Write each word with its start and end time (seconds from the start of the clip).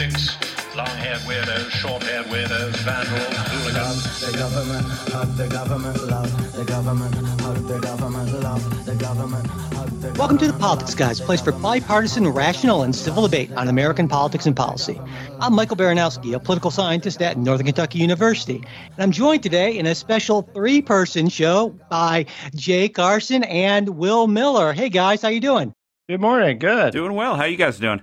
sticks, 0.00 0.34
long-haired 0.74 1.18
weirdos, 1.28 1.68
short-haired 1.68 2.24
weirdos, 2.26 2.74
vandals, 2.84 3.36
hooligans. 3.50 4.20
The 4.20 4.38
government, 4.38 4.86
hug 5.12 5.36
the 5.36 5.46
government, 5.46 6.08
love 6.08 6.56
the 6.56 6.64
government, 6.64 7.14
hug 7.42 7.56
the 7.68 7.78
government, 7.80 8.32
love 8.42 8.86
the 8.86 8.94
government, 8.94 9.44
the 10.00 10.14
Welcome 10.18 10.38
to 10.38 10.46
the 10.46 10.58
Politics 10.58 10.94
Guys, 10.94 11.20
a 11.20 11.22
place 11.22 11.42
for 11.42 11.52
bipartisan, 11.52 12.26
rational, 12.28 12.82
and 12.82 12.96
civil 12.96 13.24
debate 13.24 13.52
on 13.52 13.68
American 13.68 14.08
politics 14.08 14.46
and 14.46 14.56
policy. 14.56 14.98
I'm 15.38 15.54
Michael 15.54 15.76
Baranowski, 15.76 16.34
a 16.34 16.40
political 16.40 16.70
scientist 16.70 17.20
at 17.20 17.36
Northern 17.36 17.66
Kentucky 17.66 17.98
University, 17.98 18.56
and 18.56 19.00
I'm 19.00 19.12
joined 19.12 19.42
today 19.42 19.76
in 19.76 19.84
a 19.84 19.94
special 19.94 20.48
three-person 20.54 21.28
show 21.28 21.78
by 21.90 22.24
Jay 22.54 22.88
Carson 22.88 23.44
and 23.44 23.90
Will 23.90 24.26
Miller. 24.28 24.72
Hey 24.72 24.88
guys, 24.88 25.20
how 25.20 25.28
you 25.28 25.40
doing? 25.40 25.74
Good 26.08 26.22
morning. 26.22 26.58
Good. 26.58 26.94
Doing 26.94 27.12
well. 27.12 27.36
How 27.36 27.44
you 27.44 27.58
guys 27.58 27.78
doing? 27.78 28.00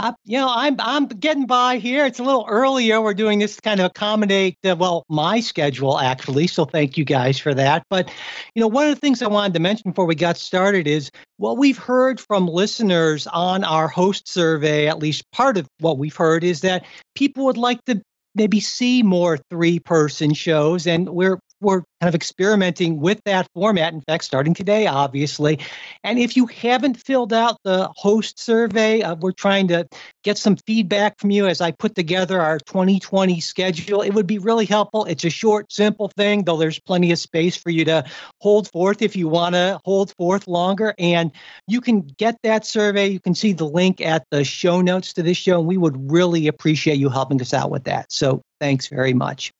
Uh, 0.00 0.12
you 0.24 0.38
know, 0.38 0.48
I'm 0.50 0.76
I'm 0.78 1.08
getting 1.08 1.44
by 1.44 1.76
here. 1.76 2.06
It's 2.06 2.18
a 2.18 2.22
little 2.22 2.46
earlier. 2.48 3.02
We're 3.02 3.12
doing 3.12 3.38
this 3.38 3.56
to 3.56 3.60
kind 3.60 3.80
of 3.80 3.86
accommodate, 3.86 4.56
uh, 4.64 4.74
well, 4.74 5.04
my 5.10 5.40
schedule 5.40 5.98
actually. 5.98 6.46
So 6.46 6.64
thank 6.64 6.96
you 6.96 7.04
guys 7.04 7.38
for 7.38 7.52
that. 7.52 7.82
But 7.90 8.10
you 8.54 8.62
know, 8.62 8.66
one 8.66 8.88
of 8.88 8.94
the 8.94 9.00
things 9.00 9.20
I 9.20 9.28
wanted 9.28 9.52
to 9.52 9.60
mention 9.60 9.90
before 9.90 10.06
we 10.06 10.14
got 10.14 10.38
started 10.38 10.86
is 10.86 11.10
what 11.36 11.58
we've 11.58 11.76
heard 11.76 12.18
from 12.18 12.46
listeners 12.46 13.26
on 13.26 13.62
our 13.62 13.88
host 13.88 14.26
survey. 14.26 14.88
At 14.88 15.00
least 15.00 15.30
part 15.32 15.58
of 15.58 15.68
what 15.80 15.98
we've 15.98 16.16
heard 16.16 16.44
is 16.44 16.62
that 16.62 16.86
people 17.14 17.44
would 17.44 17.58
like 17.58 17.84
to 17.84 18.00
maybe 18.34 18.58
see 18.58 19.02
more 19.02 19.36
three-person 19.50 20.32
shows, 20.32 20.86
and 20.86 21.10
we're 21.10 21.38
we're 21.60 21.82
kind 22.00 22.08
of 22.08 22.14
experimenting 22.14 23.00
with 23.00 23.20
that 23.24 23.46
format. 23.54 23.92
In 23.92 24.00
fact, 24.00 24.24
starting 24.24 24.54
today, 24.54 24.86
obviously. 24.86 25.58
And 26.02 26.18
if 26.18 26.36
you 26.36 26.46
haven't 26.46 26.94
filled 26.94 27.32
out 27.32 27.58
the 27.62 27.90
host 27.94 28.38
survey, 28.40 29.02
uh, 29.02 29.16
we're 29.16 29.32
trying 29.32 29.68
to 29.68 29.86
get 30.24 30.38
some 30.38 30.56
feedback 30.56 31.18
from 31.18 31.30
you 31.30 31.46
as 31.46 31.60
I 31.60 31.72
put 31.72 31.94
together 31.94 32.40
our 32.40 32.58
2020 32.58 33.40
schedule. 33.40 34.02
It 34.02 34.14
would 34.14 34.26
be 34.26 34.38
really 34.38 34.64
helpful. 34.64 35.04
It's 35.04 35.24
a 35.24 35.30
short, 35.30 35.70
simple 35.72 36.08
thing, 36.08 36.44
though 36.44 36.56
there's 36.56 36.78
plenty 36.78 37.12
of 37.12 37.18
space 37.18 37.56
for 37.56 37.70
you 37.70 37.84
to 37.86 38.04
hold 38.40 38.70
forth 38.70 39.02
if 39.02 39.14
you 39.14 39.28
want 39.28 39.54
to 39.54 39.80
hold 39.84 40.14
forth 40.16 40.48
longer. 40.48 40.94
And 40.98 41.32
you 41.66 41.80
can 41.80 42.00
get 42.00 42.38
that 42.42 42.64
survey. 42.64 43.08
You 43.08 43.20
can 43.20 43.34
see 43.34 43.52
the 43.52 43.66
link 43.66 44.00
at 44.00 44.24
the 44.30 44.44
show 44.44 44.80
notes 44.80 45.12
to 45.14 45.22
this 45.22 45.36
show, 45.36 45.58
and 45.58 45.68
we 45.68 45.76
would 45.76 46.10
really 46.10 46.46
appreciate 46.46 46.98
you 46.98 47.10
helping 47.10 47.40
us 47.40 47.52
out 47.52 47.70
with 47.70 47.84
that. 47.84 48.10
So 48.10 48.42
thanks 48.60 48.86
very 48.86 49.12
much. 49.12 49.52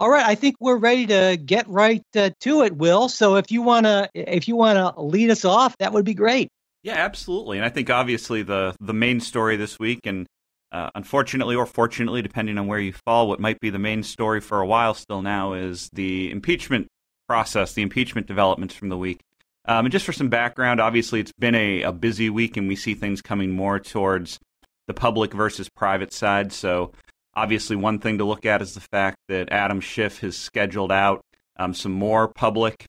All 0.00 0.08
right, 0.08 0.24
I 0.24 0.36
think 0.36 0.54
we're 0.60 0.76
ready 0.76 1.06
to 1.06 1.36
get 1.44 1.66
right 1.68 2.02
uh, 2.16 2.30
to 2.40 2.62
it, 2.62 2.76
Will. 2.76 3.08
So 3.08 3.34
if 3.34 3.50
you 3.50 3.62
wanna 3.62 4.08
if 4.14 4.46
you 4.46 4.54
wanna 4.54 4.94
lead 4.96 5.30
us 5.30 5.44
off, 5.44 5.76
that 5.78 5.92
would 5.92 6.04
be 6.04 6.14
great. 6.14 6.48
Yeah, 6.84 6.94
absolutely. 6.94 7.58
And 7.58 7.66
I 7.66 7.68
think 7.68 7.90
obviously 7.90 8.42
the 8.42 8.76
the 8.80 8.94
main 8.94 9.18
story 9.18 9.56
this 9.56 9.78
week, 9.78 10.00
and 10.04 10.26
uh, 10.70 10.90
unfortunately 10.94 11.56
or 11.56 11.66
fortunately, 11.66 12.22
depending 12.22 12.58
on 12.58 12.68
where 12.68 12.78
you 12.78 12.92
fall, 12.92 13.28
what 13.28 13.40
might 13.40 13.58
be 13.58 13.70
the 13.70 13.78
main 13.80 14.04
story 14.04 14.40
for 14.40 14.60
a 14.60 14.66
while 14.66 14.94
still 14.94 15.20
now 15.20 15.54
is 15.54 15.90
the 15.92 16.30
impeachment 16.30 16.86
process, 17.26 17.72
the 17.72 17.82
impeachment 17.82 18.28
developments 18.28 18.74
from 18.74 18.90
the 18.90 18.96
week. 18.96 19.20
Um, 19.64 19.84
and 19.84 19.92
just 19.92 20.06
for 20.06 20.12
some 20.12 20.28
background, 20.28 20.80
obviously 20.80 21.20
it's 21.20 21.32
been 21.32 21.56
a, 21.56 21.82
a 21.82 21.92
busy 21.92 22.30
week, 22.30 22.56
and 22.56 22.68
we 22.68 22.76
see 22.76 22.94
things 22.94 23.20
coming 23.20 23.50
more 23.50 23.80
towards 23.80 24.38
the 24.86 24.94
public 24.94 25.34
versus 25.34 25.68
private 25.68 26.12
side. 26.12 26.52
So 26.52 26.92
Obviously, 27.38 27.76
one 27.76 28.00
thing 28.00 28.18
to 28.18 28.24
look 28.24 28.44
at 28.44 28.60
is 28.62 28.74
the 28.74 28.80
fact 28.80 29.16
that 29.28 29.52
Adam 29.52 29.80
Schiff 29.80 30.18
has 30.22 30.36
scheduled 30.36 30.90
out 30.90 31.20
um, 31.56 31.72
some 31.72 31.92
more 31.92 32.26
public 32.26 32.84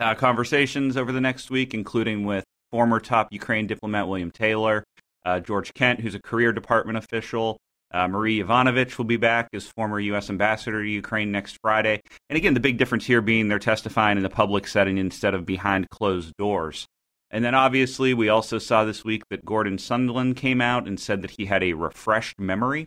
uh, 0.00 0.14
conversations 0.14 0.96
over 0.96 1.12
the 1.12 1.20
next 1.20 1.50
week, 1.50 1.74
including 1.74 2.24
with 2.24 2.42
former 2.70 2.98
top 2.98 3.28
Ukraine 3.32 3.66
diplomat 3.66 4.08
William 4.08 4.30
Taylor, 4.30 4.82
uh, 5.26 5.40
George 5.40 5.74
Kent, 5.74 6.00
who's 6.00 6.14
a 6.14 6.22
career 6.22 6.54
department 6.54 6.96
official. 6.96 7.58
Uh, 7.92 8.08
Marie 8.08 8.42
Yovanovitch 8.42 8.96
will 8.96 9.04
be 9.04 9.18
back 9.18 9.50
as 9.52 9.66
former 9.66 10.00
U.S. 10.00 10.30
ambassador 10.30 10.82
to 10.82 10.88
Ukraine 10.88 11.30
next 11.30 11.58
Friday. 11.60 12.00
And 12.30 12.38
again, 12.38 12.54
the 12.54 12.60
big 12.60 12.78
difference 12.78 13.04
here 13.04 13.20
being 13.20 13.48
they're 13.48 13.58
testifying 13.58 14.16
in 14.16 14.24
a 14.24 14.30
public 14.30 14.66
setting 14.68 14.96
instead 14.96 15.34
of 15.34 15.44
behind 15.44 15.90
closed 15.90 16.32
doors. 16.38 16.86
And 17.30 17.44
then 17.44 17.54
obviously, 17.54 18.14
we 18.14 18.30
also 18.30 18.56
saw 18.56 18.86
this 18.86 19.04
week 19.04 19.24
that 19.28 19.44
Gordon 19.44 19.76
Sondland 19.76 20.34
came 20.34 20.62
out 20.62 20.88
and 20.88 20.98
said 20.98 21.20
that 21.20 21.32
he 21.32 21.44
had 21.44 21.62
a 21.62 21.74
refreshed 21.74 22.40
memory 22.40 22.86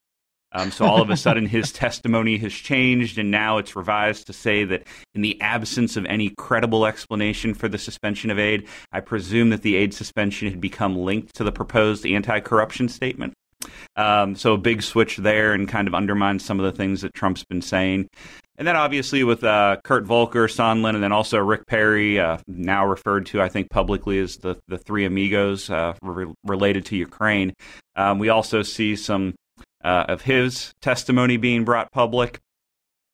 um, 0.52 0.72
so 0.72 0.86
all 0.86 1.02
of 1.02 1.10
a 1.10 1.18
sudden, 1.18 1.46
his 1.46 1.72
testimony 1.72 2.38
has 2.38 2.54
changed, 2.54 3.18
and 3.18 3.30
now 3.30 3.58
it's 3.58 3.76
revised 3.76 4.28
to 4.28 4.34
say 4.34 4.64
that 4.64 4.88
in 5.14 5.22
the 5.22 5.40
absence 5.42 5.96
of 5.96 6.06
any 6.06 6.30
credible 6.38 6.86
explanation 6.86 7.54
for 7.54 7.68
the 7.68 7.78
suspension 7.78 8.32
of 8.32 8.40
aid, 8.40 8.68
I 8.92 9.02
presume 9.02 9.52
that 9.52 9.62
the 9.62 9.76
aid 9.76 9.94
suspension 9.94 10.50
had 10.50 10.60
become 10.60 10.98
linked 10.98 11.36
to 11.36 11.44
the 11.44 11.52
proposed 11.52 12.06
anti-corruption 12.06 12.90
statement. 12.90 13.34
Um, 13.96 14.36
so 14.36 14.54
a 14.54 14.58
big 14.58 14.82
switch 14.82 15.18
there, 15.18 15.54
and 15.54 15.68
kind 15.68 15.88
of 15.88 15.94
undermines 15.94 16.44
some 16.44 16.60
of 16.60 16.66
the 16.66 16.76
things 16.76 17.02
that 17.02 17.14
Trump's 17.14 17.44
been 17.44 17.62
saying. 17.62 18.08
And 18.58 18.68
then 18.68 18.76
obviously 18.76 19.24
with 19.24 19.42
uh, 19.44 19.78
Kurt 19.86 20.04
Volker, 20.04 20.48
Sondland, 20.48 20.96
and 20.96 21.04
then 21.04 21.14
also 21.14 21.38
Rick 21.38 21.66
Perry, 21.66 22.20
uh, 22.20 22.40
now 22.46 22.86
referred 22.86 23.26
to, 23.28 23.42
I 23.42 23.48
think, 23.48 23.70
publicly 23.70 24.20
as 24.20 24.36
the 24.38 24.58
the 24.68 24.78
three 24.78 25.06
amigos 25.06 25.70
uh, 25.70 25.94
re- 26.02 26.34
related 26.44 26.86
to 26.88 26.98
Ukraine. 26.98 27.54
Um, 27.96 28.20
we 28.20 28.28
also 28.28 28.62
see 28.62 28.98
some 28.98 29.34
uh, 29.84 30.06
of 30.08 30.24
his 30.24 30.74
testimony 30.82 31.38
being 31.38 31.66
brought 31.66 31.92
public. 31.92 32.40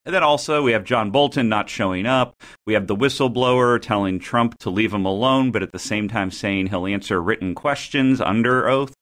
And 0.06 0.14
then 0.14 0.22
also, 0.22 0.62
we 0.62 0.74
have 0.74 0.84
John 0.84 1.10
Bolton 1.10 1.50
not 1.50 1.68
showing 1.68 2.06
up. 2.06 2.40
We 2.68 2.76
have 2.76 2.86
the 2.86 2.96
whistleblower 2.96 3.82
telling 3.82 4.20
Trump 4.20 4.60
to 4.60 4.70
leave 4.70 4.94
him 4.94 5.04
alone, 5.06 5.52
but 5.52 5.64
at 5.64 5.72
the 5.72 5.80
same 5.80 6.08
time 6.08 6.30
saying 6.30 6.68
he'll 6.68 6.86
answer 6.86 7.20
written 7.22 7.56
questions 7.56 8.22
under 8.22 8.70
oath. 8.70 8.94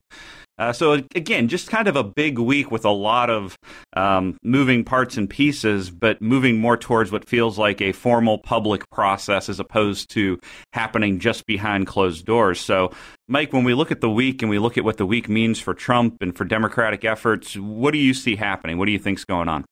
Uh, 0.58 0.72
so 0.72 0.94
again, 1.16 1.48
just 1.48 1.70
kind 1.70 1.88
of 1.88 1.96
a 1.96 2.04
big 2.04 2.38
week 2.38 2.70
with 2.70 2.86
a 2.86 2.92
lot 2.92 3.30
of 3.30 3.58
um, 3.96 4.38
moving 4.44 4.84
parts 4.84 5.18
and 5.18 5.30
pieces, 5.30 5.90
but 5.90 6.22
moving 6.22 6.60
more 6.60 6.78
towards 6.78 7.12
what 7.12 7.26
feels 7.26 7.58
like 7.58 7.82
a 7.82 7.92
formal 7.92 8.38
public 8.38 8.88
process 8.92 9.50
as 9.50 9.60
opposed 9.60 10.12
to 10.12 10.40
happening 10.74 11.20
just 11.20 11.46
behind 11.48 11.88
closed 11.88 12.26
doors. 12.26 12.60
So, 12.60 12.92
Mike, 13.28 13.52
when 13.52 13.64
we 13.64 13.74
look 13.74 13.92
at 13.92 14.02
the 14.02 14.10
week 14.10 14.44
and 14.44 14.50
we 14.50 14.60
look 14.60 14.78
at 14.78 14.84
what 14.84 14.98
the 14.98 15.08
week 15.08 15.28
means 15.28 15.60
for 15.60 15.74
Trump 15.74 16.18
and 16.22 16.38
for 16.38 16.46
Democratic 16.46 17.04
efforts, 17.04 17.56
what 17.56 17.92
do 17.92 17.98
you 17.98 18.14
see 18.14 18.36
happening? 18.36 18.78
What 18.78 18.86
do 18.86 18.92
you 18.92 19.00
think's 19.00 19.26
going 19.26 19.50
on? 19.50 19.66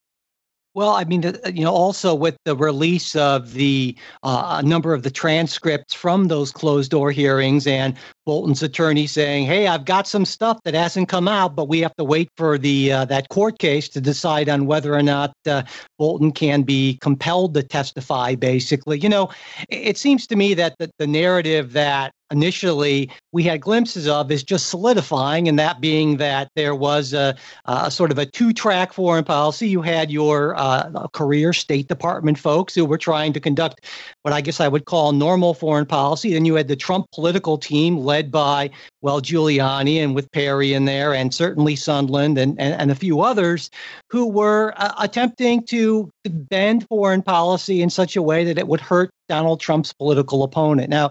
Well, 0.74 0.92
I 0.92 1.04
mean, 1.04 1.22
you 1.54 1.66
know, 1.66 1.74
also 1.74 2.16
with 2.16 2.38
the 2.46 2.56
release 2.56 3.14
of 3.18 3.52
the 3.54 3.94
uh, 4.24 4.62
number 4.64 4.94
of 4.94 5.04
the 5.04 5.12
transcripts 5.12 5.94
from 5.94 6.30
those 6.30 6.54
closed 6.54 6.92
door 6.92 7.12
hearings 7.12 7.68
and 7.68 7.94
Bolton's 8.26 8.64
attorney 8.64 9.06
saying, 9.06 9.48
"Hey, 9.48 9.68
I've 9.68 9.84
got 9.84 10.08
some 10.08 10.24
stuff 10.24 10.60
that 10.64 10.74
hasn't 10.74 11.10
come 11.10 11.28
out, 11.28 11.58
but 11.58 11.68
we 11.68 11.82
have 11.82 11.96
to 11.98 12.06
wait 12.06 12.30
for 12.38 12.58
the 12.58 12.94
uh, 12.94 13.06
that 13.06 13.28
court 13.28 13.60
case 13.60 13.90
to 13.90 14.00
decide 14.00 14.48
on 14.48 14.66
whether 14.66 14.96
or 14.96 15.04
not 15.04 15.34
uh, 15.46 15.64
Bolton 16.00 16.32
can 16.32 16.62
be 16.62 16.98
compelled 17.02 17.54
to 17.56 17.64
testify." 17.64 18.36
Basically, 18.36 18.98
you 18.98 19.10
know, 19.10 19.30
it 19.68 19.98
seems 19.98 20.26
to 20.28 20.38
me 20.38 20.54
that 20.54 20.76
the, 20.80 20.90
the 21.00 21.08
narrative 21.08 21.74
that 21.74 22.14
initially 22.32 23.10
we 23.32 23.44
had 23.44 23.62
glimpses 23.62 24.08
of 24.08 24.32
is 24.32 24.44
just 24.44 24.70
solidifying, 24.70 25.48
and 25.48 25.60
that 25.60 25.82
being 25.82 26.18
that 26.18 26.50
there 26.56 26.76
was 26.76 27.14
a, 27.14 27.36
a 27.66 27.92
sort 27.92 28.12
of 28.12 28.18
a 28.18 28.26
two-track 28.26 28.94
foreign 28.94 29.24
policy. 29.24 29.68
You 29.68 29.82
had 29.82 30.10
your 30.10 30.56
uh, 30.56 31.08
career 31.10 31.54
State 31.54 31.88
Department 31.88 32.38
folks 32.38 32.74
who 32.74 32.86
were 32.86 32.98
trying 32.98 33.34
to 33.34 33.40
conduct 33.40 33.86
what 34.24 34.34
I 34.34 34.42
guess 34.42 34.60
I 34.60 34.68
would 34.68 34.86
call 34.86 35.12
normal 35.12 35.54
foreign 35.54 35.86
policy. 35.86 36.34
Then 36.34 36.46
you 36.46 36.56
had 36.56 36.68
the 36.68 36.76
Trump 36.76 37.08
political 37.12 37.58
team 37.58 37.98
led 37.98 38.32
by, 38.32 38.70
well, 39.02 39.22
Giuliani 39.22 39.98
and 39.98 40.14
with 40.14 40.32
Perry 40.32 40.74
in 40.74 40.86
there, 40.86 41.14
and 41.14 41.34
certainly 41.34 41.76
Sondland 41.76 42.38
and, 42.40 42.60
and, 42.60 42.74
and 42.80 42.92
a 42.92 42.96
few 42.96 43.22
others 43.22 43.70
who 44.10 44.28
were 44.28 44.74
uh, 44.78 44.94
attempting 45.00 45.64
to 45.68 46.10
bend 46.24 46.88
foreign 46.88 47.22
policy 47.22 47.82
in 47.82 47.90
such 47.90 48.16
a 48.16 48.22
way 48.22 48.44
that 48.44 48.58
it 48.58 48.68
would 48.68 48.82
hurt 48.82 49.10
Donald 49.28 49.60
Trump's 49.60 49.94
political 49.94 50.44
opponent. 50.44 50.90
Now, 50.90 51.10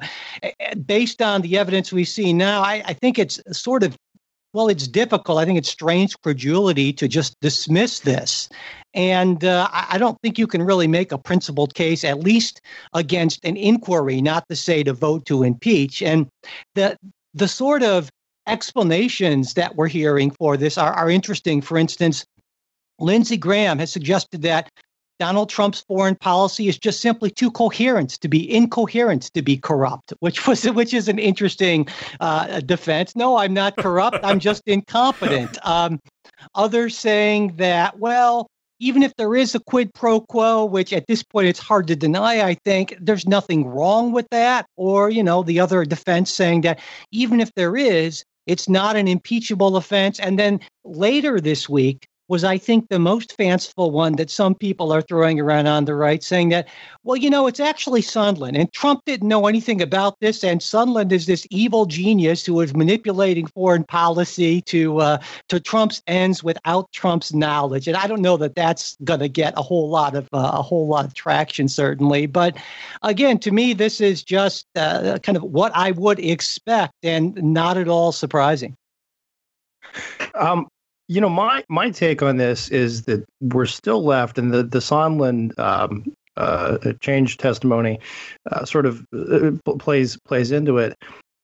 based 0.87 1.23
on 1.23 1.43
the 1.43 1.59
evidence 1.59 1.93
we 1.93 2.05
see 2.05 2.33
now, 2.33 2.63
I, 2.63 2.83
I 2.87 2.93
think 2.93 3.19
it's 3.19 3.41
sort 3.51 3.83
of 3.83 3.97
well, 4.53 4.69
it's 4.69 4.89
difficult. 4.89 5.39
I 5.39 5.45
think 5.45 5.59
it's 5.59 5.69
strange 5.69 6.21
credulity 6.23 6.93
to 6.95 7.07
just 7.07 7.39
dismiss 7.41 8.01
this. 8.01 8.49
And 8.95 9.45
uh, 9.45 9.69
I 9.73 9.99
don't 9.99 10.19
think 10.23 10.39
you 10.39 10.49
can 10.49 10.63
really 10.63 10.89
make 10.89 11.13
a 11.13 11.19
principled 11.19 11.75
case, 11.75 12.03
at 12.03 12.21
least 12.21 12.61
against 12.93 13.45
an 13.45 13.57
inquiry, 13.57 14.21
not 14.21 14.45
to 14.49 14.57
say 14.57 14.83
to 14.83 14.93
vote 14.93 15.27
to 15.27 15.45
impeach. 15.45 16.03
And 16.03 16.29
the 16.75 16.97
the 17.35 17.47
sort 17.47 17.85
of 17.85 18.11
explanations 18.49 19.55
that 19.55 19.77
we're 19.77 19.87
hearing 19.87 20.33
for 20.33 20.57
this 20.57 20.77
are, 20.77 20.93
are 20.93 21.09
interesting. 21.09 21.61
For 21.61 21.79
instance, 21.79 22.25
Lindsey 22.99 23.37
Graham 23.37 23.79
has 23.79 23.93
suggested 23.93 24.43
that 24.43 24.69
Donald 25.21 25.51
Trump's 25.51 25.83
foreign 25.83 26.17
policy 26.17 26.67
is 26.67 26.79
just 26.79 27.01
simply 27.01 27.31
too 27.31 27.51
coherent 27.53 28.11
to 28.23 28.29
be 28.29 28.51
incoherent 28.53 29.33
to 29.35 29.43
be 29.43 29.57
corrupt, 29.59 30.15
which 30.21 30.47
was 30.49 30.65
which 30.71 30.95
is 30.95 31.09
an 31.09 31.19
interesting 31.21 31.87
uh, 32.21 32.61
defense. 32.61 33.15
No, 33.15 33.37
I'm 33.37 33.55
not 33.55 33.77
corrupt. 33.77 34.19
I'm 34.25 34.41
just 34.41 34.63
incompetent. 34.67 35.59
Um, 35.71 36.01
others 36.55 36.99
saying 36.99 37.57
that, 37.59 37.99
well, 37.99 38.49
even 38.81 39.03
if 39.03 39.13
there 39.17 39.37
is 39.37 39.55
a 39.55 39.61
quid 39.61 39.93
pro 39.93 40.21
quo, 40.23 40.65
which 40.65 40.93
at 40.93 41.07
this 41.07 41.23
point 41.23 41.49
it's 41.49 41.61
hard 41.61 41.87
to 41.89 41.95
deny, 41.97 42.41
I 42.41 42.55
think 42.65 42.97
there's 42.99 43.27
nothing 43.29 43.67
wrong 43.69 44.13
with 44.13 44.27
that. 44.31 44.65
Or, 44.77 45.11
you 45.11 45.23
know, 45.23 45.43
the 45.43 45.61
other 45.61 45.85
defense 45.85 46.33
saying 46.33 46.63
that 46.63 46.81
even 47.13 47.41
if 47.41 47.53
there 47.55 47.77
is, 47.77 48.25
It's 48.47 48.69
not 48.69 48.97
an 48.97 49.07
impeachable 49.07 49.77
offense. 49.77 50.19
And 50.19 50.39
then 50.39 50.61
later 50.85 51.41
this 51.41 51.69
week, 51.69 52.09
was, 52.31 52.45
I 52.45 52.59
think, 52.59 52.89
the 52.89 53.01
most 53.01 53.37
fanciful 53.37 53.91
one 53.91 54.15
that 54.15 54.31
some 54.31 54.55
people 54.55 54.93
are 54.93 55.03
throwing 55.03 55.41
around 55.41 55.67
on 55.67 55.85
the 55.85 55.97
right, 55.97 56.23
saying 56.23 56.51
that, 56.51 56.69
well, 57.03 57.17
you 57.17 57.29
know, 57.29 57.49
it's 57.49 57.59
actually 57.59 58.03
Sondland. 58.03 58.57
And 58.57 58.73
Trump 58.73 59.03
didn't 59.05 59.27
know 59.27 59.49
anything 59.49 59.83
about 59.83 60.21
this. 60.21 60.45
And 60.45 60.61
Sondland 60.61 61.11
is 61.11 61.27
this 61.27 61.45
evil 61.51 61.87
genius 61.87 62.47
who 62.47 62.61
is 62.61 62.73
manipulating 62.73 63.47
foreign 63.49 63.83
policy 63.83 64.63
to, 64.63 64.99
uh, 64.99 65.19
to 65.49 65.59
Trump's 65.59 66.03
ends 66.07 66.45
without 66.45 66.91
Trump's 66.93 67.35
knowledge. 67.35 67.89
And 67.89 67.97
I 67.97 68.07
don't 68.07 68.23
know 68.23 68.37
that 68.37 68.55
that's 68.55 68.97
going 69.03 69.21
to 69.21 69.29
get 69.29 69.53
a 69.57 69.63
whole 69.63 69.91
lot 69.91 70.15
of 70.15 70.29
uh, 70.33 70.53
a 70.55 70.63
whole 70.63 70.87
lot 70.87 71.05
of 71.05 71.15
traction, 71.15 71.67
certainly. 71.69 72.27
But 72.27 72.57
again, 73.03 73.39
to 73.41 73.51
me, 73.51 73.73
this 73.73 74.01
is 74.01 74.23
just 74.23 74.67
uh, 74.77 75.19
kind 75.19 75.37
of 75.37 75.43
what 75.43 75.73
I 75.75 75.91
would 75.91 76.21
expect 76.21 76.95
and 77.03 77.35
not 77.43 77.77
at 77.77 77.89
all 77.89 78.13
surprising. 78.13 78.77
Um, 80.37 80.69
you 81.11 81.21
know, 81.21 81.29
my 81.29 81.65
my 81.69 81.91
take 81.91 82.23
on 82.23 82.37
this 82.37 82.69
is 82.69 83.03
that 83.03 83.25
we're 83.41 83.67
still 83.67 84.05
left, 84.05 84.39
and 84.39 84.55
the 84.55 84.63
the 84.63 84.79
Sondland 84.79 85.59
um, 85.59 86.05
uh, 86.37 86.79
change 87.01 87.37
testimony 87.37 87.99
uh, 88.53 88.65
sort 88.65 88.87
of 88.87 89.05
uh, 89.13 89.51
plays 89.81 90.17
plays 90.19 90.53
into 90.53 90.79
it. 90.79 90.97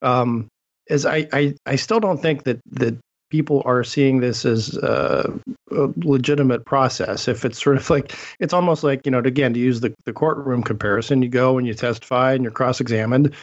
Um, 0.03 0.47
is 0.89 1.05
I, 1.05 1.27
I 1.33 1.55
I 1.67 1.75
still 1.75 1.99
don't 1.99 2.23
think 2.23 2.45
that 2.45 2.61
that 2.71 2.97
people 3.31 3.61
are 3.65 3.83
seeing 3.83 4.21
this 4.21 4.45
as 4.45 4.79
uh, 4.79 5.29
a 5.73 5.89
legitimate 5.97 6.65
process. 6.65 7.27
If 7.27 7.45
it's 7.45 7.61
sort 7.61 7.77
of 7.77 7.91
like, 7.91 8.15
it's 8.39 8.53
almost 8.55 8.85
like, 8.85 9.05
you 9.05 9.11
know, 9.11 9.19
again, 9.19 9.53
to 9.55 9.59
use 9.59 9.81
the, 9.81 9.93
the 10.05 10.13
courtroom 10.13 10.63
comparison, 10.63 11.23
you 11.23 11.29
go 11.29 11.59
and 11.59 11.67
you 11.67 11.75
testify 11.75 12.35
and 12.35 12.45
you're 12.45 12.53
cross 12.53 12.81
examined, 12.81 13.35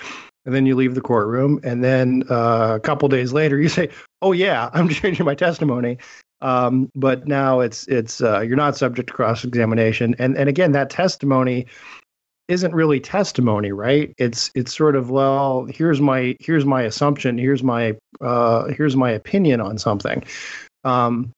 and 0.45 0.53
then 0.53 0.65
you 0.65 0.75
leave 0.75 0.95
the 0.95 1.01
courtroom 1.01 1.59
and 1.63 1.83
then 1.83 2.23
uh, 2.29 2.73
a 2.75 2.79
couple 2.79 3.07
days 3.07 3.33
later 3.33 3.59
you 3.59 3.69
say 3.69 3.89
oh 4.21 4.31
yeah 4.31 4.69
i'm 4.73 4.89
changing 4.89 5.25
my 5.25 5.35
testimony. 5.35 5.97
Um, 6.41 6.91
but 6.93 7.25
now 7.25 7.61
it's 7.61 7.87
it's 7.87 8.21
uh, 8.21 8.41
you're 8.41 8.57
not 8.57 8.75
subject 8.75 9.07
to 9.07 9.13
cross 9.13 9.45
examination 9.45 10.13
and 10.19 10.37
and 10.37 10.49
again 10.49 10.73
that 10.73 10.89
testimony 10.89 11.67
isn't 12.49 12.75
really 12.75 12.99
testimony 12.99 13.71
right? 13.71 14.13
It's 14.17 14.51
it's 14.53 14.75
sort 14.75 14.97
of 14.97 15.09
well 15.09 15.65
here's 15.69 16.01
my 16.01 16.35
here's 16.41 16.65
my 16.65 16.81
assumption 16.81 17.37
here's 17.37 17.63
my 17.63 17.95
uh, 18.19 18.65
here's 18.65 18.97
my 18.97 19.11
opinion 19.11 19.61
on 19.61 19.77
something. 19.77 20.23
Um, 20.83 21.31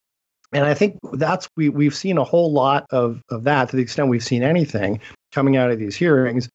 and 0.54 0.66
i 0.66 0.74
think 0.74 0.98
that's 1.14 1.50
we 1.58 1.70
we've 1.70 1.96
seen 1.96 2.18
a 2.18 2.24
whole 2.24 2.52
lot 2.52 2.86
of 2.92 3.22
of 3.30 3.44
that 3.44 3.70
to 3.70 3.76
the 3.76 3.82
extent 3.82 4.10
we've 4.10 4.24
seen 4.24 4.44
anything 4.44 5.00
coming 5.32 5.58
out 5.58 5.72
of 5.72 5.80
these 5.80 5.96
hearings 5.96 6.50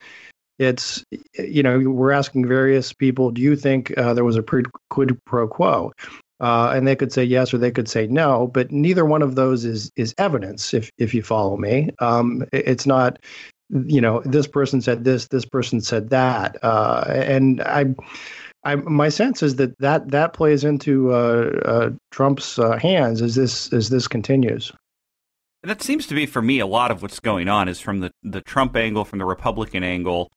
it's 0.61 1.03
you 1.39 1.62
know 1.62 1.79
we're 1.81 2.12
asking 2.12 2.47
various 2.47 2.93
people 2.93 3.31
do 3.31 3.41
you 3.41 3.57
think 3.57 3.97
uh, 3.99 4.12
there 4.15 4.25
was 4.25 4.37
a 4.37 4.45
quid 4.91 5.19
pro 5.25 5.49
quo? 5.49 5.93
Uh, 6.39 6.73
and 6.75 6.89
they 6.89 6.97
could 6.97 7.12
say 7.12 7.23
yes 7.23 7.53
or 7.53 7.59
they 7.59 7.71
could 7.71 7.89
say 7.89 8.07
no 8.07 8.47
but 8.47 8.71
neither 8.71 9.05
one 9.05 9.21
of 9.21 9.35
those 9.35 9.65
is 9.65 9.91
is 9.97 10.15
evidence 10.19 10.73
if 10.73 10.91
if 10.99 11.15
you 11.15 11.23
follow 11.23 11.57
me. 11.57 11.91
Um, 11.99 12.45
it's 12.53 12.87
not 12.87 13.19
you 13.71 14.01
know 14.01 14.21
this 14.25 14.47
person 14.47 14.83
said 14.83 15.05
this 15.05 15.29
this 15.29 15.47
person 15.47 15.81
said 15.81 16.11
that. 16.11 16.57
Uh, 16.62 17.05
and 17.09 17.62
i 17.62 17.87
I, 18.62 18.75
my 18.75 19.09
sense 19.09 19.43
is 19.43 19.57
that 19.57 19.79
that, 19.79 20.11
that 20.11 20.35
plays 20.35 20.65
into 20.65 21.15
uh, 21.15 21.51
uh, 21.65 21.91
Trump's 22.11 22.59
uh, 22.59 22.77
hands 22.77 23.23
as 23.23 23.35
this 23.35 23.73
as 23.73 23.89
this 23.89 24.07
continues. 24.07 24.71
That 25.62 25.81
seems 25.81 26.07
to 26.09 26.15
be 26.15 26.27
for 26.27 26.43
me 26.43 26.59
a 26.59 26.67
lot 26.67 26.91
of 26.91 27.01
what's 27.01 27.21
going 27.21 27.49
on 27.49 27.69
is 27.69 27.81
from 27.81 28.01
the, 28.01 28.11
the 28.23 28.43
Trump 28.43 28.77
angle, 28.77 29.07
from 29.07 29.19
the 29.19 29.25
Republican 29.25 29.83
angle 29.83 30.31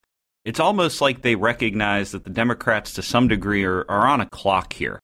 it's 0.46 0.60
almost 0.60 1.02
like 1.02 1.22
they 1.22 1.36
recognize 1.36 2.12
that 2.12 2.24
the 2.24 2.30
Democrats, 2.30 2.94
to 2.94 3.02
some 3.02 3.28
degree, 3.28 3.64
are, 3.64 3.86
are 3.90 4.08
on 4.08 4.22
a 4.22 4.30
clock 4.30 4.74
here. 4.74 5.00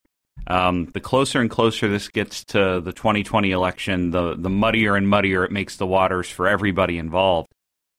Um, 0.48 0.86
the 0.94 1.00
closer 1.00 1.40
and 1.40 1.50
closer 1.50 1.88
this 1.88 2.08
gets 2.08 2.44
to 2.46 2.82
the 2.82 2.94
2020 2.94 3.52
election, 3.52 4.12
the 4.12 4.36
the 4.36 4.50
muddier 4.50 4.96
and 4.96 5.08
muddier 5.08 5.44
it 5.44 5.52
makes 5.52 5.76
the 5.76 5.86
waters 5.86 6.30
for 6.30 6.48
everybody 6.48 6.98
involved. 6.98 7.50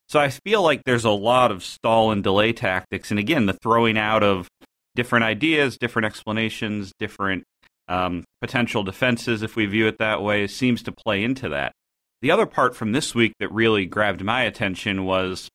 So 0.09 0.19
I 0.19 0.31
feel 0.31 0.63
like 0.63 0.83
there's 0.85 1.05
a 1.05 1.11
lot 1.11 1.53
of 1.53 1.63
stall 1.63 2.11
and 2.11 2.23
delay 2.25 2.53
tactics, 2.53 3.11
and 3.11 3.21
again, 3.21 3.47
the 3.47 3.53
throwing 3.53 3.97
out 3.97 4.25
of 4.25 4.49
different 4.97 5.25
ideas, 5.25 5.77
different 5.79 6.07
explanations, 6.07 6.93
different 6.99 7.45
um, 7.89 8.25
potential 8.41 8.83
defenses, 8.83 9.43
if 9.43 9.55
we 9.55 9.67
view 9.67 9.87
it 9.87 9.99
that 9.99 10.23
way, 10.23 10.47
seems 10.47 10.83
to 10.85 10.93
play 10.93 11.23
into 11.23 11.49
that. 11.51 11.73
The 12.23 12.31
other 12.31 12.47
part 12.47 12.75
from 12.75 12.93
this 12.93 13.15
week 13.15 13.33
that 13.39 13.53
really 13.53 13.87
grabbed 13.87 14.23
my 14.23 14.43
attention 14.43 15.05
was 15.05 15.49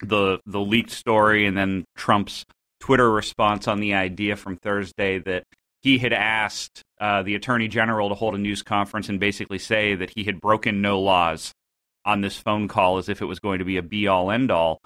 the 0.00 0.38
the 0.46 0.60
leaked 0.60 0.90
story 0.90 1.46
and 1.46 1.56
then 1.56 1.84
Trump's 1.96 2.44
Twitter 2.80 3.10
response 3.10 3.66
on 3.68 3.80
the 3.80 3.94
idea 3.94 4.36
from 4.36 4.56
Thursday 4.56 5.18
that 5.20 5.44
he 5.82 5.98
had 5.98 6.12
asked 6.12 6.82
uh, 7.00 7.22
the 7.22 7.34
attorney 7.34 7.68
general 7.68 8.08
to 8.08 8.14
hold 8.14 8.34
a 8.34 8.38
news 8.38 8.62
conference 8.62 9.08
and 9.08 9.20
basically 9.20 9.58
say 9.58 9.94
that 9.94 10.12
he 10.14 10.24
had 10.24 10.40
broken 10.40 10.82
no 10.82 11.00
laws 11.00 11.52
on 12.04 12.20
this 12.20 12.36
phone 12.36 12.68
call 12.68 12.98
as 12.98 13.08
if 13.08 13.20
it 13.20 13.26
was 13.26 13.40
going 13.40 13.58
to 13.58 13.64
be 13.64 13.76
a 13.76 13.82
be 13.82 14.06
all 14.06 14.30
end 14.30 14.50
all. 14.50 14.80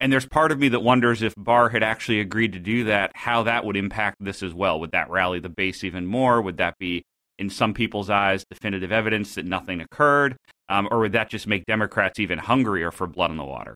And 0.00 0.10
there's 0.10 0.26
part 0.26 0.50
of 0.50 0.58
me 0.58 0.68
that 0.70 0.80
wonders 0.80 1.22
if 1.22 1.34
Barr 1.36 1.68
had 1.68 1.82
actually 1.82 2.20
agreed 2.20 2.54
to 2.54 2.58
do 2.58 2.84
that, 2.84 3.12
how 3.14 3.42
that 3.42 3.64
would 3.64 3.76
impact 3.76 4.16
this 4.20 4.42
as 4.42 4.54
well. 4.54 4.80
Would 4.80 4.92
that 4.92 5.10
rally 5.10 5.40
the 5.40 5.50
base 5.50 5.84
even 5.84 6.06
more? 6.06 6.40
Would 6.40 6.56
that 6.56 6.78
be, 6.78 7.02
in 7.38 7.50
some 7.50 7.74
people's 7.74 8.08
eyes, 8.08 8.44
definitive 8.50 8.92
evidence 8.92 9.34
that 9.34 9.44
nothing 9.44 9.80
occurred? 9.82 10.36
Um, 10.70 10.88
or 10.90 11.00
would 11.00 11.12
that 11.12 11.28
just 11.28 11.46
make 11.46 11.66
Democrats 11.66 12.18
even 12.18 12.38
hungrier 12.38 12.90
for 12.90 13.06
blood 13.06 13.30
in 13.30 13.36
the 13.36 13.44
water? 13.44 13.74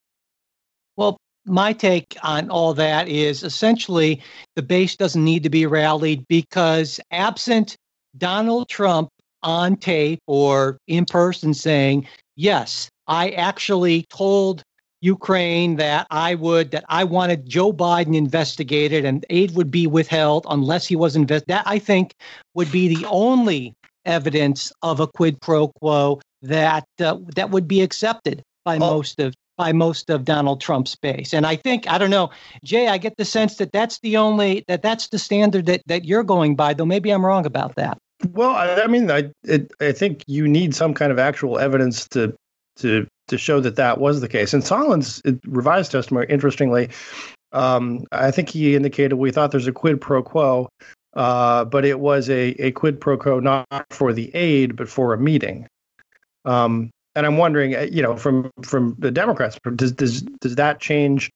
Well, 0.96 1.16
my 1.46 1.72
take 1.72 2.16
on 2.22 2.50
all 2.50 2.74
that 2.74 3.08
is 3.08 3.42
essentially 3.42 4.22
the 4.56 4.62
base 4.62 4.96
doesn't 4.96 5.24
need 5.24 5.42
to 5.42 5.50
be 5.50 5.66
rallied 5.66 6.26
because 6.28 7.00
absent 7.10 7.76
Donald 8.16 8.68
Trump 8.68 9.08
on 9.42 9.76
tape 9.76 10.20
or 10.26 10.78
in 10.86 11.04
person 11.04 11.52
saying, 11.52 12.06
yes, 12.36 12.88
I 13.06 13.30
actually 13.30 14.06
told 14.08 14.62
Ukraine 15.02 15.76
that 15.76 16.06
I 16.10 16.34
would 16.34 16.70
that 16.70 16.84
I 16.88 17.04
wanted 17.04 17.46
Joe 17.46 17.74
Biden 17.74 18.16
investigated 18.16 19.04
and 19.04 19.26
aid 19.28 19.54
would 19.54 19.70
be 19.70 19.86
withheld 19.86 20.46
unless 20.48 20.86
he 20.86 20.96
was 20.96 21.14
investigated. 21.14 21.48
That 21.48 21.64
I 21.66 21.78
think 21.78 22.14
would 22.54 22.72
be 22.72 22.96
the 22.96 23.04
only 23.06 23.74
evidence 24.06 24.72
of 24.82 25.00
a 25.00 25.06
quid 25.06 25.38
pro 25.42 25.68
quo 25.68 26.20
that 26.40 26.86
uh, 27.00 27.18
that 27.36 27.50
would 27.50 27.68
be 27.68 27.82
accepted 27.82 28.42
by 28.64 28.76
oh. 28.76 28.78
most 28.78 29.20
of 29.20 29.34
by 29.56 29.72
most 29.72 30.10
of 30.10 30.24
Donald 30.24 30.60
Trump's 30.60 30.94
base. 30.96 31.32
And 31.32 31.46
I 31.46 31.56
think 31.56 31.88
I 31.90 31.98
don't 31.98 32.10
know, 32.10 32.30
Jay. 32.64 32.88
I 32.88 32.98
get 32.98 33.16
the 33.16 33.24
sense 33.24 33.56
that 33.56 33.72
that's 33.72 34.00
the 34.00 34.16
only 34.16 34.64
that 34.68 34.82
that's 34.82 35.08
the 35.08 35.18
standard 35.18 35.66
that 35.66 35.82
that 35.86 36.04
you're 36.04 36.24
going 36.24 36.56
by. 36.56 36.74
Though 36.74 36.86
maybe 36.86 37.10
I'm 37.10 37.24
wrong 37.24 37.46
about 37.46 37.74
that. 37.76 37.98
Well, 38.32 38.50
I, 38.50 38.82
I 38.82 38.86
mean, 38.86 39.10
I 39.10 39.30
it, 39.44 39.72
I 39.80 39.92
think 39.92 40.24
you 40.26 40.48
need 40.48 40.74
some 40.74 40.94
kind 40.94 41.12
of 41.12 41.18
actual 41.18 41.58
evidence 41.58 42.08
to 42.08 42.34
to 42.76 43.06
to 43.28 43.38
show 43.38 43.60
that 43.60 43.76
that 43.76 43.98
was 43.98 44.20
the 44.20 44.28
case. 44.28 44.52
And 44.52 44.62
Sondland's 44.62 45.22
revised 45.46 45.92
testimony, 45.92 46.26
interestingly, 46.28 46.90
um, 47.52 48.04
I 48.12 48.30
think 48.30 48.50
he 48.50 48.74
indicated 48.74 49.14
we 49.14 49.30
thought 49.30 49.50
there's 49.52 49.68
a 49.68 49.72
quid 49.72 50.00
pro 50.00 50.22
quo, 50.22 50.68
uh, 51.14 51.64
but 51.64 51.84
it 51.84 52.00
was 52.00 52.28
a, 52.28 52.48
a 52.60 52.72
quid 52.72 53.00
pro 53.00 53.16
quo 53.16 53.40
not 53.40 53.66
for 53.90 54.12
the 54.12 54.34
aid, 54.34 54.76
but 54.76 54.88
for 54.88 55.14
a 55.14 55.18
meeting. 55.18 55.66
Um, 56.44 56.90
and 57.14 57.26
I'm 57.26 57.36
wondering, 57.36 57.74
uh, 57.74 57.82
you 57.82 58.02
know, 58.02 58.16
from 58.16 58.50
from 58.62 58.96
the 58.98 59.10
Democrats, 59.10 59.58
does 59.76 59.92
does 59.92 60.22
does 60.22 60.56
that 60.56 60.80
change? 60.80 61.30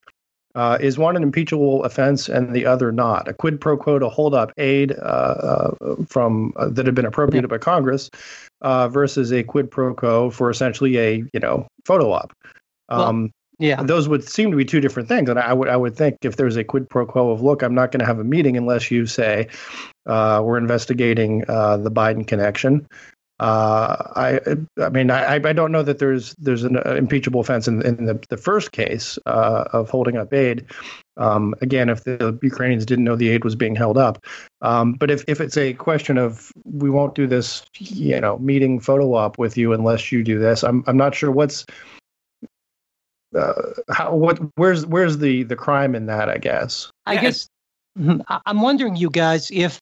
Uh, 0.55 0.77
is 0.81 0.99
one 0.99 1.15
an 1.15 1.23
impeachable 1.23 1.85
offense 1.85 2.29
and 2.29 2.53
the 2.53 2.67
other 2.67 2.91
not? 2.91 3.29
A 3.29 3.35
quid 3.35 3.61
pro 3.61 3.77
quo 3.77 3.99
to 3.99 4.09
hold 4.09 4.35
up 4.35 4.51
aid 4.57 4.93
uh, 4.93 5.73
uh, 5.81 5.97
from 6.09 6.53
uh, 6.57 6.69
that 6.71 6.87
had 6.87 6.95
been 6.95 7.05
appropriated 7.05 7.49
by 7.49 7.59
Congress 7.59 8.11
uh, 8.63 8.89
versus 8.89 9.33
a 9.33 9.43
quid 9.45 9.71
pro 9.71 9.95
quo 9.95 10.31
for 10.31 10.51
essentially 10.51 10.99
a 10.99 11.25
you 11.33 11.41
know 11.41 11.67
photo 11.85 12.11
op. 12.11 12.33
Um, 12.89 13.23
well, 13.23 13.31
yeah, 13.61 13.83
those 13.83 14.09
would 14.09 14.29
seem 14.29 14.51
to 14.51 14.57
be 14.57 14.65
two 14.65 14.81
different 14.81 15.09
things. 15.09 15.29
And 15.29 15.39
I 15.39 15.53
would 15.53 15.69
I 15.69 15.77
would 15.77 15.97
think 15.97 16.17
if 16.23 16.37
there's 16.37 16.57
a 16.57 16.65
quid 16.65 16.89
pro 16.89 17.07
quo 17.07 17.31
of 17.31 17.43
look, 17.43 17.63
I'm 17.63 17.75
not 17.75 17.93
going 17.93 18.01
to 18.01 18.07
have 18.07 18.19
a 18.19 18.25
meeting 18.25 18.57
unless 18.57 18.91
you 18.91 19.07
say 19.07 19.49
we're 20.07 20.59
investigating 20.59 21.41
the 21.41 21.91
Biden 21.93 22.27
connection. 22.27 22.89
Uh, 23.41 23.97
I 24.17 24.41
I 24.83 24.89
mean 24.89 25.13
I, 25.13 25.35
I 25.35 25.53
don't 25.53 25.71
know 25.71 25.85
that 25.85 26.01
there's 26.01 26.35
there's 26.35 26.65
an 26.65 26.77
uh, 26.77 26.95
impeachable 26.95 27.41
offense 27.41 27.69
in, 27.69 27.83
in 27.87 28.07
the, 28.07 28.19
the 28.31 28.37
first 28.37 28.73
case 28.73 29.17
uh, 29.27 29.65
of 29.73 29.89
holding 29.89 30.17
up 30.17 30.33
aid. 30.35 30.67
Um, 31.17 31.55
again, 31.61 31.89
if 31.89 32.03
the 32.03 32.37
Ukrainians 32.43 32.85
didn't 32.85 33.05
know 33.05 33.15
the 33.15 33.29
aid 33.29 33.45
was 33.45 33.55
being 33.55 33.77
held 33.77 33.97
up, 33.97 34.25
um, 34.61 34.95
but 34.95 35.11
if, 35.11 35.25
if 35.29 35.41
it's 35.41 35.57
a 35.57 35.75
question 35.75 36.19
of 36.19 36.53
we 36.65 36.91
won't 36.91 37.15
do 37.15 37.27
this, 37.27 37.65
you 37.79 38.21
know, 38.21 38.39
meeting 38.39 38.81
photo 38.81 39.15
op 39.15 39.39
with 39.39 39.57
you 39.57 39.73
unless 39.73 40.11
you 40.11 40.25
do 40.25 40.39
this, 40.39 40.65
I'm 40.65 40.83
I'm 40.89 40.97
not 40.97 41.15
sure 41.15 41.31
what's 41.31 41.65
uh, 43.37 43.53
how 43.91 44.15
what 44.15 44.41
where's 44.57 44.85
where's 44.87 45.19
the 45.19 45.45
the 45.45 45.57
crime 45.57 45.95
in 45.95 46.07
that? 46.07 46.29
I 46.29 46.39
guess. 46.39 46.91
I 47.07 47.17
guess 47.19 47.49
mm-hmm, 47.97 48.21
I'm 48.47 48.63
wondering, 48.63 48.97
you 48.97 49.11
guys, 49.11 49.49
if 49.53 49.81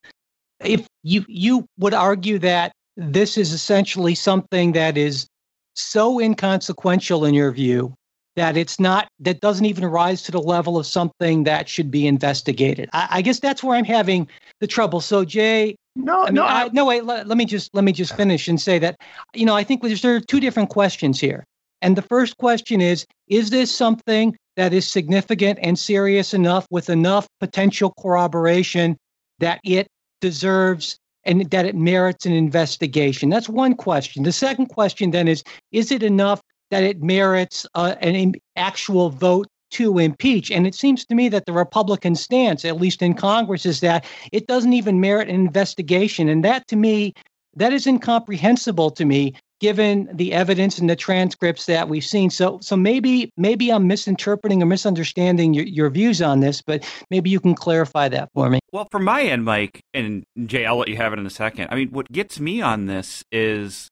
if 0.61 0.87
you 1.03 1.25
you 1.29 1.67
would 1.79 1.95
argue 1.95 2.39
that 2.41 2.73
this 2.97 3.37
is 3.37 3.53
essentially 3.53 4.15
something 4.15 4.73
that 4.73 4.97
is 4.97 5.27
so 5.75 6.19
inconsequential 6.19 7.25
in 7.25 7.35
your 7.35 7.53
view 7.53 7.95
that 8.37 8.57
it's 8.57 8.79
not 8.79 9.09
that 9.19 9.41
doesn't 9.41 9.65
even 9.65 9.85
rise 9.87 10.23
to 10.23 10.33
the 10.33 10.41
level 10.41 10.79
of 10.79 10.87
something 10.87 11.45
that 11.45 11.69
should 11.69 11.91
be 11.91 12.07
investigated. 12.07 12.89
I, 12.93 13.09
I 13.11 13.23
guess 13.23 13.41
that's 13.41 13.63
where 13.63 13.77
I'm 13.77 13.85
having 13.85 14.29
the 14.61 14.67
trouble. 14.67 15.01
So 15.01 15.25
Jay, 15.25 15.77
No, 15.97 16.23
I 16.23 16.27
mean, 16.27 16.35
no, 16.35 16.45
I, 16.45 16.65
I, 16.65 16.69
no, 16.69 16.85
wait. 16.85 17.05
Let, 17.05 17.27
let 17.27 17.39
me 17.39 17.47
just 17.47 17.75
let 17.75 17.85
me 17.85 17.93
just 17.93 18.15
finish 18.15 18.47
and 18.47 18.61
say 18.61 18.79
that, 18.79 18.97
you 19.35 19.47
know, 19.47 19.55
I 19.55 19.65
think 19.65 19.83
there's 19.83 20.03
there 20.03 20.17
are 20.17 20.21
two 20.21 20.41
different 20.41 20.71
questions 20.71 21.19
here, 21.19 21.45
and 21.83 21.97
the 21.97 22.03
first 22.03 22.37
question 22.37 22.81
is: 22.81 23.07
Is 23.29 23.51
this 23.51 23.75
something 23.75 24.37
that 24.57 24.73
is 24.73 24.91
significant 24.91 25.59
and 25.63 25.79
serious 25.79 26.35
enough 26.35 26.67
with 26.71 26.91
enough 26.91 27.27
potential 27.41 27.95
corroboration 27.99 28.97
that 29.39 29.61
it 29.65 29.87
deserves 30.21 30.99
and 31.27 31.51
that 31.51 31.67
it 31.67 31.75
merits 31.75 32.25
an 32.27 32.33
investigation? 32.33 33.29
That's 33.29 33.49
one 33.49 33.75
question. 33.75 34.23
The 34.23 34.33
second 34.33 34.67
question 34.67 35.11
then 35.11 35.29
is: 35.29 35.43
Is 35.73 35.93
it 35.93 36.03
enough 36.03 36.41
that 36.71 36.85
it 36.85 37.03
merits 37.03 37.67
uh, 37.75 37.95
an 38.01 38.35
actual 38.57 39.11
vote? 39.11 39.47
To 39.73 39.99
impeach. 39.99 40.53
And 40.53 40.65
it 40.65 40.77
seems 40.77 41.05
to 41.05 41.15
me 41.15 41.29
that 41.29 41.45
the 41.45 41.53
Republican 41.53 42.15
stance, 42.15 42.65
at 42.65 42.81
least 42.81 43.03
in 43.03 43.15
Congress, 43.15 43.67
is 43.67 43.81
that 43.81 44.07
it 44.33 44.47
doesn't 44.47 44.73
even 44.73 45.01
merit 45.01 45.29
an 45.29 45.35
investigation. 45.35 46.29
And 46.29 46.45
that 46.45 46.69
to 46.69 46.77
me, 46.77 47.13
that 47.57 47.73
is 47.73 47.87
incomprehensible 47.87 48.93
to 48.93 49.05
me, 49.05 49.35
given 49.61 50.09
the 50.13 50.33
evidence 50.33 50.79
and 50.79 50.89
the 50.89 50.97
transcripts 50.97 51.67
that 51.67 51.89
we've 51.89 52.05
seen. 52.05 52.31
So, 52.31 52.59
so 52.61 52.77
maybe, 52.77 53.31
maybe 53.37 53.71
I'm 53.71 53.87
misinterpreting 53.87 54.63
or 54.63 54.67
misunderstanding 54.67 55.55
your, 55.55 55.65
your 55.65 55.91
views 55.91 56.21
on 56.21 56.41
this, 56.41 56.63
but 56.63 56.85
maybe 57.11 57.31
you 57.31 57.41
can 57.41 57.55
clarify 57.55 58.09
that 58.09 58.31
for 58.35 58.51
me. 58.51 58.61
Well, 58.73 58.87
from 58.91 59.05
my 59.05 59.23
end, 59.23 59.45
Mike 59.45 59.81
and 59.95 60.25
Jay, 60.45 60.67
I'll 60.67 60.77
let 60.77 60.89
you 60.89 60.97
have 60.97 61.13
it 61.13 61.19
in 61.19 61.27
a 61.27 61.31
second. 61.31 61.69
I 61.71 61.75
mean, 61.75 61.91
what 61.91 62.11
gets 62.13 62.39
me 62.39 62.61
on 62.61 62.87
this 62.87 63.25
is 63.33 63.89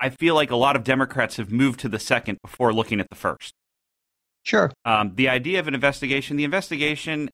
I 0.00 0.10
feel 0.10 0.34
like 0.34 0.50
a 0.50 0.56
lot 0.56 0.76
of 0.76 0.84
Democrats 0.84 1.36
have 1.36 1.50
moved 1.50 1.80
to 1.80 1.88
the 1.88 1.98
second 1.98 2.38
before 2.42 2.72
looking 2.72 3.00
at 3.00 3.08
the 3.10 3.16
first. 3.16 3.52
Sure. 4.44 4.70
Um, 4.84 5.12
the 5.16 5.28
idea 5.28 5.58
of 5.58 5.68
an 5.68 5.74
investigation, 5.74 6.36
the 6.36 6.44
investigation, 6.44 7.28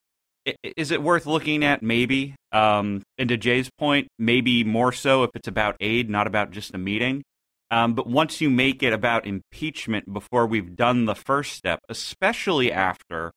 is 0.62 0.90
it 0.90 1.02
worth 1.02 1.26
looking 1.26 1.64
at? 1.64 1.82
Maybe. 1.82 2.34
Um, 2.52 3.02
and 3.18 3.28
to 3.28 3.36
Jay's 3.36 3.70
point, 3.78 4.08
maybe 4.18 4.64
more 4.64 4.92
so 4.92 5.22
if 5.24 5.30
it's 5.34 5.48
about 5.48 5.76
aid, 5.80 6.10
not 6.10 6.26
about 6.26 6.50
just 6.50 6.74
a 6.74 6.78
meeting. 6.78 7.22
Um, 7.70 7.94
but 7.94 8.06
once 8.06 8.40
you 8.40 8.50
make 8.50 8.82
it 8.82 8.92
about 8.92 9.26
impeachment 9.26 10.12
before 10.12 10.46
we've 10.46 10.76
done 10.76 11.06
the 11.06 11.14
first 11.14 11.52
step, 11.52 11.80
especially 11.88 12.70
after, 12.70 13.32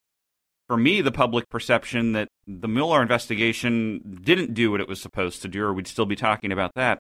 for 0.67 0.77
me, 0.77 1.01
the 1.01 1.11
public 1.11 1.49
perception 1.49 2.11
that 2.11 2.27
the 2.45 2.67
Mueller 2.67 3.01
investigation 3.01 4.19
didn't 4.21 4.53
do 4.53 4.69
what 4.69 4.81
it 4.81 4.87
was 4.87 5.01
supposed 5.01 5.41
to 5.41 5.47
do, 5.47 5.63
or 5.63 5.73
we'd 5.73 5.87
still 5.87 6.05
be 6.05 6.15
talking 6.15 6.51
about 6.51 6.71
that, 6.75 6.99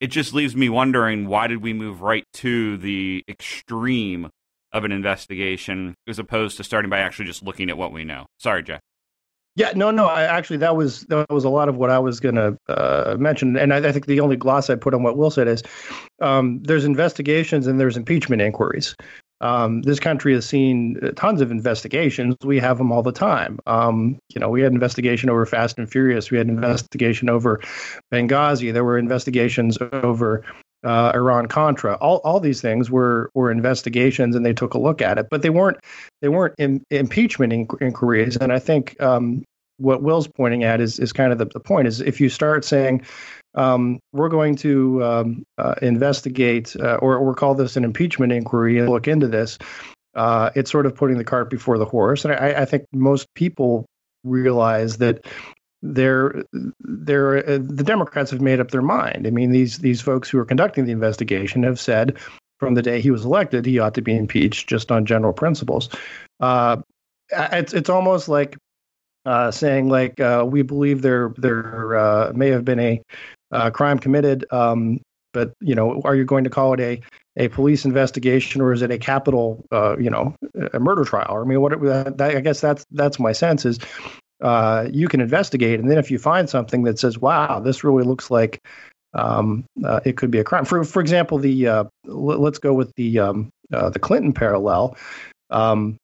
it 0.00 0.06
just 0.06 0.32
leaves 0.32 0.56
me 0.56 0.68
wondering 0.68 1.26
why 1.26 1.48
did 1.48 1.60
we 1.60 1.72
move 1.72 2.00
right 2.00 2.24
to 2.34 2.78
the 2.78 3.24
extreme 3.28 4.30
of 4.72 4.84
an 4.84 4.92
investigation 4.92 5.94
as 6.06 6.18
opposed 6.18 6.56
to 6.56 6.64
starting 6.64 6.90
by 6.90 7.00
actually 7.00 7.26
just 7.26 7.42
looking 7.42 7.68
at 7.68 7.76
what 7.76 7.92
we 7.92 8.04
know. 8.04 8.26
Sorry, 8.38 8.62
Jeff. 8.62 8.80
Yeah, 9.56 9.72
no, 9.74 9.90
no. 9.90 10.06
I 10.06 10.22
actually 10.22 10.58
that 10.58 10.76
was 10.76 11.02
that 11.06 11.28
was 11.28 11.44
a 11.44 11.48
lot 11.48 11.68
of 11.68 11.76
what 11.76 11.90
I 11.90 11.98
was 11.98 12.20
going 12.20 12.36
to 12.36 12.56
uh, 12.68 13.16
mention, 13.18 13.56
and 13.56 13.74
I, 13.74 13.88
I 13.88 13.92
think 13.92 14.06
the 14.06 14.20
only 14.20 14.36
gloss 14.36 14.70
I 14.70 14.76
put 14.76 14.94
on 14.94 15.02
what 15.02 15.16
Will 15.16 15.30
said 15.30 15.48
is 15.48 15.62
um, 16.20 16.62
there's 16.62 16.84
investigations 16.84 17.66
and 17.66 17.80
there's 17.80 17.96
impeachment 17.96 18.42
inquiries. 18.42 18.94
Um, 19.42 19.82
this 19.82 19.98
country 19.98 20.34
has 20.34 20.46
seen 20.46 21.00
tons 21.16 21.40
of 21.40 21.50
investigations. 21.50 22.36
We 22.44 22.58
have 22.58 22.78
them 22.78 22.92
all 22.92 23.02
the 23.02 23.12
time. 23.12 23.58
Um, 23.66 24.18
you 24.28 24.38
know, 24.38 24.50
we 24.50 24.60
had 24.60 24.72
investigation 24.72 25.30
over 25.30 25.46
Fast 25.46 25.78
and 25.78 25.90
Furious. 25.90 26.30
We 26.30 26.38
had 26.38 26.48
investigation 26.48 27.30
over 27.30 27.60
Benghazi. 28.12 28.72
There 28.72 28.84
were 28.84 28.98
investigations 28.98 29.78
over 29.92 30.44
uh, 30.84 31.12
Iran 31.14 31.46
Contra. 31.46 31.94
All 31.94 32.18
all 32.18 32.40
these 32.40 32.60
things 32.60 32.90
were 32.90 33.30
were 33.34 33.50
investigations, 33.50 34.36
and 34.36 34.44
they 34.44 34.54
took 34.54 34.74
a 34.74 34.78
look 34.78 35.02
at 35.02 35.18
it, 35.18 35.28
but 35.30 35.42
they 35.42 35.50
weren't 35.50 35.78
they 36.20 36.28
weren't 36.28 36.54
im- 36.58 36.84
impeachment 36.90 37.52
inqu- 37.52 37.82
inquiries. 37.82 38.36
And 38.36 38.52
I 38.52 38.58
think 38.58 39.00
um, 39.00 39.44
what 39.78 40.02
Will's 40.02 40.28
pointing 40.28 40.64
at 40.64 40.80
is 40.80 40.98
is 40.98 41.12
kind 41.12 41.32
of 41.32 41.38
the, 41.38 41.46
the 41.46 41.60
point 41.60 41.88
is 41.88 42.00
if 42.00 42.20
you 42.20 42.28
start 42.28 42.64
saying 42.64 43.02
um, 43.54 43.98
we're 44.12 44.28
going 44.28 44.56
to 44.56 45.04
um, 45.04 45.42
uh, 45.58 45.74
investigate 45.82 46.76
uh, 46.76 46.96
or 46.96 47.16
or 47.16 47.34
call 47.34 47.54
this 47.54 47.76
an 47.76 47.84
impeachment 47.84 48.32
inquiry 48.32 48.78
and 48.78 48.88
look 48.88 49.08
into 49.08 49.28
this, 49.28 49.58
uh, 50.14 50.50
it's 50.54 50.70
sort 50.70 50.86
of 50.86 50.94
putting 50.94 51.18
the 51.18 51.24
cart 51.24 51.50
before 51.50 51.78
the 51.78 51.84
horse. 51.84 52.24
And 52.24 52.34
I, 52.34 52.62
I 52.62 52.64
think 52.64 52.84
most 52.92 53.26
people 53.34 53.86
realize 54.24 54.98
that 54.98 55.26
they're 55.82 56.44
they're 56.80 57.38
uh, 57.38 57.58
the 57.60 57.84
Democrats 57.84 58.30
have 58.30 58.40
made 58.40 58.60
up 58.60 58.70
their 58.70 58.82
mind. 58.82 59.26
I 59.26 59.30
mean, 59.30 59.50
these 59.50 59.78
these 59.78 60.00
folks 60.00 60.28
who 60.28 60.38
are 60.38 60.44
conducting 60.44 60.84
the 60.84 60.92
investigation 60.92 61.62
have 61.62 61.80
said 61.80 62.18
from 62.58 62.74
the 62.74 62.82
day 62.82 63.00
he 63.00 63.10
was 63.10 63.24
elected 63.24 63.64
he 63.64 63.78
ought 63.78 63.94
to 63.94 64.02
be 64.02 64.14
impeached 64.14 64.68
just 64.68 64.92
on 64.92 65.06
general 65.06 65.32
principles. 65.32 65.88
Uh, 66.40 66.76
it's 67.30 67.72
it's 67.72 67.88
almost 67.88 68.28
like 68.28 68.56
uh, 69.26 69.50
saying 69.50 69.88
like 69.88 70.20
uh, 70.20 70.44
we 70.46 70.62
believe 70.62 71.02
there 71.02 71.32
there 71.36 71.96
uh, 71.96 72.32
may 72.34 72.48
have 72.48 72.64
been 72.64 72.80
a 72.80 73.02
uh, 73.52 73.70
crime 73.70 73.98
committed, 73.98 74.44
um, 74.52 75.00
but 75.32 75.52
you 75.60 75.74
know, 75.74 76.00
are 76.04 76.14
you 76.14 76.24
going 76.24 76.44
to 76.44 76.50
call 76.50 76.74
it 76.74 76.80
a 76.80 77.00
a 77.36 77.48
police 77.48 77.84
investigation 77.84 78.60
or 78.60 78.72
is 78.72 78.82
it 78.82 78.90
a 78.90 78.98
capital 78.98 79.64
uh, 79.72 79.96
you 79.98 80.10
know 80.10 80.34
a 80.72 80.80
murder 80.80 81.04
trial? 81.04 81.40
I 81.40 81.44
mean, 81.44 81.60
what 81.60 81.78
that, 81.80 82.20
I 82.20 82.40
guess 82.40 82.60
that's 82.60 82.84
that's 82.92 83.18
my 83.18 83.32
sense 83.32 83.64
is 83.64 83.78
uh, 84.42 84.88
you 84.90 85.08
can 85.08 85.20
investigate, 85.20 85.80
and 85.80 85.90
then 85.90 85.98
if 85.98 86.10
you 86.10 86.18
find 86.18 86.48
something 86.48 86.82
that 86.84 86.98
says, 86.98 87.18
"Wow, 87.18 87.60
this 87.60 87.84
really 87.84 88.04
looks 88.04 88.30
like 88.30 88.60
um, 89.14 89.64
uh, 89.84 90.00
it 90.04 90.16
could 90.16 90.30
be 90.30 90.38
a 90.38 90.44
crime," 90.44 90.64
for 90.64 90.84
for 90.84 91.00
example, 91.00 91.38
the 91.38 91.66
uh, 91.66 91.84
l- 92.06 92.40
let's 92.40 92.58
go 92.58 92.72
with 92.72 92.94
the 92.96 93.18
um, 93.18 93.50
uh, 93.72 93.90
the 93.90 93.98
Clinton 93.98 94.32
parallel. 94.32 94.96
Um, 95.50 95.96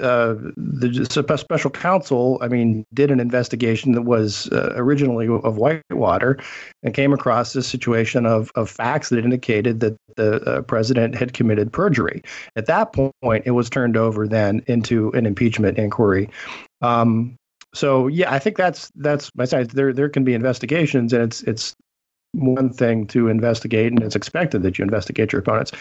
uh, 0.00 0.36
the 0.56 1.36
special 1.36 1.70
counsel, 1.70 2.38
I 2.40 2.46
mean, 2.46 2.84
did 2.94 3.10
an 3.10 3.18
investigation 3.18 3.92
that 3.92 4.02
was 4.02 4.48
originally 4.52 5.26
of 5.26 5.56
Whitewater, 5.56 6.38
and 6.84 6.94
came 6.94 7.12
across 7.12 7.52
this 7.52 7.66
situation 7.66 8.26
of 8.26 8.52
of 8.54 8.70
facts 8.70 9.08
that 9.08 9.24
indicated 9.24 9.80
that 9.80 9.96
the 10.16 10.64
president 10.68 11.16
had 11.16 11.32
committed 11.32 11.72
perjury. 11.72 12.22
At 12.54 12.66
that 12.66 12.92
point, 12.92 13.42
it 13.44 13.52
was 13.52 13.68
turned 13.68 13.96
over 13.96 14.28
then 14.28 14.62
into 14.68 15.10
an 15.12 15.26
impeachment 15.26 15.78
inquiry. 15.78 16.28
Um, 16.82 17.36
so 17.74 18.06
yeah, 18.06 18.32
I 18.32 18.38
think 18.38 18.56
that's 18.56 18.90
that's 18.96 19.30
my 19.34 19.44
side. 19.44 19.70
There 19.70 19.92
there 19.92 20.08
can 20.08 20.24
be 20.24 20.34
investigations, 20.34 21.12
and 21.12 21.22
it's 21.22 21.42
it's 21.44 21.74
one 22.32 22.70
thing 22.70 23.06
to 23.08 23.28
investigate, 23.28 23.92
and 23.92 24.02
it's 24.02 24.16
expected 24.16 24.62
that 24.62 24.78
you 24.78 24.84
investigate 24.84 25.32
your 25.32 25.40
opponents. 25.40 25.72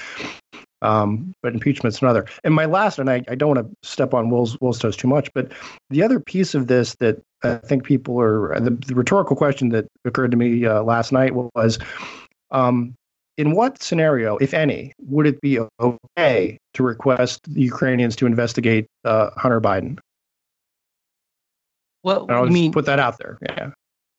Um, 0.83 1.33
but 1.43 1.53
impeachment's 1.53 2.01
another. 2.01 2.25
And 2.43 2.55
my 2.55 2.65
last, 2.65 2.97
and 2.97 3.07
I, 3.07 3.23
I 3.29 3.35
don't 3.35 3.55
want 3.55 3.67
to 3.67 3.87
step 3.87 4.15
on 4.15 4.31
Will's 4.31 4.59
Will's 4.61 4.79
toes 4.79 4.97
too 4.97 5.07
much, 5.07 5.31
but 5.33 5.51
the 5.89 6.01
other 6.01 6.19
piece 6.19 6.55
of 6.55 6.67
this 6.67 6.95
that 6.95 7.21
I 7.43 7.57
think 7.57 7.83
people 7.83 8.19
are 8.19 8.59
the, 8.59 8.71
the 8.71 8.95
rhetorical 8.95 9.35
question 9.35 9.69
that 9.69 9.85
occurred 10.05 10.31
to 10.31 10.37
me 10.37 10.65
uh, 10.65 10.81
last 10.81 11.11
night 11.11 11.33
was, 11.35 11.77
um, 12.49 12.95
in 13.37 13.51
what 13.51 13.81
scenario, 13.81 14.37
if 14.37 14.53
any, 14.53 14.93
would 15.03 15.27
it 15.27 15.39
be 15.41 15.59
okay 15.79 16.57
to 16.73 16.83
request 16.83 17.41
the 17.53 17.61
Ukrainians 17.61 18.15
to 18.17 18.25
investigate 18.25 18.87
uh, 19.05 19.29
Hunter 19.37 19.61
Biden? 19.61 19.99
Well, 22.03 22.25
just 22.27 22.51
mean 22.51 22.71
put 22.71 22.85
that 22.85 22.99
out 22.99 23.17
there. 23.17 23.37
Yeah. 23.41 23.71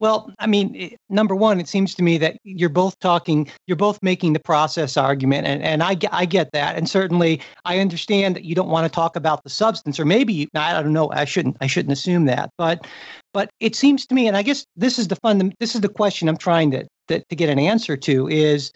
Well, 0.02 0.32
I 0.40 0.48
mean, 0.48 0.74
it- 0.74 0.96
number 1.10 1.36
one, 1.36 1.60
it 1.60 1.68
seems 1.68 1.94
to 1.94 2.02
me 2.02 2.18
that 2.18 2.36
you're 2.42 2.68
both 2.68 2.98
talking, 2.98 3.48
you're 3.68 3.76
both 3.76 4.00
making 4.02 4.32
the 4.32 4.40
process 4.40 4.96
argument, 4.96 5.46
and, 5.46 5.62
and 5.62 5.80
I, 5.80 5.94
get- 5.94 6.12
I 6.12 6.24
get 6.24 6.50
that, 6.52 6.76
and 6.76 6.88
certainly 6.88 7.40
I 7.64 7.78
understand 7.78 8.34
that 8.34 8.42
you 8.42 8.56
don't 8.56 8.68
want 8.68 8.84
to 8.84 8.92
talk 8.92 9.14
about 9.14 9.44
the 9.44 9.50
substance, 9.50 10.00
or 10.00 10.04
maybe 10.04 10.32
you, 10.32 10.48
I 10.56 10.82
don't 10.82 10.92
know, 10.92 11.12
I 11.12 11.24
shouldn't, 11.24 11.56
I 11.60 11.68
shouldn't 11.68 11.92
assume 11.92 12.24
that, 12.24 12.50
but, 12.58 12.84
but 13.32 13.50
it 13.60 13.76
seems 13.76 14.04
to 14.06 14.14
me, 14.16 14.26
and 14.26 14.36
I 14.36 14.42
guess 14.42 14.64
this 14.74 14.98
is 14.98 15.06
the 15.06 15.14
fund, 15.14 15.54
this 15.60 15.76
is 15.76 15.82
the 15.82 15.88
question 15.88 16.28
I'm 16.28 16.36
trying 16.36 16.72
to, 16.72 16.84
to, 17.06 17.22
to 17.28 17.36
get 17.36 17.48
an 17.48 17.60
answer 17.60 17.96
to, 17.96 18.28
is 18.28 18.72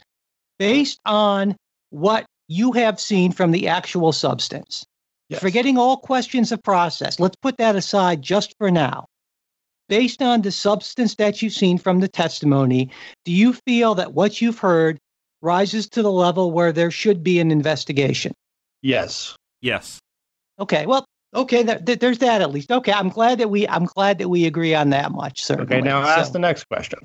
based 0.61 1.01
on 1.07 1.57
what 1.91 2.25
you 2.47 2.71
have 2.71 3.01
seen 3.01 3.33
from 3.33 3.51
the 3.51 3.67
actual 3.67 4.13
substance, 4.13 4.85
Yes. 5.29 5.41
forgetting 5.41 5.77
all 5.77 5.97
questions 5.97 6.53
of 6.53 6.63
process, 6.63 7.19
let's 7.19 7.37
put 7.37 7.57
that 7.59 7.75
aside 7.77 8.23
just 8.23 8.55
for 8.59 8.71
now 8.71 9.07
based 9.89 10.23
on 10.23 10.43
the 10.43 10.53
substance 10.53 11.15
that 11.17 11.43
you've 11.43 11.53
seen 11.53 11.79
from 11.79 12.01
the 12.01 12.09
testimony, 12.09 12.91
do 13.25 13.33
you 13.33 13.53
feel 13.53 13.95
that 13.95 14.15
what 14.15 14.41
you've 14.41 14.59
heard 14.59 14.99
rises 15.43 15.89
to 15.91 16.03
the 16.03 16.11
level 16.11 16.51
where 16.51 16.73
there 16.73 16.91
should 16.91 17.23
be 17.23 17.39
an 17.41 17.51
investigation? 17.51 18.33
Yes. 18.83 19.37
Yes. 19.61 19.99
Okay, 20.59 20.87
well, 20.87 21.05
okay, 21.35 21.63
that, 21.63 21.87
that- 21.87 22.01
there's 22.01 22.19
that 22.19 22.41
at 22.43 22.51
least. 22.51 22.71
Okay, 22.71 22.93
I'm 22.93 23.09
glad 23.09 23.39
that 23.39 23.51
we 23.51 23.69
I'm 23.69 23.85
glad 23.85 24.19
that 24.19 24.29
we 24.29 24.47
agree 24.47 24.75
on 24.75 24.91
that 24.91 25.13
much. 25.13 25.45
Certainly. 25.45 25.77
Okay. 25.77 25.81
Now 25.81 26.03
ask 26.03 26.33
the 26.33 26.39
next 26.39 26.65
question. 26.69 26.99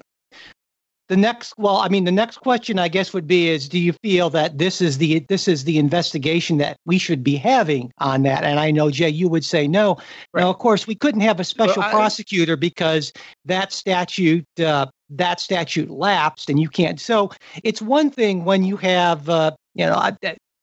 The 1.11 1.17
next 1.17 1.53
well 1.57 1.75
i 1.75 1.89
mean 1.89 2.05
the 2.05 2.11
next 2.11 2.37
question 2.37 2.79
i 2.79 2.87
guess 2.87 3.13
would 3.13 3.27
be 3.27 3.49
is 3.49 3.67
do 3.67 3.77
you 3.77 3.91
feel 4.01 4.29
that 4.29 4.57
this 4.57 4.79
is 4.79 4.97
the 4.97 5.19
this 5.27 5.45
is 5.45 5.65
the 5.65 5.77
investigation 5.77 6.57
that 6.57 6.77
we 6.85 6.97
should 6.97 7.21
be 7.21 7.35
having 7.35 7.91
on 7.97 8.23
that 8.23 8.45
and 8.45 8.61
i 8.61 8.71
know 8.71 8.89
jay 8.89 9.09
you 9.09 9.27
would 9.27 9.43
say 9.43 9.67
no 9.67 9.97
Right. 10.33 10.41
now 10.41 10.49
of 10.49 10.59
course 10.59 10.87
we 10.87 10.95
couldn't 10.95 11.19
have 11.19 11.41
a 11.41 11.43
special 11.43 11.81
Well, 11.81 11.89
I- 11.89 11.91
prosecutor 11.91 12.55
because 12.55 13.11
that 13.43 13.73
statute 13.73 14.45
uh, 14.61 14.85
that 15.09 15.41
statute 15.41 15.89
lapsed 15.89 16.49
and 16.49 16.57
you 16.61 16.69
can't 16.69 16.97
so 16.97 17.29
it's 17.61 17.81
one 17.81 18.09
thing 18.09 18.45
when 18.45 18.63
you 18.63 18.77
have 18.77 19.27
uh, 19.27 19.51
you 19.75 19.85
know 19.85 19.95
I, 19.95 20.15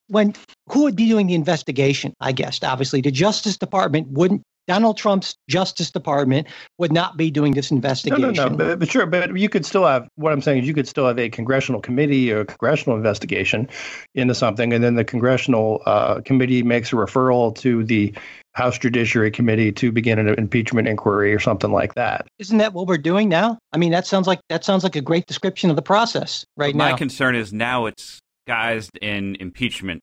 when 0.07 0.33
who 0.67 0.83
would 0.83 0.95
be 0.95 1.07
doing 1.07 1.27
the 1.27 1.35
investigation? 1.35 2.13
I 2.19 2.31
guess 2.31 2.59
obviously 2.63 3.01
the 3.01 3.11
Justice 3.11 3.57
Department 3.57 4.07
wouldn't. 4.09 4.41
Donald 4.69 4.97
Trump's 4.97 5.35
Justice 5.49 5.89
Department 5.89 6.47
would 6.77 6.91
not 6.91 7.17
be 7.17 7.31
doing 7.31 7.53
this 7.55 7.71
investigation. 7.71 8.21
no, 8.21 8.29
no. 8.29 8.55
But, 8.55 8.77
but 8.77 8.87
sure, 8.87 9.07
but 9.07 9.35
you 9.35 9.49
could 9.49 9.65
still 9.65 9.83
have. 9.83 10.07
What 10.13 10.31
I'm 10.31 10.43
saying 10.43 10.61
is, 10.61 10.67
you 10.67 10.75
could 10.75 10.87
still 10.87 11.07
have 11.07 11.17
a 11.17 11.27
congressional 11.27 11.81
committee 11.81 12.31
or 12.31 12.41
a 12.41 12.45
congressional 12.45 12.95
investigation 12.95 13.67
into 14.13 14.35
something, 14.35 14.71
and 14.71 14.83
then 14.83 14.93
the 14.93 15.03
congressional 15.03 15.81
uh, 15.87 16.21
committee 16.21 16.61
makes 16.61 16.93
a 16.93 16.97
referral 16.97 17.55
to 17.55 17.83
the 17.83 18.13
House 18.53 18.77
Judiciary 18.77 19.31
Committee 19.31 19.71
to 19.71 19.91
begin 19.91 20.19
an 20.19 20.27
impeachment 20.37 20.87
inquiry 20.87 21.33
or 21.33 21.39
something 21.39 21.71
like 21.71 21.95
that. 21.95 22.27
Isn't 22.37 22.59
that 22.59 22.73
what 22.73 22.85
we're 22.85 22.99
doing 22.99 23.27
now? 23.27 23.57
I 23.73 23.77
mean, 23.77 23.91
that 23.91 24.05
sounds 24.05 24.27
like 24.27 24.39
that 24.49 24.63
sounds 24.63 24.83
like 24.83 24.95
a 24.95 25.01
great 25.01 25.25
description 25.25 25.71
of 25.71 25.77
the 25.77 25.81
process 25.81 26.45
right 26.57 26.75
My 26.75 26.85
now. 26.85 26.91
My 26.91 26.97
concern 26.97 27.35
is 27.35 27.51
now 27.51 27.87
it's 27.87 28.19
guised 28.47 28.97
in 29.01 29.35
impeachment 29.39 30.01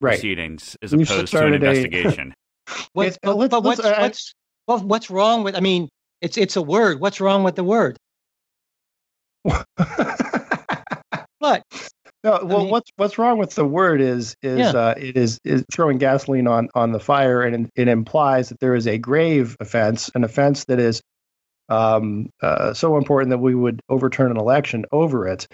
Right. 0.00 0.12
proceedings 0.12 0.76
as 0.80 0.94
We've 0.94 1.10
opposed 1.10 1.32
to 1.32 1.46
an 1.46 1.54
investigation. 1.54 2.32
What's, 2.92 3.16
uh, 3.22 3.34
but, 3.34 3.50
but 3.50 3.64
what's, 3.64 3.80
I- 3.80 4.00
what's, 4.02 4.34
well, 4.66 4.78
what's 4.80 5.10
wrong 5.10 5.44
with? 5.44 5.56
I 5.56 5.60
mean, 5.60 5.88
it's 6.20 6.36
it's 6.36 6.56
a 6.56 6.62
word. 6.62 7.00
What's 7.00 7.20
wrong 7.20 7.44
with 7.44 7.56
the 7.56 7.64
word? 7.64 7.96
What? 11.40 11.62
No, 12.24 12.40
well, 12.42 12.58
mean- 12.62 12.70
what's 12.70 12.90
what's 12.96 13.16
wrong 13.16 13.38
with 13.38 13.54
the 13.54 13.64
word 13.64 14.00
is 14.00 14.34
is 14.42 14.58
Yeah. 14.58 14.70
uh, 14.72 14.94
it 14.96 15.16
is 15.16 15.38
is 15.44 15.64
throwing 15.72 15.98
gasoline 15.98 16.48
on 16.48 16.68
on 16.74 16.90
the 16.92 16.98
fire, 16.98 17.42
and 17.42 17.66
it, 17.66 17.82
it 17.82 17.88
implies 17.88 18.48
that 18.48 18.58
there 18.60 18.74
is 18.74 18.86
a 18.88 18.98
grave 18.98 19.56
offense, 19.60 20.10
an 20.16 20.24
offense 20.24 20.64
that 20.64 20.80
is 20.80 21.00
um, 21.68 22.28
uh, 22.42 22.74
so 22.74 22.96
important 22.96 23.30
that 23.30 23.38
we 23.38 23.54
would 23.54 23.80
overturn 23.88 24.30
an 24.32 24.36
election 24.36 24.84
over 24.90 25.28
it. 25.28 25.46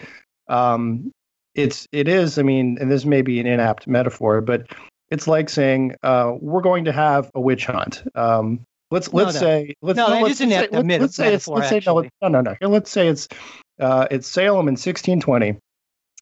Um, 0.47 1.11
it's 1.53 1.87
it 1.91 2.07
is, 2.07 2.39
I 2.39 2.41
mean, 2.41 2.77
and 2.81 2.91
this 2.91 3.05
may 3.05 3.21
be 3.21 3.39
an 3.39 3.45
inapt 3.45 3.85
metaphor, 3.85 4.41
but 4.41 4.65
it's 5.09 5.27
like 5.27 5.49
saying 5.49 5.95
uh, 6.03 6.33
we're 6.39 6.61
going 6.61 6.85
to 6.85 6.91
have 6.91 7.29
a 7.35 7.41
witch 7.41 7.65
hunt. 7.65 8.03
Um, 8.15 8.61
let's 8.91 9.11
No, 9.11 9.23
let's 9.23 9.35
no. 9.35 9.39
say 9.39 9.73
let's 9.81 9.97
No, 9.97 10.09
that 10.09 10.21
let's, 10.21 10.41
isn't 10.41 10.49
let's 10.49 10.71
say, 10.71 10.77
let's, 10.79 11.01
let's 11.01 11.15
say 11.15 11.33
it's 11.33 11.47
let's 11.47 11.69
say 11.69 11.81
no, 11.85 12.01
no 12.21 12.27
no 12.27 12.41
no 12.41 12.55
Here, 12.59 12.69
let's 12.69 12.91
say 12.91 13.07
it's 13.07 13.27
uh, 13.79 14.07
it's 14.11 14.27
Salem 14.27 14.67
in 14.67 14.73
1620 14.73 15.59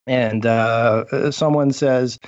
and 0.07 0.45
uh, 0.45 1.05
uh, 1.11 1.31
someone 1.31 1.71
says, 1.71 2.19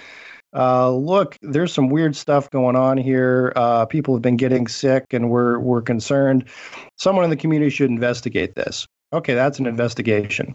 uh, 0.56 0.92
"Look, 0.92 1.38
there's 1.42 1.74
some 1.74 1.90
weird 1.90 2.16
stuff 2.16 2.50
going 2.50 2.76
on 2.76 2.98
here. 2.98 3.52
Uh, 3.56 3.86
people 3.86 4.16
have 4.16 4.22
been 4.22 4.38
getting 4.38 4.68
sick, 4.68 5.06
and 5.12 5.30
we're 5.30 5.60
we're 5.60 5.82
concerned. 5.82 6.46
Someone 6.98 7.24
in 7.24 7.30
the 7.30 7.36
community 7.36 7.70
should 7.70 7.90
investigate 7.90 8.56
this." 8.56 8.88
Okay, 9.14 9.34
that's 9.34 9.60
an 9.60 9.66
investigation. 9.66 10.54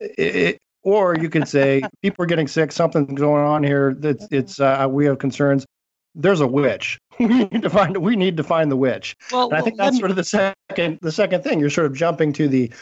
It- 0.00 0.58
or 0.84 1.16
you 1.16 1.28
could 1.28 1.48
say, 1.48 1.82
"People 2.02 2.22
are 2.22 2.26
getting 2.26 2.46
sick. 2.48 2.70
Something's 2.72 3.20
going 3.20 3.44
on 3.44 3.64
here. 3.64 3.94
That's 3.98 4.26
it's 4.30 4.60
uh, 4.60 4.86
we 4.88 5.06
have 5.06 5.18
concerns." 5.18 5.66
There's 6.14 6.40
a 6.40 6.46
witch. 6.46 6.98
We 7.18 7.26
need 7.26 7.62
to 7.62 7.70
find. 7.70 7.96
We 7.96 8.16
need 8.16 8.36
to 8.38 8.42
find 8.42 8.70
the 8.72 8.76
witch. 8.76 9.14
Well, 9.30 9.48
And 9.48 9.56
I 9.56 9.60
think 9.60 9.78
well, 9.78 9.86
that's 9.86 9.98
sort 9.98 10.10
of 10.10 10.16
the 10.16 10.24
second 10.24 10.98
the 11.00 11.12
second 11.12 11.42
thing. 11.44 11.60
You're 11.60 11.70
sort 11.70 11.86
of 11.86 11.94
jumping 11.94 12.32
to 12.34 12.48
the 12.48 12.72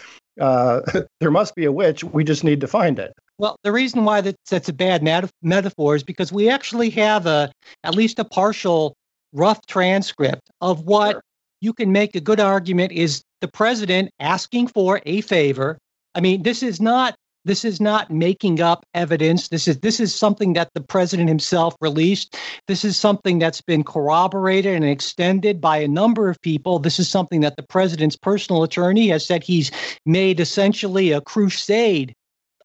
uh, 0.40 0.80
there 1.20 1.30
must 1.30 1.54
be 1.54 1.64
a 1.66 1.72
witch. 1.72 2.02
We 2.02 2.24
just 2.24 2.44
need 2.44 2.60
to 2.62 2.66
find 2.66 2.98
it. 2.98 3.12
Well, 3.38 3.56
the 3.62 3.72
reason 3.72 4.04
why 4.04 4.20
that, 4.22 4.36
that's 4.50 4.68
a 4.68 4.72
bad 4.72 5.02
meta- 5.02 5.28
metaphor 5.42 5.96
is 5.96 6.02
because 6.02 6.32
we 6.32 6.48
actually 6.48 6.90
have 6.90 7.26
a 7.26 7.52
at 7.84 7.94
least 7.94 8.18
a 8.18 8.24
partial 8.24 8.94
rough 9.32 9.64
transcript 9.66 10.50
of 10.60 10.84
what 10.84 11.12
Sure. 11.12 11.22
you 11.60 11.72
can 11.74 11.92
make 11.92 12.14
a 12.16 12.20
good 12.20 12.40
argument 12.40 12.92
is 12.92 13.22
the 13.42 13.48
president 13.48 14.10
asking 14.20 14.68
for 14.68 15.00
a 15.04 15.20
favor. 15.22 15.76
I 16.14 16.20
mean, 16.20 16.42
this 16.42 16.62
is 16.62 16.80
not 16.80 17.14
this 17.44 17.64
is 17.64 17.80
not 17.80 18.10
making 18.10 18.60
up 18.60 18.86
evidence. 18.94 19.48
This 19.48 19.66
is 19.66 19.78
this 19.80 20.00
is 20.00 20.14
something 20.14 20.52
that 20.52 20.70
the 20.74 20.80
president 20.80 21.28
himself 21.28 21.74
released. 21.80 22.36
This 22.68 22.84
is 22.84 22.96
something 22.96 23.38
that's 23.38 23.60
been 23.60 23.84
corroborated 23.84 24.74
and 24.74 24.84
extended 24.84 25.60
by 25.60 25.78
a 25.78 25.88
number 25.88 26.28
of 26.28 26.40
people. 26.40 26.78
This 26.78 26.98
is 26.98 27.08
something 27.08 27.40
that 27.40 27.56
the 27.56 27.64
president's 27.64 28.16
personal 28.16 28.62
attorney 28.62 29.08
has 29.08 29.26
said 29.26 29.42
he's 29.42 29.70
made 30.06 30.40
essentially 30.40 31.12
a 31.12 31.20
crusade 31.20 32.14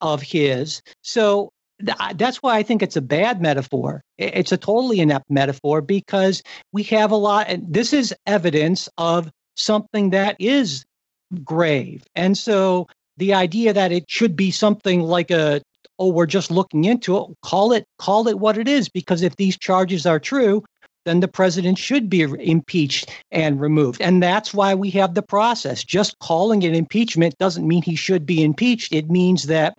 of 0.01 0.21
his. 0.21 0.81
So 1.01 1.51
that's 1.79 2.37
why 2.37 2.57
I 2.57 2.63
think 2.63 2.81
it's 2.81 2.95
a 2.95 3.01
bad 3.01 3.41
metaphor. 3.41 4.03
It's 4.17 4.51
a 4.51 4.57
totally 4.57 4.99
inept 4.99 5.29
metaphor 5.29 5.81
because 5.81 6.41
we 6.71 6.83
have 6.83 7.11
a 7.11 7.15
lot, 7.15 7.47
and 7.49 7.71
this 7.71 7.93
is 7.93 8.15
evidence 8.25 8.89
of 8.97 9.31
something 9.55 10.11
that 10.11 10.35
is 10.39 10.85
grave. 11.43 12.03
And 12.15 12.37
so 12.37 12.87
the 13.17 13.33
idea 13.33 13.73
that 13.73 13.91
it 13.91 14.05
should 14.07 14.35
be 14.35 14.51
something 14.51 15.01
like 15.01 15.31
a 15.31 15.61
oh 15.99 16.09
we're 16.09 16.25
just 16.25 16.51
looking 16.51 16.85
into 16.85 17.17
it 17.17 17.25
call 17.41 17.71
it 17.71 17.85
call 17.97 18.27
it 18.27 18.39
what 18.39 18.57
it 18.57 18.67
is 18.67 18.89
because 18.89 19.21
if 19.21 19.35
these 19.35 19.57
charges 19.57 20.05
are 20.05 20.19
true 20.19 20.63
then 21.07 21.21
the 21.21 21.27
president 21.27 21.77
should 21.77 22.09
be 22.09 22.21
impeached 22.21 23.09
and 23.31 23.61
removed. 23.61 24.01
And 24.01 24.21
that's 24.21 24.53
why 24.53 24.75
we 24.75 24.89
have 24.91 25.13
the 25.13 25.21
process. 25.21 25.81
Just 25.81 26.19
calling 26.19 26.63
it 26.63 26.75
impeachment 26.75 27.37
doesn't 27.37 27.65
mean 27.65 27.81
he 27.81 27.95
should 27.95 28.25
be 28.25 28.43
impeached. 28.43 28.91
It 28.91 29.09
means 29.09 29.43
that 29.43 29.77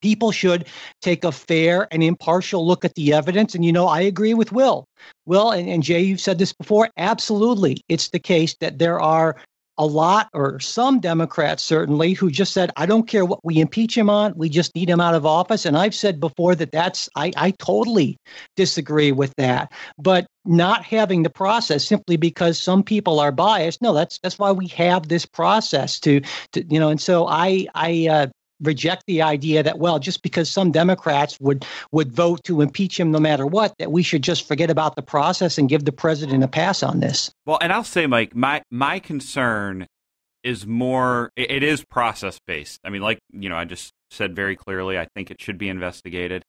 people 0.00 0.30
should 0.30 0.66
take 1.02 1.24
a 1.24 1.32
fair 1.32 1.88
and 1.90 2.04
impartial 2.04 2.64
look 2.64 2.84
at 2.84 2.94
the 2.94 3.12
evidence. 3.12 3.54
And 3.54 3.64
you 3.64 3.72
know 3.72 3.88
i 3.88 4.00
agree 4.00 4.32
with 4.32 4.52
will. 4.52 4.86
Will 5.26 5.50
and, 5.50 5.68
and 5.68 5.82
jay 5.82 6.00
you've 6.00 6.20
said 6.20 6.38
this 6.38 6.52
before 6.52 6.88
absolutely 6.96 7.82
it's 7.88 8.10
the 8.10 8.20
case 8.20 8.54
that 8.60 8.78
there 8.78 9.00
are 9.00 9.36
a 9.80 9.86
lot 9.86 10.28
or 10.34 10.60
some 10.60 11.00
Democrats 11.00 11.62
certainly 11.62 12.12
who 12.12 12.30
just 12.30 12.52
said, 12.52 12.70
I 12.76 12.84
don't 12.84 13.08
care 13.08 13.24
what 13.24 13.42
we 13.42 13.60
impeach 13.60 13.96
him 13.96 14.10
on, 14.10 14.34
we 14.36 14.50
just 14.50 14.74
need 14.74 14.90
him 14.90 15.00
out 15.00 15.14
of 15.14 15.24
office. 15.24 15.64
And 15.64 15.74
I've 15.74 15.94
said 15.94 16.20
before 16.20 16.54
that 16.56 16.70
that's, 16.70 17.08
I, 17.16 17.32
I 17.34 17.52
totally 17.52 18.18
disagree 18.56 19.10
with 19.10 19.34
that. 19.36 19.72
But 19.96 20.26
not 20.44 20.84
having 20.84 21.22
the 21.22 21.30
process 21.30 21.82
simply 21.82 22.18
because 22.18 22.60
some 22.60 22.82
people 22.82 23.20
are 23.20 23.32
biased, 23.32 23.80
no, 23.80 23.94
that's 23.94 24.18
that's 24.22 24.38
why 24.38 24.52
we 24.52 24.66
have 24.68 25.08
this 25.08 25.24
process 25.24 25.98
to, 26.00 26.20
to 26.52 26.62
you 26.68 26.78
know, 26.78 26.90
and 26.90 27.00
so 27.00 27.26
I 27.26 27.66
I 27.74 28.08
uh, 28.10 28.26
reject 28.60 29.04
the 29.06 29.22
idea 29.22 29.62
that 29.62 29.78
well 29.78 29.98
just 29.98 30.22
because 30.22 30.50
some 30.50 30.70
democrats 30.70 31.38
would 31.40 31.64
would 31.92 32.12
vote 32.12 32.42
to 32.44 32.60
impeach 32.60 32.98
him 32.98 33.10
no 33.10 33.18
matter 33.18 33.46
what 33.46 33.74
that 33.78 33.90
we 33.90 34.02
should 34.02 34.22
just 34.22 34.46
forget 34.46 34.70
about 34.70 34.96
the 34.96 35.02
process 35.02 35.58
and 35.58 35.68
give 35.68 35.84
the 35.84 35.92
president 35.92 36.44
a 36.44 36.48
pass 36.48 36.82
on 36.82 37.00
this 37.00 37.30
Well, 37.46 37.58
and 37.60 37.72
I'll 37.72 37.84
say, 37.84 38.06
Mike, 38.06 38.34
my 38.34 38.62
my 38.70 38.98
concern 38.98 39.86
is 40.42 40.66
more. 40.66 41.30
It, 41.36 41.62
is 41.62 41.84
process 41.84 42.40
based. 42.46 42.80
I 42.84 42.90
mean, 42.90 43.02
like 43.02 43.18
you 43.32 43.48
know, 43.48 43.56
I 43.56 43.64
just 43.64 43.92
said 44.10 44.34
very 44.34 44.56
clearly. 44.56 44.98
I 44.98 45.06
think 45.14 45.30
it 45.30 45.40
should 45.40 45.58
be 45.58 45.68
investigated. 45.68 46.42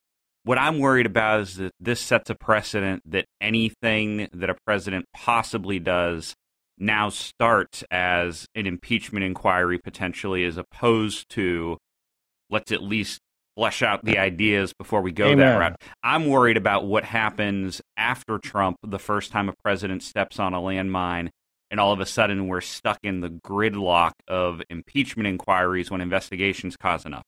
What 0.43 0.57
I'm 0.57 0.79
worried 0.79 1.05
about 1.05 1.41
is 1.41 1.57
that 1.57 1.71
this 1.79 1.99
sets 1.99 2.29
a 2.29 2.35
precedent 2.35 3.03
that 3.05 3.25
anything 3.39 4.27
that 4.33 4.49
a 4.49 4.55
president 4.65 5.05
possibly 5.13 5.77
does 5.77 6.33
now 6.79 7.09
starts 7.09 7.83
as 7.91 8.47
an 8.55 8.65
impeachment 8.65 9.23
inquiry 9.23 9.77
potentially, 9.77 10.43
as 10.45 10.57
opposed 10.57 11.29
to 11.29 11.77
let's 12.51 12.71
at 12.71 12.83
least 12.83 13.19
flesh 13.55 13.81
out 13.81 14.05
the 14.05 14.17
ideas 14.17 14.73
before 14.73 15.01
we 15.01 15.11
go 15.11 15.35
that 15.35 15.57
route. 15.57 15.81
I'm 16.03 16.27
worried 16.27 16.57
about 16.57 16.85
what 16.85 17.03
happens 17.03 17.81
after 17.97 18.37
Trump, 18.37 18.77
the 18.83 18.99
first 18.99 19.31
time 19.31 19.49
a 19.49 19.53
president 19.63 20.03
steps 20.03 20.39
on 20.39 20.53
a 20.53 20.59
landmine, 20.59 21.29
and 21.69 21.79
all 21.79 21.91
of 21.91 21.99
a 21.99 22.05
sudden 22.05 22.47
we're 22.47 22.61
stuck 22.61 22.99
in 23.03 23.21
the 23.21 23.29
gridlock 23.29 24.13
of 24.27 24.61
impeachment 24.69 25.27
inquiries 25.27 25.89
when 25.89 26.01
investigations 26.01 26.77
cause 26.77 27.05
enough. 27.05 27.23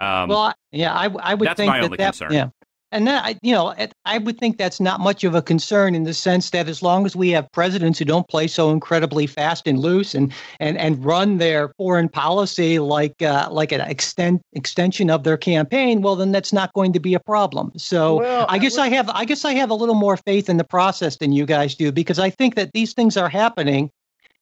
Um, 0.00 0.28
well 0.28 0.54
yeah 0.70 0.94
i, 0.94 1.06
I 1.06 1.34
would 1.34 1.48
that's 1.48 1.56
think 1.56 1.70
my 1.70 1.78
that 1.78 1.84
only 1.86 1.96
that 1.96 2.12
concern. 2.12 2.32
yeah 2.32 2.50
and 2.90 3.06
that 3.06 3.24
I, 3.24 3.36
you 3.42 3.52
know, 3.52 3.74
I 4.04 4.18
would 4.18 4.38
think 4.38 4.56
that's 4.56 4.80
not 4.80 5.00
much 5.00 5.24
of 5.24 5.34
a 5.34 5.42
concern 5.42 5.94
in 5.94 6.04
the 6.04 6.14
sense 6.14 6.50
that 6.50 6.68
as 6.68 6.82
long 6.82 7.04
as 7.04 7.14
we 7.14 7.30
have 7.30 7.50
presidents 7.52 7.98
who 7.98 8.04
don't 8.04 8.26
play 8.28 8.46
so 8.46 8.70
incredibly 8.70 9.26
fast 9.26 9.66
and 9.66 9.78
loose 9.78 10.14
and 10.14 10.32
and 10.60 10.78
and 10.78 11.04
run 11.04 11.38
their 11.38 11.72
foreign 11.76 12.08
policy 12.08 12.78
like 12.78 13.20
uh, 13.22 13.48
like 13.50 13.72
an 13.72 13.82
extend 13.82 14.40
extension 14.54 15.10
of 15.10 15.24
their 15.24 15.36
campaign, 15.36 16.00
well, 16.02 16.16
then 16.16 16.32
that's 16.32 16.52
not 16.52 16.72
going 16.72 16.92
to 16.92 17.00
be 17.00 17.14
a 17.14 17.20
problem. 17.20 17.72
So 17.76 18.16
Well, 18.16 18.46
I 18.48 18.58
guess 18.58 18.76
would- 18.76 18.82
I 18.82 18.88
have 18.88 19.10
I 19.10 19.24
guess 19.24 19.44
I 19.44 19.52
have 19.54 19.70
a 19.70 19.74
little 19.74 19.94
more 19.94 20.16
faith 20.16 20.48
in 20.48 20.56
the 20.56 20.64
process 20.64 21.16
than 21.16 21.32
you 21.32 21.44
guys 21.46 21.74
do 21.74 21.92
because 21.92 22.18
I 22.18 22.30
think 22.30 22.54
that 22.54 22.72
these 22.72 22.94
things 22.94 23.16
are 23.16 23.28
happening 23.28 23.90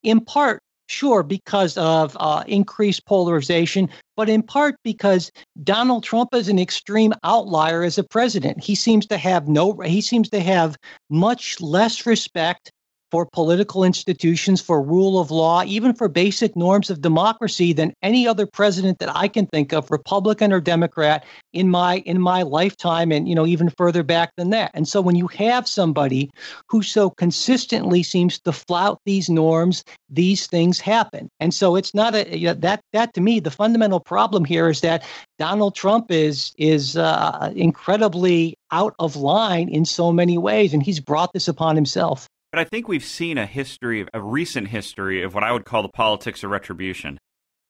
in 0.02 0.20
part, 0.20 0.62
sure, 0.86 1.22
because 1.22 1.76
of 1.76 2.16
uh, 2.20 2.44
increased 2.46 3.06
polarization, 3.06 3.88
but 4.16 4.28
in 4.28 4.42
part 4.42 4.76
because 4.82 5.30
Donald 5.62 6.04
Trump 6.04 6.34
is 6.34 6.48
an 6.48 6.58
extreme 6.58 7.12
outlier 7.24 7.82
as 7.82 7.98
a 7.98 8.04
president. 8.04 8.62
He 8.62 8.74
seems 8.74 9.06
to 9.06 9.18
have 9.18 9.48
no, 9.48 9.78
he 9.80 10.00
seems 10.00 10.28
to 10.30 10.40
have 10.40 10.76
much 11.10 11.60
less 11.60 12.06
respect 12.06 12.72
for 13.10 13.26
political 13.26 13.84
institutions, 13.84 14.60
for 14.60 14.82
rule 14.82 15.18
of 15.20 15.30
law, 15.30 15.62
even 15.64 15.94
for 15.94 16.08
basic 16.08 16.56
norms 16.56 16.90
of 16.90 17.00
democracy 17.00 17.72
than 17.72 17.92
any 18.02 18.26
other 18.26 18.46
president 18.46 18.98
that 18.98 19.14
I 19.14 19.28
can 19.28 19.46
think 19.46 19.72
of, 19.72 19.90
Republican 19.90 20.52
or 20.52 20.60
Democrat, 20.60 21.24
in 21.52 21.70
my 21.70 21.98
in 21.98 22.20
my 22.20 22.42
lifetime, 22.42 23.12
and 23.12 23.28
you 23.28 23.34
know 23.34 23.46
even 23.46 23.70
further 23.70 24.02
back 24.02 24.32
than 24.36 24.50
that. 24.50 24.70
And 24.74 24.88
so 24.88 25.00
when 25.00 25.16
you 25.16 25.28
have 25.28 25.68
somebody 25.68 26.30
who 26.68 26.82
so 26.82 27.10
consistently 27.10 28.02
seems 28.02 28.38
to 28.40 28.52
flout 28.52 29.00
these 29.04 29.28
norms, 29.28 29.84
these 30.08 30.46
things 30.46 30.80
happen. 30.80 31.28
And 31.40 31.52
so 31.52 31.76
it's 31.76 31.94
not 31.94 32.14
a 32.14 32.52
that 32.54 32.80
that 32.92 33.14
to 33.14 33.20
me 33.20 33.40
the 33.40 33.50
fundamental 33.50 34.00
problem 34.00 34.44
here 34.44 34.68
is 34.68 34.80
that 34.80 35.04
Donald 35.38 35.74
Trump 35.74 36.10
is 36.10 36.52
is 36.58 36.96
uh, 36.96 37.52
incredibly 37.54 38.56
out 38.70 38.94
of 38.98 39.16
line 39.16 39.68
in 39.68 39.84
so 39.84 40.12
many 40.12 40.38
ways, 40.38 40.74
and 40.74 40.82
he's 40.82 41.00
brought 41.00 41.32
this 41.32 41.48
upon 41.48 41.76
himself. 41.76 42.25
But 42.56 42.62
I 42.62 42.68
think 42.70 42.88
we've 42.88 43.04
seen 43.04 43.36
a 43.36 43.44
history, 43.44 44.08
a 44.14 44.22
recent 44.22 44.68
history 44.68 45.22
of 45.22 45.34
what 45.34 45.44
I 45.44 45.52
would 45.52 45.66
call 45.66 45.82
the 45.82 45.90
politics 45.90 46.42
of 46.42 46.50
retribution. 46.50 47.18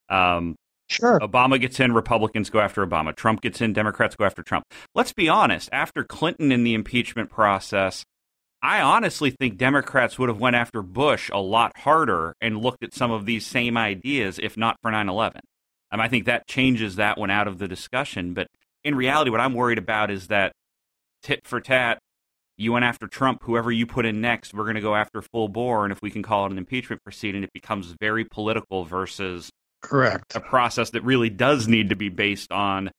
Um, 0.08 0.54
Sure. 0.88 1.18
Obama 1.18 1.60
gets 1.60 1.80
in, 1.80 1.92
Republicans 1.92 2.48
go 2.48 2.60
after 2.60 2.86
Obama. 2.86 3.12
Trump 3.12 3.40
gets 3.40 3.60
in, 3.60 3.72
Democrats 3.72 4.14
go 4.14 4.24
after 4.24 4.44
Trump. 4.44 4.62
Let's 4.94 5.12
be 5.12 5.28
honest. 5.28 5.68
After 5.72 6.04
Clinton 6.04 6.52
in 6.52 6.62
the 6.62 6.74
impeachment 6.74 7.28
process, 7.28 8.04
I 8.62 8.80
honestly 8.80 9.32
think 9.32 9.56
Democrats 9.56 10.20
would 10.20 10.28
have 10.28 10.38
went 10.38 10.54
after 10.54 10.82
Bush 10.82 11.28
a 11.32 11.40
lot 11.40 11.76
harder 11.78 12.36
and 12.40 12.62
looked 12.62 12.84
at 12.84 12.94
some 12.94 13.10
of 13.10 13.26
these 13.26 13.44
same 13.44 13.76
ideas 13.76 14.38
if 14.40 14.56
not 14.56 14.76
for 14.80 14.92
9/11. 14.92 15.40
Um, 15.90 16.00
I 16.00 16.06
think 16.06 16.26
that 16.26 16.46
changes 16.46 16.94
that 16.94 17.18
one 17.18 17.30
out 17.30 17.48
of 17.48 17.58
the 17.58 17.66
discussion. 17.66 18.34
But 18.34 18.46
in 18.84 18.94
reality, 18.94 19.32
what 19.32 19.40
I'm 19.40 19.54
worried 19.54 19.78
about 19.78 20.12
is 20.12 20.28
that 20.28 20.52
tit 21.24 21.40
for 21.42 21.60
tat, 21.60 21.98
you 22.56 22.72
went 22.72 22.84
after 22.84 23.06
Trump, 23.06 23.42
whoever 23.42 23.70
you 23.70 23.86
put 23.86 24.06
in 24.06 24.20
next, 24.20 24.54
we're 24.54 24.64
going 24.64 24.76
to 24.76 24.80
go 24.80 24.94
after 24.94 25.20
full 25.20 25.48
bore. 25.48 25.84
And 25.84 25.92
if 25.92 26.00
we 26.02 26.10
can 26.10 26.22
call 26.22 26.46
it 26.46 26.52
an 26.52 26.58
impeachment 26.58 27.02
proceeding, 27.04 27.42
it 27.42 27.52
becomes 27.52 27.94
very 28.00 28.24
political 28.24 28.84
versus 28.84 29.50
Correct. 29.82 30.34
a 30.34 30.40
process 30.40 30.90
that 30.90 31.04
really 31.04 31.30
does 31.30 31.68
need 31.68 31.90
to 31.90 31.96
be 31.96 32.08
based 32.08 32.50
on, 32.52 32.90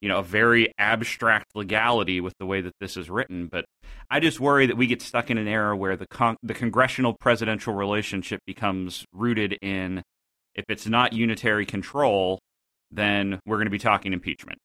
you 0.00 0.08
know, 0.08 0.18
a 0.18 0.22
very 0.22 0.72
abstract 0.78 1.46
legality 1.54 2.20
with 2.20 2.34
the 2.38 2.46
way 2.46 2.60
that 2.60 2.74
this 2.80 2.96
is 2.96 3.08
written. 3.08 3.46
But 3.46 3.64
I 4.10 4.18
just 4.20 4.40
worry 4.40 4.66
that 4.66 4.76
we 4.76 4.86
get 4.88 5.00
stuck 5.00 5.30
in 5.30 5.38
an 5.38 5.48
era 5.48 5.76
where 5.76 5.96
the 5.96 6.06
con- 6.08 6.36
the 6.42 6.54
congressional 6.54 7.14
presidential 7.14 7.72
relationship 7.72 8.40
becomes 8.46 9.04
rooted 9.12 9.56
in 9.62 10.02
if 10.54 10.64
it's 10.68 10.86
not 10.86 11.12
unitary 11.12 11.66
control, 11.66 12.38
then 12.90 13.40
we're 13.46 13.56
going 13.56 13.66
to 13.66 13.70
be 13.70 13.78
talking 13.78 14.12
impeachment. 14.12 14.58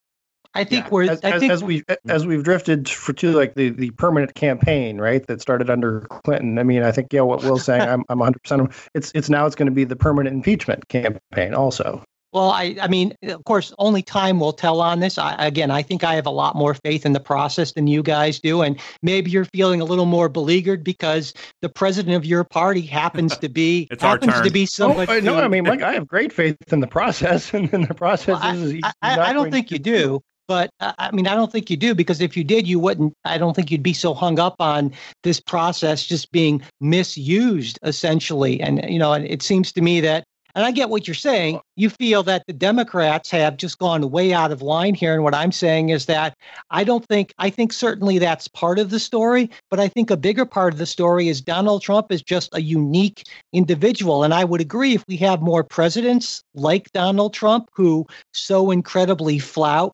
I 0.56 0.64
think 0.64 0.86
Yeah. 0.86 0.90
we're. 0.92 1.04
as, 1.12 1.20
I 1.24 1.32
as- 1.32 1.40
think 1.40 1.52
as 1.52 1.64
we 1.64 1.84
hmm. 1.88 2.10
as 2.10 2.26
we've 2.26 2.44
drifted 2.44 2.90
for 2.90 3.14
to 3.14 3.32
like 3.32 3.56
the, 3.56 3.70
the 3.70 3.92
permanent 3.92 4.34
campaign, 4.36 5.00
right? 5.00 5.26
That 5.28 5.42
started 5.42 5.70
under 5.70 6.02
Clinton. 6.24 6.58
I 6.60 6.64
mean, 6.64 6.84
I 6.84 6.92
think 6.92 7.14
yeah, 7.14 7.22
what 7.22 7.44
Will's 7.44 7.64
saying, 7.66 7.82
I'm 7.82 8.04
I'm 8.10 8.20
100. 8.20 8.42
percent 8.44 8.74
It's 8.96 9.12
it's 9.14 9.30
now 9.30 9.46
it's 9.46 9.56
going 9.56 9.68
to 9.68 9.72
be 9.76 9.84
the 9.84 9.96
permanent 9.96 10.36
impeachment 10.36 10.88
campaign 10.88 11.54
also. 11.54 12.04
Well, 12.32 12.52
I, 12.52 12.76
I 12.80 12.88
mean, 12.88 13.16
of 13.24 13.44
course, 13.46 13.74
only 13.80 14.04
time 14.04 14.40
will 14.40 14.54
tell 14.54 14.82
on 14.82 15.00
this. 15.00 15.18
I, 15.18 15.34
again, 15.44 15.72
I 15.72 15.82
think 15.82 16.04
I 16.04 16.14
have 16.14 16.28
a 16.28 16.32
lot 16.32 16.56
more 16.56 16.76
faith 16.76 17.04
in 17.04 17.14
the 17.14 17.20
process 17.20 17.72
than 17.72 17.88
you 17.88 18.04
guys 18.04 18.40
do, 18.40 18.62
and 18.62 18.80
maybe 19.02 19.32
you're 19.32 19.46
feeling 19.46 19.82
a 19.82 19.84
little 19.86 20.06
more 20.06 20.30
beleaguered 20.30 20.84
because 20.84 21.34
the 21.64 21.70
president 21.70 22.16
of 22.16 22.26
your 22.26 22.44
party 22.44 22.82
happens 22.82 23.36
to 23.40 23.50
be 23.50 23.88
It's 23.92 24.04
our 24.04 24.12
happens 24.12 24.34
to 24.36 24.42
turn. 24.44 24.52
be 24.54 24.62
Oh, 24.62 24.66
somebody. 24.66 25.12
I- 25.12 25.20
no, 25.22 25.40
I 25.40 25.48
mean, 25.48 25.64
like 25.64 25.82
I 25.82 25.94
have 25.94 26.08
great 26.08 26.32
faith 26.32 26.56
in 26.72 26.82
the 26.82 26.88
process, 26.88 27.52
and 27.56 27.74
in 27.74 27.82
the 27.88 27.96
process 27.96 28.40
Well, 28.40 28.64
is 28.64 28.72
he's 28.74 28.84
I, 28.84 28.92
I, 29.02 29.20
I 29.30 29.34
don't 29.34 29.50
think 29.50 29.70
to- 29.70 29.74
you 29.74 29.80
do. 29.80 30.22
But 30.50 30.72
I 30.80 31.12
mean, 31.12 31.28
I 31.28 31.36
don't 31.36 31.52
think 31.52 31.70
you 31.70 31.78
do 31.78 31.94
because 31.94 32.22
if 32.22 32.36
you 32.36 32.44
did, 32.44 32.68
you 32.68 32.80
wouldn't. 32.80 33.14
I 33.24 33.38
don't 33.38 33.56
think 33.56 33.70
you'd 33.70 33.84
be 33.84 33.94
so 33.94 34.16
hung 34.16 34.40
up 34.40 34.56
on 34.60 34.92
this 35.22 35.40
process 35.40 36.08
just 36.08 36.32
being 36.32 36.64
misused, 36.82 37.78
essentially. 37.84 38.60
And 38.60 38.84
you 38.90 38.98
know, 38.98 39.14
and 39.14 39.26
it 39.26 39.44
seems 39.44 39.72
to 39.74 39.82
me 39.82 40.02
that, 40.02 40.24
and 40.56 40.66
I 40.66 40.72
get 40.72 40.90
what 40.90 41.08
you're 41.08 41.14
saying. 41.14 41.60
You 41.76 41.92
feel 41.92 42.24
that 42.24 42.46
the 42.48 42.54
Democrats 42.54 43.30
have 43.30 43.58
just 43.58 43.78
gone 43.78 44.10
way 44.10 44.34
out 44.34 44.52
of 44.52 44.64
line 44.64 44.96
here. 44.96 45.14
And 45.14 45.24
what 45.24 45.36
I'm 45.36 45.52
saying 45.52 45.90
is 45.90 46.08
that 46.08 46.36
I 46.72 46.84
don't 46.84 47.06
think. 47.06 47.32
I 47.38 47.52
think 47.52 47.72
certainly 47.72 48.18
that's 48.18 48.48
part 48.48 48.80
of 48.80 48.90
the 48.90 49.00
story, 49.00 49.52
but 49.70 49.80
I 49.80 49.88
think 49.88 50.10
a 50.10 50.18
bigger 50.18 50.48
part 50.48 50.74
of 50.74 50.80
the 50.80 50.88
story 50.88 51.28
is 51.28 51.42
Donald 51.42 51.84
Trump 51.84 52.12
is 52.12 52.24
just 52.24 52.50
a 52.56 52.62
unique 52.64 53.28
individual. 53.54 54.24
And 54.24 54.34
I 54.34 54.46
would 54.46 54.62
agree 54.62 54.96
if 54.96 55.04
we 55.08 55.18
have 55.18 55.44
more 55.44 55.64
presidents 55.64 56.44
like 56.56 56.92
Donald 56.92 57.36
Trump 57.36 57.70
who 57.72 58.08
so 58.34 58.72
incredibly 58.72 59.38
flout 59.38 59.94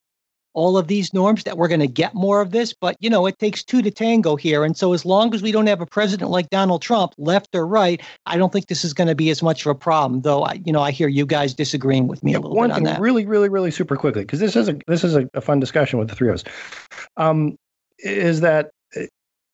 all 0.56 0.78
of 0.78 0.88
these 0.88 1.14
norms 1.14 1.44
that 1.44 1.58
we're 1.58 1.68
going 1.68 1.80
to 1.80 1.88
get 1.88 2.14
more 2.14 2.42
of 2.42 2.52
this 2.52 2.74
but 2.74 2.96
you 3.00 3.10
know 3.10 3.26
it 3.26 3.38
takes 3.40 3.64
two 3.64 3.82
to 3.82 3.92
tango 3.92 4.36
here 4.36 4.64
and 4.64 4.76
so 4.76 4.94
as 4.94 5.06
long 5.06 5.34
as 5.36 5.42
we 5.42 5.52
don't 5.52 5.68
have 5.68 5.82
a 5.82 5.86
president 5.86 6.32
like 6.32 6.50
donald 6.50 6.82
trump 6.82 7.14
left 7.18 7.54
or 7.54 7.68
right 7.68 8.02
i 8.26 8.38
don't 8.38 8.52
think 8.52 8.68
this 8.68 8.84
is 8.84 8.94
going 8.94 9.08
to 9.08 9.16
be 9.16 9.30
as 9.30 9.44
much 9.44 9.66
of 9.66 9.70
a 9.70 9.76
problem 9.76 10.22
though 10.22 10.44
i 10.44 10.60
you 10.66 10.74
know 10.74 10.82
i 10.82 10.92
hear 10.92 11.08
you 11.08 11.26
guys 11.26 11.54
disagreeing 11.54 12.08
with 12.08 12.24
me 12.24 12.34
a 12.34 12.40
little 12.40 12.56
one 12.56 12.70
bit 12.70 12.76
on 12.76 12.86
thing 12.86 12.86
that 12.86 13.02
really, 13.02 13.26
really, 13.26 13.50
really 13.50 13.72
super 13.72 13.96
quickly, 13.96 14.24
because 14.24 14.40
this 14.40 14.56
is 14.56 14.70
a 14.70 14.78
this 14.88 15.04
is 15.04 15.16
a, 15.16 15.30
a 15.34 15.42
fun 15.42 15.60
discussion 15.60 16.00
with 16.00 16.10
the 16.10 16.16
three 16.16 16.30
of 16.30 16.36
us. 16.36 16.44
Um, 17.18 17.58
is 18.00 18.42
that 18.42 18.72
uh, 18.98 19.04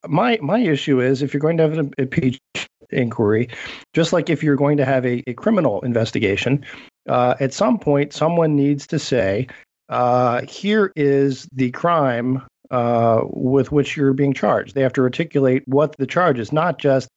my 0.07 0.39
my 0.41 0.59
issue 0.59 1.01
is 1.01 1.21
if 1.21 1.33
you're 1.33 1.41
going 1.41 1.57
to 1.57 1.63
have 1.63 1.77
an 1.77 1.93
impeachment 1.97 2.67
inquiry, 2.89 3.49
just 3.93 4.13
like 4.13 4.29
if 4.29 4.43
you're 4.43 4.55
going 4.55 4.77
to 4.77 4.85
have 4.85 5.05
a, 5.05 5.23
a 5.27 5.33
criminal 5.33 5.81
investigation, 5.81 6.65
uh, 7.07 7.35
at 7.39 7.53
some 7.53 7.77
point 7.77 8.13
someone 8.13 8.55
needs 8.55 8.87
to 8.87 8.99
say, 8.99 9.47
uh, 9.91 10.41
here 10.47 10.91
is 10.95 11.47
the 11.51 11.69
crime 11.71 12.41
uh, 12.71 13.21
with 13.25 13.71
which 13.71 13.97
you're 13.97 14.13
being 14.13 14.34
charged. 14.34 14.73
They 14.73 14.82
have 14.82 14.93
to 14.93 15.01
articulate 15.01 15.63
what 15.67 15.95
the 15.97 16.08
charge 16.08 16.39
is, 16.39 16.51
not 16.51 16.80
just 16.80 17.10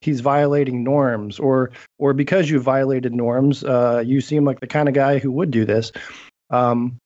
he's 0.00 0.20
violating 0.20 0.84
norms 0.84 1.38
or 1.38 1.70
or 1.98 2.12
because 2.12 2.50
you 2.50 2.60
violated 2.60 3.14
norms, 3.14 3.64
uh, 3.64 4.02
you 4.04 4.20
seem 4.20 4.44
like 4.44 4.60
the 4.60 4.66
kind 4.66 4.88
of 4.88 4.94
guy 4.94 5.18
who 5.18 5.30
would 5.32 5.50
do 5.50 5.64
this. 5.64 5.92
Um, 6.50 6.98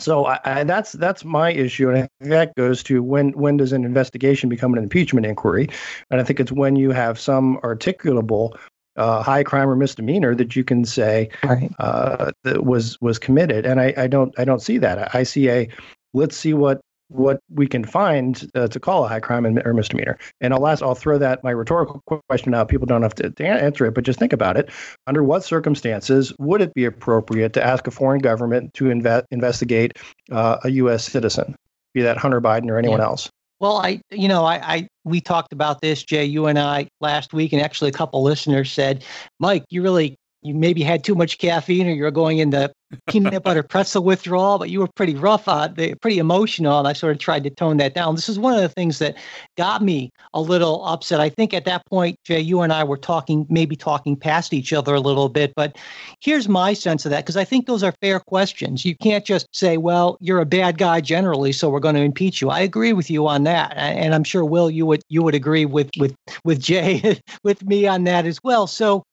so 0.00 0.26
I, 0.26 0.40
I, 0.44 0.64
that's 0.64 0.92
that's 0.92 1.24
my 1.24 1.52
issue, 1.52 1.90
and 1.90 2.08
that 2.20 2.54
goes 2.56 2.82
to 2.84 3.02
when 3.02 3.32
when 3.32 3.58
does 3.58 3.72
an 3.72 3.84
investigation 3.84 4.48
become 4.48 4.72
an 4.72 4.82
impeachment 4.82 5.26
inquiry? 5.26 5.68
And 6.10 6.20
I 6.20 6.24
think 6.24 6.40
it's 6.40 6.50
when 6.50 6.76
you 6.76 6.90
have 6.90 7.20
some 7.20 7.58
articulable 7.58 8.56
uh, 8.96 9.22
high 9.22 9.42
crime 9.42 9.68
or 9.68 9.76
misdemeanor 9.76 10.34
that 10.34 10.54
you 10.56 10.64
can 10.64 10.84
say 10.84 11.28
right 11.42 11.70
uh, 11.78 12.30
that 12.44 12.64
was 12.64 13.00
was 13.00 13.18
committed. 13.18 13.66
And 13.66 13.80
I, 13.80 13.94
I 13.96 14.06
don't 14.06 14.34
I 14.38 14.44
don't 14.44 14.62
see 14.62 14.78
that. 14.78 15.14
I 15.14 15.22
see 15.22 15.48
a 15.50 15.68
let's 16.12 16.36
see 16.36 16.54
what 16.54 16.80
what 17.08 17.38
we 17.52 17.66
can 17.66 17.84
find 17.84 18.50
uh, 18.54 18.66
to 18.66 18.80
call 18.80 19.04
a 19.04 19.08
high 19.08 19.20
crime 19.20 19.44
and, 19.44 19.60
or 19.66 19.74
misdemeanor. 19.74 20.18
And 20.40 20.54
I'll 20.54 20.66
ask, 20.66 20.82
I'll 20.82 20.94
throw 20.94 21.18
that 21.18 21.44
my 21.44 21.50
rhetorical 21.50 22.02
question 22.28 22.54
out. 22.54 22.68
People 22.68 22.86
don't 22.86 23.02
have 23.02 23.14
to, 23.16 23.30
to 23.30 23.46
answer 23.46 23.84
it, 23.84 23.94
but 23.94 24.04
just 24.04 24.18
think 24.18 24.32
about 24.32 24.56
it. 24.56 24.70
Under 25.06 25.22
what 25.22 25.44
circumstances 25.44 26.32
would 26.38 26.62
it 26.62 26.72
be 26.74 26.86
appropriate 26.86 27.52
to 27.52 27.64
ask 27.64 27.86
a 27.86 27.90
foreign 27.90 28.20
government 28.20 28.72
to 28.74 28.84
inve- 28.86 29.24
investigate 29.30 29.98
uh, 30.32 30.56
a 30.64 30.70
U.S. 30.70 31.04
citizen, 31.04 31.54
be 31.92 32.00
that 32.02 32.16
Hunter 32.16 32.40
Biden 32.40 32.70
or 32.70 32.78
anyone 32.78 33.00
Yeah. 33.00 33.04
else? 33.06 33.30
Well, 33.64 33.78
I, 33.78 34.02
you 34.10 34.28
know, 34.28 34.44
I, 34.44 34.74
I, 34.74 34.88
we 35.04 35.22
talked 35.22 35.54
about 35.54 35.80
this, 35.80 36.02
Jay, 36.02 36.22
you 36.26 36.48
and 36.48 36.58
I 36.58 36.86
last 37.00 37.32
week, 37.32 37.54
and 37.54 37.62
actually 37.62 37.88
a 37.88 37.94
couple 37.94 38.22
listeners 38.22 38.70
said, 38.70 39.02
Mike, 39.40 39.64
you 39.70 39.80
really, 39.82 40.18
you 40.44 40.54
maybe 40.54 40.82
had 40.82 41.02
too 41.02 41.14
much 41.14 41.38
caffeine 41.38 41.88
or 41.88 41.92
you're 41.92 42.10
going 42.10 42.38
into 42.38 42.70
peanut 43.08 43.42
butter 43.42 43.62
pretzel 43.62 44.04
withdrawal, 44.04 44.58
but 44.58 44.70
you 44.70 44.78
were 44.78 44.88
pretty 44.94 45.14
rough 45.14 45.48
on 45.48 45.74
the 45.74 45.94
pretty 45.96 46.18
emotional. 46.18 46.78
And 46.78 46.86
I 46.86 46.92
sort 46.92 47.12
of 47.12 47.18
tried 47.18 47.44
to 47.44 47.50
tone 47.50 47.78
that 47.78 47.94
down. 47.94 48.14
This 48.14 48.28
is 48.28 48.38
one 48.38 48.54
of 48.54 48.60
the 48.60 48.68
things 48.68 48.98
that 48.98 49.16
got 49.56 49.82
me 49.82 50.10
a 50.34 50.40
little 50.40 50.84
upset. 50.84 51.18
I 51.18 51.30
think 51.30 51.54
at 51.54 51.64
that 51.64 51.84
point, 51.86 52.18
Jay, 52.24 52.40
you 52.40 52.60
and 52.60 52.72
I 52.72 52.84
were 52.84 52.98
talking, 52.98 53.46
maybe 53.48 53.74
talking 53.74 54.16
past 54.16 54.52
each 54.52 54.72
other 54.72 54.94
a 54.94 55.00
little 55.00 55.30
bit, 55.30 55.54
but 55.56 55.76
here's 56.20 56.48
my 56.48 56.74
sense 56.74 57.04
of 57.06 57.10
that 57.10 57.24
because 57.24 57.38
I 57.38 57.44
think 57.44 57.66
those 57.66 57.82
are 57.82 57.94
fair 58.02 58.20
questions. 58.20 58.84
You 58.84 58.94
can't 58.96 59.24
just 59.24 59.48
say, 59.52 59.78
well, 59.78 60.18
you're 60.20 60.40
a 60.40 60.46
bad 60.46 60.76
guy 60.76 61.00
generally, 61.00 61.52
so 61.52 61.70
we're 61.70 61.80
going 61.80 61.94
to 61.94 62.02
impeach 62.02 62.42
you. 62.42 62.50
I 62.50 62.60
agree 62.60 62.92
with 62.92 63.10
you 63.10 63.26
on 63.26 63.44
that. 63.44 63.72
And 63.76 64.14
I'm 64.14 64.24
sure 64.24 64.44
Will, 64.44 64.70
you 64.70 64.84
would 64.86 65.02
you 65.08 65.22
would 65.22 65.34
agree 65.34 65.64
with 65.64 65.90
with 65.98 66.14
with 66.44 66.60
Jay 66.60 67.18
with 67.44 67.64
me 67.64 67.86
on 67.86 68.04
that 68.04 68.26
as 68.26 68.38
well. 68.44 68.66
So 68.66 69.04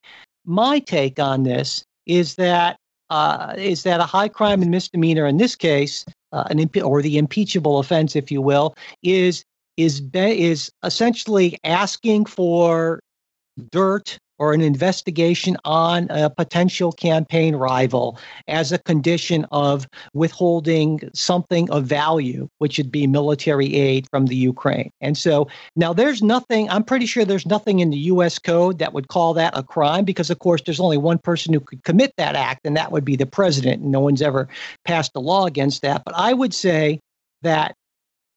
my 0.45 0.80
take 0.80 1.19
on 1.19 1.43
this 1.43 1.84
is 2.06 2.36
that 2.36 2.77
uh, 3.10 3.54
is 3.58 3.84
that 3.84 3.99
a 3.99 4.06
high 4.06 4.30
crime 4.30 4.62
and 4.62 4.71
misdemeanor 4.71 5.27
in 5.27 5.38
this 5.38 5.56
case, 5.56 6.06
uh, 6.32 6.45
an 6.49 6.60
impe- 6.60 6.84
or 6.84 7.01
the 7.01 7.17
impeachable 7.17 7.77
offense, 7.80 8.15
if 8.15 8.32
you 8.32 8.41
will, 8.41 8.73
is 9.04 9.43
is 9.77 9.99
be- 9.99 10.41
is 10.43 10.71
essentially 10.84 11.58
asking 11.63 12.25
for 12.25 13.01
dirt 13.71 14.17
or 14.41 14.54
an 14.54 14.62
investigation 14.62 15.56
on 15.65 16.08
a 16.10 16.27
potential 16.27 16.91
campaign 16.91 17.56
rival 17.56 18.17
as 18.47 18.71
a 18.71 18.80
condition 18.80 19.45
of 19.51 19.88
withholding 20.15 20.99
something 21.13 21.69
of 21.69 21.86
value, 21.86 22.49
which 22.58 22.80
would 22.80 22.91
be 22.91 23.06
military 23.06 23.75
aid 23.75 24.08
from 24.10 24.25
the 24.25 24.36
Ukraine. 24.36 24.89
And 24.99 25.15
so 25.15 25.47
now 25.75 25.93
there's 25.93 26.23
nothing, 26.23 26.67
I'm 26.71 26.84
pretty 26.84 27.06
sure 27.06 27.23
there's 27.23 27.45
nothing 27.45 27.82
in 27.82 27.91
the 27.91 27.99
US 28.13 28.39
code 28.39 28.80
that 28.80 28.93
would 28.93 29.10
call 29.10 29.36
that 29.36 29.56
a 29.56 29.62
crime 29.62 30.06
because, 30.06 30.32
of 30.32 30.39
course, 30.39 30.63
there's 30.63 30.80
only 30.80 30.97
one 30.97 31.19
person 31.19 31.54
who 31.54 31.60
could 31.60 31.84
commit 31.84 32.12
that 32.17 32.36
act, 32.36 32.62
and 32.65 32.75
that 32.75 32.91
would 32.91 33.06
be 33.06 33.15
the 33.15 33.27
president. 33.27 33.84
And 33.84 33.91
no 33.91 33.99
one's 33.99 34.23
ever 34.23 34.49
passed 34.86 35.12
a 35.13 35.19
law 35.19 35.45
against 35.45 35.84
that. 35.84 36.01
But 36.04 36.15
I 36.17 36.34
would 36.34 36.56
say 36.56 36.99
that 37.43 37.75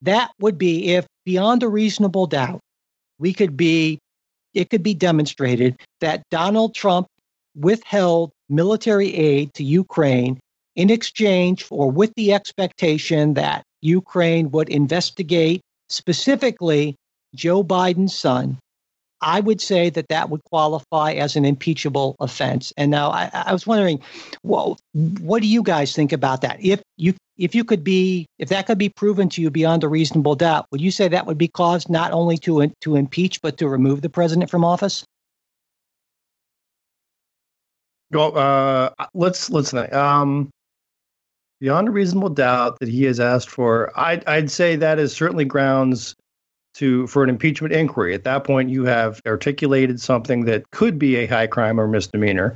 that 0.03 0.29
would 0.39 0.59
be 0.59 0.93
if 0.93 1.07
beyond 1.25 1.63
a 1.63 1.67
reasonable 1.67 2.27
doubt, 2.27 2.59
we 3.17 3.33
could 3.33 3.57
be 3.57 3.97
it 4.55 4.69
could 4.69 4.83
be 4.83 4.93
demonstrated 4.93 5.75
that 6.01 6.23
Donald 6.31 6.73
Trump 6.73 7.07
withheld 7.55 8.31
military 8.49 9.13
aid 9.13 9.53
to 9.53 9.63
Ukraine 9.63 10.39
in 10.75 10.89
exchange 10.89 11.65
or 11.69 11.89
with 11.89 12.13
the 12.15 12.33
expectation 12.33 13.35
that 13.35 13.63
Ukraine 13.81 14.51
would 14.51 14.69
investigate 14.69 15.61
specifically 15.89 16.95
Joe 17.35 17.63
Biden's 17.63 18.17
son, 18.17 18.57
I 19.21 19.39
would 19.39 19.61
say 19.61 19.89
that 19.89 20.09
that 20.09 20.29
would 20.29 20.43
qualify 20.43 21.13
as 21.13 21.35
an 21.35 21.45
impeachable 21.45 22.15
offense. 22.19 22.73
And 22.77 22.91
now 22.91 23.09
I, 23.09 23.29
I, 23.33 23.53
was 23.53 23.65
wondering, 23.65 24.01
well, 24.43 24.77
what 24.93 25.41
do 25.41 25.47
you 25.47 25.63
guys 25.63 25.95
think 25.95 26.11
about 26.11 26.41
that? 26.41 26.63
If 26.63 26.81
if 27.37 27.53
you 27.53 27.63
could 27.63 27.83
be 27.83 28.27
if 28.39 28.49
that 28.49 28.67
could 28.67 28.77
be 28.77 28.89
proven 28.89 29.29
to 29.29 29.41
you 29.41 29.49
beyond 29.49 29.83
a 29.83 29.87
reasonable 29.87 30.35
doubt, 30.35 30.67
would 30.71 30.81
you 30.81 30.91
say 30.91 31.07
that 31.07 31.25
would 31.25 31.37
be 31.37 31.47
cause 31.47 31.89
not 31.89 32.11
only 32.11 32.37
to 32.39 32.67
to 32.81 32.95
impeach 32.95 33.41
but 33.41 33.57
to 33.57 33.67
remove 33.67 34.01
the 34.01 34.09
president 34.09 34.49
from 34.49 34.63
office? 34.63 35.05
Well, 38.11 38.37
uh, 38.37 38.89
let's 39.13 39.49
let's. 39.49 39.73
Um, 39.73 40.49
beyond 41.59 41.87
a 41.87 41.91
reasonable 41.91 42.29
doubt 42.29 42.79
that 42.79 42.89
he 42.89 43.03
has 43.03 43.19
asked 43.19 43.49
for, 43.49 43.91
I'd 43.99 44.25
I'd 44.27 44.51
say 44.51 44.75
that 44.77 44.99
is 44.99 45.13
certainly 45.13 45.45
grounds 45.45 46.15
to 46.75 47.07
for 47.07 47.23
an 47.23 47.29
impeachment 47.29 47.73
inquiry. 47.73 48.13
At 48.13 48.23
that 48.23 48.43
point, 48.43 48.69
you 48.69 48.85
have 48.85 49.21
articulated 49.25 49.99
something 49.99 50.45
that 50.45 50.69
could 50.71 50.99
be 50.99 51.15
a 51.17 51.25
high 51.25 51.47
crime 51.47 51.79
or 51.79 51.87
misdemeanor. 51.87 52.55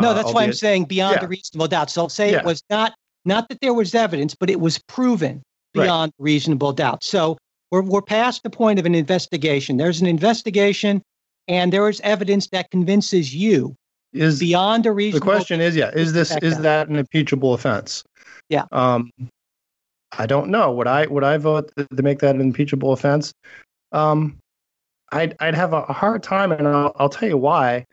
No, 0.00 0.14
that's 0.14 0.30
uh, 0.30 0.32
why 0.32 0.44
I'm 0.44 0.52
saying 0.52 0.84
beyond 0.84 1.18
yeah. 1.20 1.24
a 1.24 1.28
reasonable 1.28 1.68
doubt. 1.68 1.90
So 1.90 2.02
I'll 2.02 2.08
say 2.08 2.32
yeah. 2.32 2.38
it 2.38 2.44
was 2.44 2.62
not 2.68 2.94
not 3.26 3.48
that 3.48 3.60
there 3.60 3.74
was 3.74 3.94
evidence, 3.94 4.34
but 4.34 4.50
it 4.50 4.60
was 4.60 4.78
proven 4.78 5.42
beyond 5.74 6.12
right. 6.18 6.24
reasonable 6.24 6.72
doubt. 6.72 7.04
So 7.04 7.36
we're 7.70 7.82
we're 7.82 8.02
past 8.02 8.42
the 8.42 8.50
point 8.50 8.78
of 8.78 8.86
an 8.86 8.94
investigation. 8.94 9.76
There's 9.76 10.00
an 10.00 10.06
investigation, 10.06 11.02
and 11.48 11.72
there 11.72 11.88
is 11.88 12.00
evidence 12.00 12.48
that 12.48 12.70
convinces 12.70 13.34
you 13.34 13.74
is 14.12 14.38
beyond 14.38 14.86
a 14.86 14.92
reasonable. 14.92 15.26
The 15.26 15.32
question 15.32 15.60
is, 15.60 15.76
yeah, 15.76 15.90
is 15.90 16.12
this 16.12 16.36
is 16.42 16.58
that 16.58 16.88
an 16.88 16.96
impeachable 16.96 17.54
offense? 17.54 18.04
Yeah. 18.48 18.64
Um, 18.72 19.10
I 20.18 20.26
don't 20.26 20.50
know. 20.50 20.72
Would 20.72 20.86
I 20.86 21.06
would 21.06 21.24
I 21.24 21.36
vote 21.36 21.70
to 21.76 22.02
make 22.02 22.20
that 22.20 22.34
an 22.34 22.40
impeachable 22.40 22.92
offense? 22.92 23.34
Um, 23.92 24.38
I'd 25.12 25.36
I'd 25.40 25.54
have 25.54 25.72
a 25.72 25.82
hard 25.82 26.22
time, 26.22 26.52
and 26.52 26.66
I'll, 26.66 26.92
I'll 26.96 27.08
tell 27.08 27.28
you 27.28 27.36
why. 27.36 27.86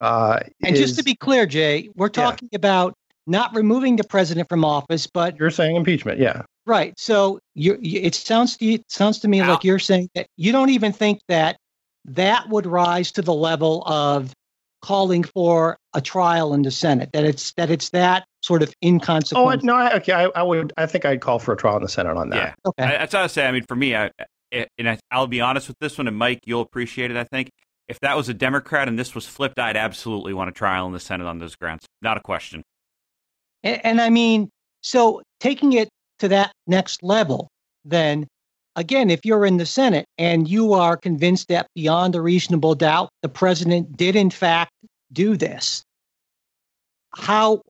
Uh, 0.00 0.40
and 0.62 0.74
is, 0.74 0.80
just 0.80 0.98
to 0.98 1.04
be 1.04 1.14
clear, 1.14 1.46
Jay, 1.46 1.88
we're 1.94 2.08
talking 2.08 2.48
yeah. 2.52 2.56
about 2.56 2.94
not 3.26 3.54
removing 3.54 3.96
the 3.96 4.04
president 4.04 4.48
from 4.48 4.64
office, 4.64 5.06
but 5.06 5.36
you're 5.38 5.50
saying 5.50 5.76
impeachment, 5.76 6.18
yeah. 6.18 6.42
Right. 6.66 6.94
So 6.98 7.38
you, 7.54 7.78
it 7.82 8.14
sounds 8.14 8.56
to 8.58 8.64
you, 8.64 8.78
sounds 8.88 9.18
to 9.20 9.28
me 9.28 9.40
Ow. 9.40 9.52
like 9.52 9.64
you're 9.64 9.78
saying 9.78 10.10
that 10.14 10.26
you 10.36 10.52
don't 10.52 10.70
even 10.70 10.92
think 10.92 11.20
that 11.28 11.56
that 12.06 12.48
would 12.48 12.66
rise 12.66 13.12
to 13.12 13.22
the 13.22 13.34
level 13.34 13.82
of 13.86 14.32
calling 14.82 15.24
for 15.24 15.78
a 15.94 16.00
trial 16.00 16.52
in 16.52 16.62
the 16.62 16.70
Senate. 16.70 17.10
That 17.12 17.24
it's 17.24 17.52
that 17.54 17.70
it's 17.70 17.90
that 17.90 18.24
sort 18.42 18.62
of 18.62 18.72
inconsequential. 18.82 19.62
Oh 19.62 19.66
no, 19.66 19.74
I, 19.74 19.96
okay. 19.96 20.12
I, 20.12 20.24
I, 20.26 20.42
would. 20.42 20.72
I 20.76 20.86
think 20.86 21.04
I'd 21.04 21.20
call 21.20 21.38
for 21.38 21.54
a 21.54 21.56
trial 21.56 21.76
in 21.76 21.82
the 21.82 21.88
Senate 21.88 22.16
on 22.16 22.30
that. 22.30 22.36
Yeah. 22.36 22.54
Okay. 22.66 22.84
I, 22.84 22.98
that's 22.98 23.14
what 23.14 23.20
I 23.20 23.22
was 23.24 23.32
saying. 23.32 23.48
I 23.48 23.52
mean, 23.52 23.64
for 23.66 23.76
me, 23.76 23.96
I, 23.96 24.10
and 24.52 24.88
I, 24.88 24.98
I'll 25.10 25.26
be 25.26 25.40
honest 25.40 25.68
with 25.68 25.78
this 25.80 25.98
one, 25.98 26.06
and 26.06 26.16
Mike, 26.16 26.40
you'll 26.44 26.62
appreciate 26.62 27.10
it. 27.10 27.16
I 27.16 27.24
think 27.24 27.50
if 27.88 28.00
that 28.00 28.16
was 28.16 28.28
a 28.28 28.34
Democrat 28.34 28.88
and 28.88 28.98
this 28.98 29.14
was 29.14 29.26
flipped, 29.26 29.58
I'd 29.58 29.76
absolutely 29.76 30.34
want 30.34 30.48
a 30.50 30.52
trial 30.52 30.86
in 30.86 30.92
the 30.92 31.00
Senate 31.00 31.26
on 31.26 31.38
those 31.38 31.56
grounds. 31.56 31.86
Not 32.02 32.16
a 32.16 32.20
question. 32.20 32.62
And, 33.64 33.80
and 33.84 34.00
I 34.00 34.10
mean, 34.10 34.48
so 34.82 35.22
taking 35.40 35.72
it 35.72 35.88
to 36.20 36.28
that 36.28 36.52
next 36.68 37.02
level, 37.02 37.48
then 37.84 38.28
again, 38.76 39.10
if 39.10 39.24
you're 39.24 39.44
in 39.44 39.56
the 39.56 39.66
Senate 39.66 40.06
and 40.18 40.46
you 40.46 40.74
are 40.74 40.96
convinced 40.96 41.48
that 41.48 41.66
beyond 41.74 42.14
a 42.14 42.20
reasonable 42.20 42.74
doubt 42.74 43.08
the 43.22 43.28
president 43.28 43.96
did 43.96 44.14
in 44.14 44.30
fact 44.30 44.70
do 45.12 45.36
this, 45.36 45.82
how 47.16 47.62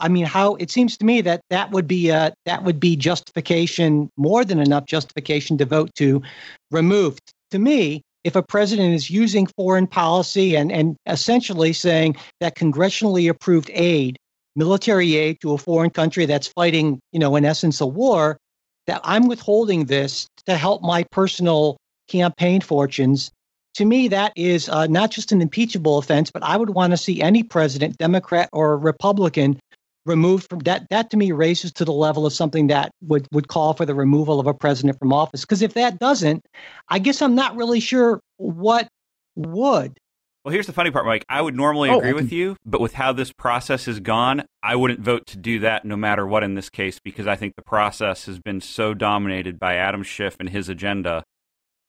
I 0.00 0.08
mean, 0.08 0.24
how 0.24 0.54
it 0.56 0.70
seems 0.70 0.96
to 0.96 1.04
me 1.04 1.20
that 1.20 1.42
that 1.50 1.70
would 1.70 1.86
be 1.86 2.10
uh, 2.10 2.30
that 2.46 2.64
would 2.64 2.80
be 2.80 2.96
justification 2.96 4.08
more 4.16 4.44
than 4.44 4.58
enough 4.58 4.86
justification 4.86 5.58
to 5.58 5.66
vote 5.66 5.94
to 5.96 6.22
remove. 6.70 7.18
To 7.50 7.58
me, 7.58 8.02
if 8.24 8.36
a 8.36 8.42
president 8.42 8.94
is 8.94 9.10
using 9.10 9.46
foreign 9.46 9.86
policy 9.86 10.56
and 10.56 10.72
and 10.72 10.96
essentially 11.06 11.74
saying 11.74 12.16
that 12.40 12.56
congressionally 12.56 13.28
approved 13.28 13.70
aid, 13.74 14.16
military 14.64 15.16
aid 15.16 15.40
to 15.40 15.52
a 15.52 15.58
foreign 15.58 15.90
country 15.90 16.26
that's 16.26 16.48
fighting, 16.48 17.00
you 17.12 17.18
know, 17.18 17.34
in 17.36 17.44
essence, 17.44 17.80
a 17.80 17.86
war, 17.86 18.38
that 18.86 19.00
I'm 19.04 19.26
withholding 19.26 19.86
this 19.86 20.28
to 20.46 20.56
help 20.56 20.82
my 20.82 21.04
personal 21.10 21.76
campaign 22.08 22.60
fortunes 22.60 23.30
to 23.74 23.84
me, 23.84 24.08
that 24.08 24.32
is 24.36 24.68
uh, 24.68 24.86
not 24.86 25.10
just 25.10 25.32
an 25.32 25.40
impeachable 25.40 25.98
offense, 25.98 26.30
but 26.30 26.42
I 26.42 26.56
would 26.56 26.70
want 26.70 26.92
to 26.92 26.96
see 26.96 27.22
any 27.22 27.42
president, 27.42 27.98
Democrat 27.98 28.48
or 28.52 28.76
Republican, 28.76 29.58
removed 30.06 30.48
from 30.48 30.60
that. 30.60 30.86
That 30.90 31.10
to 31.10 31.16
me 31.16 31.32
raises 31.32 31.72
to 31.72 31.84
the 31.84 31.92
level 31.92 32.26
of 32.26 32.32
something 32.32 32.66
that 32.66 32.90
would, 33.02 33.26
would 33.32 33.48
call 33.48 33.74
for 33.74 33.86
the 33.86 33.94
removal 33.94 34.40
of 34.40 34.46
a 34.46 34.54
president 34.54 34.98
from 34.98 35.12
office. 35.12 35.42
Because 35.42 35.62
if 35.62 35.74
that 35.74 35.98
doesn't, 35.98 36.44
I 36.88 36.98
guess 36.98 37.22
I'm 37.22 37.34
not 37.34 37.56
really 37.56 37.80
sure 37.80 38.20
what 38.38 38.88
would. 39.36 39.96
Well, 40.44 40.52
here's 40.52 40.66
the 40.66 40.72
funny 40.72 40.90
part, 40.90 41.04
Mike. 41.04 41.26
I 41.28 41.42
would 41.42 41.54
normally 41.54 41.90
oh, 41.90 41.98
agree 41.98 42.14
with 42.14 42.32
you, 42.32 42.56
but 42.64 42.80
with 42.80 42.94
how 42.94 43.12
this 43.12 43.30
process 43.30 43.84
has 43.84 44.00
gone, 44.00 44.44
I 44.62 44.74
wouldn't 44.74 45.00
vote 45.00 45.26
to 45.28 45.36
do 45.36 45.58
that 45.60 45.84
no 45.84 45.96
matter 45.96 46.26
what 46.26 46.42
in 46.42 46.54
this 46.54 46.70
case 46.70 46.98
because 46.98 47.26
I 47.26 47.36
think 47.36 47.56
the 47.56 47.62
process 47.62 48.24
has 48.24 48.38
been 48.38 48.62
so 48.62 48.94
dominated 48.94 49.58
by 49.58 49.74
Adam 49.76 50.02
Schiff 50.02 50.36
and 50.40 50.48
his 50.48 50.70
agenda 50.70 51.24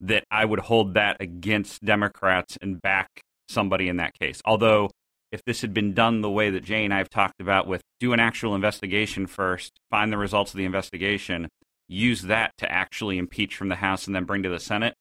that 0.02 0.26
I 0.30 0.44
would 0.44 0.60
hold 0.60 0.96
that 0.96 1.16
against 1.22 1.86
Democrats 1.86 2.58
and 2.62 2.82
back 2.82 3.22
somebody 3.48 3.88
in 3.88 3.98
that 3.98 4.20
case. 4.20 4.42
Although, 4.44 4.90
if 5.32 5.42
this 5.46 5.62
had 5.62 5.74
been 5.74 5.94
done 5.94 6.20
the 6.20 6.30
way 6.30 6.50
that 6.50 6.66
Jay 6.66 6.84
and 6.84 6.94
I 6.94 6.98
have 6.98 7.10
talked 7.10 7.40
about, 7.40 7.68
with 7.68 7.82
do 8.02 8.12
an 8.12 8.20
actual 8.20 8.54
investigation 8.54 9.28
first, 9.28 9.72
find 9.90 10.12
the 10.12 10.18
results 10.18 10.52
of 10.52 10.58
the 10.58 10.66
investigation, 10.66 11.48
use 11.88 12.24
that 12.24 12.52
to 12.58 12.70
actually 12.70 13.18
impeach 13.18 13.56
from 13.56 13.70
the 13.70 13.76
House 13.76 14.08
and 14.08 14.16
then 14.16 14.26
bring 14.26 14.44
to 14.44 14.50
the 14.50 14.60
Senate, 14.60 14.96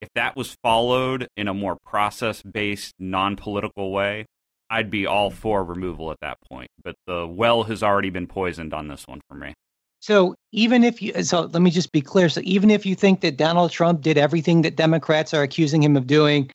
if 0.00 0.08
that 0.14 0.36
was 0.36 0.56
followed 0.62 1.28
in 1.36 1.48
a 1.48 1.54
more 1.54 1.76
process 1.84 2.42
based, 2.42 2.94
non 2.98 3.36
political 3.36 3.92
way, 3.92 4.26
I'd 4.70 4.90
be 4.90 5.06
all 5.06 5.30
for 5.30 5.64
removal 5.64 6.10
at 6.10 6.18
that 6.20 6.38
point. 6.48 6.70
But 6.82 6.94
the 7.06 7.26
well 7.26 7.64
has 7.64 7.82
already 7.82 8.10
been 8.10 8.26
poisoned 8.26 8.72
on 8.72 8.88
this 8.88 9.06
one 9.06 9.20
for 9.28 9.34
me. 9.36 9.54
So 10.00 10.34
even 10.52 10.82
if 10.82 11.02
you, 11.02 11.22
so 11.22 11.42
let 11.42 11.60
me 11.60 11.70
just 11.70 11.92
be 11.92 12.00
clear. 12.00 12.30
So 12.30 12.40
even 12.44 12.70
if 12.70 12.86
you 12.86 12.94
think 12.94 13.20
that 13.20 13.36
Donald 13.36 13.70
Trump 13.70 14.00
did 14.00 14.16
everything 14.16 14.62
that 14.62 14.76
Democrats 14.76 15.34
are 15.34 15.42
accusing 15.42 15.82
him 15.82 15.96
of 15.96 16.06
doing, 16.06 16.50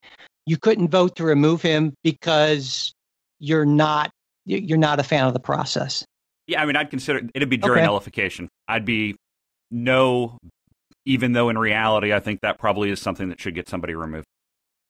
you 0.47 0.57
couldn't 0.57 0.89
vote 0.89 1.15
to 1.17 1.23
remove 1.23 1.61
him 1.61 1.93
because 2.03 2.91
you're 3.39 3.65
not 3.65 4.11
you're 4.45 4.77
not 4.77 4.99
a 4.99 5.03
fan 5.03 5.25
of 5.25 5.33
the 5.33 5.39
process. 5.39 6.05
Yeah, 6.47 6.61
I 6.61 6.65
mean, 6.65 6.75
I'd 6.75 6.89
consider 6.89 7.21
it'd 7.33 7.49
be 7.49 7.57
jury 7.57 7.79
okay. 7.79 7.85
nullification. 7.85 8.49
I'd 8.67 8.85
be 8.85 9.15
no, 9.71 10.37
even 11.05 11.33
though 11.33 11.49
in 11.49 11.57
reality, 11.57 12.13
I 12.13 12.19
think 12.19 12.41
that 12.41 12.57
probably 12.57 12.89
is 12.89 13.01
something 13.01 13.29
that 13.29 13.39
should 13.39 13.55
get 13.55 13.69
somebody 13.69 13.95
removed. 13.95 14.25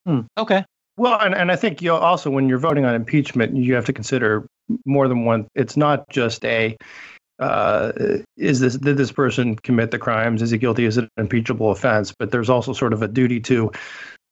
Hmm. 0.06 0.22
Okay. 0.38 0.64
Well, 0.98 1.20
and, 1.20 1.36
and 1.36 1.52
I 1.52 1.56
think 1.56 1.82
you 1.82 1.94
also 1.94 2.30
when 2.30 2.48
you're 2.48 2.58
voting 2.58 2.86
on 2.86 2.96
impeachment, 2.96 3.56
you 3.56 3.76
have 3.76 3.86
to 3.86 3.94
consider 3.94 4.48
more 4.86 5.08
than 5.08 5.26
one. 5.26 5.48
It's 5.56 5.76
not 5.76 6.08
just 6.10 6.46
a 6.46 6.78
uh, 7.38 7.92
is 8.38 8.62
this 8.62 8.76
did 8.78 8.96
this 8.96 9.12
person 9.12 9.56
commit 9.58 9.92
the 9.92 10.00
crimes? 10.00 10.42
Is 10.42 10.52
he 10.52 10.58
guilty? 10.58 10.86
Is 10.86 10.98
it 10.98 11.04
an 11.04 11.10
impeachable 11.18 11.72
offense? 11.72 12.14
But 12.18 12.32
there's 12.32 12.50
also 12.50 12.72
sort 12.72 12.94
of 12.94 13.02
a 13.02 13.10
duty 13.10 13.42
to 13.42 13.72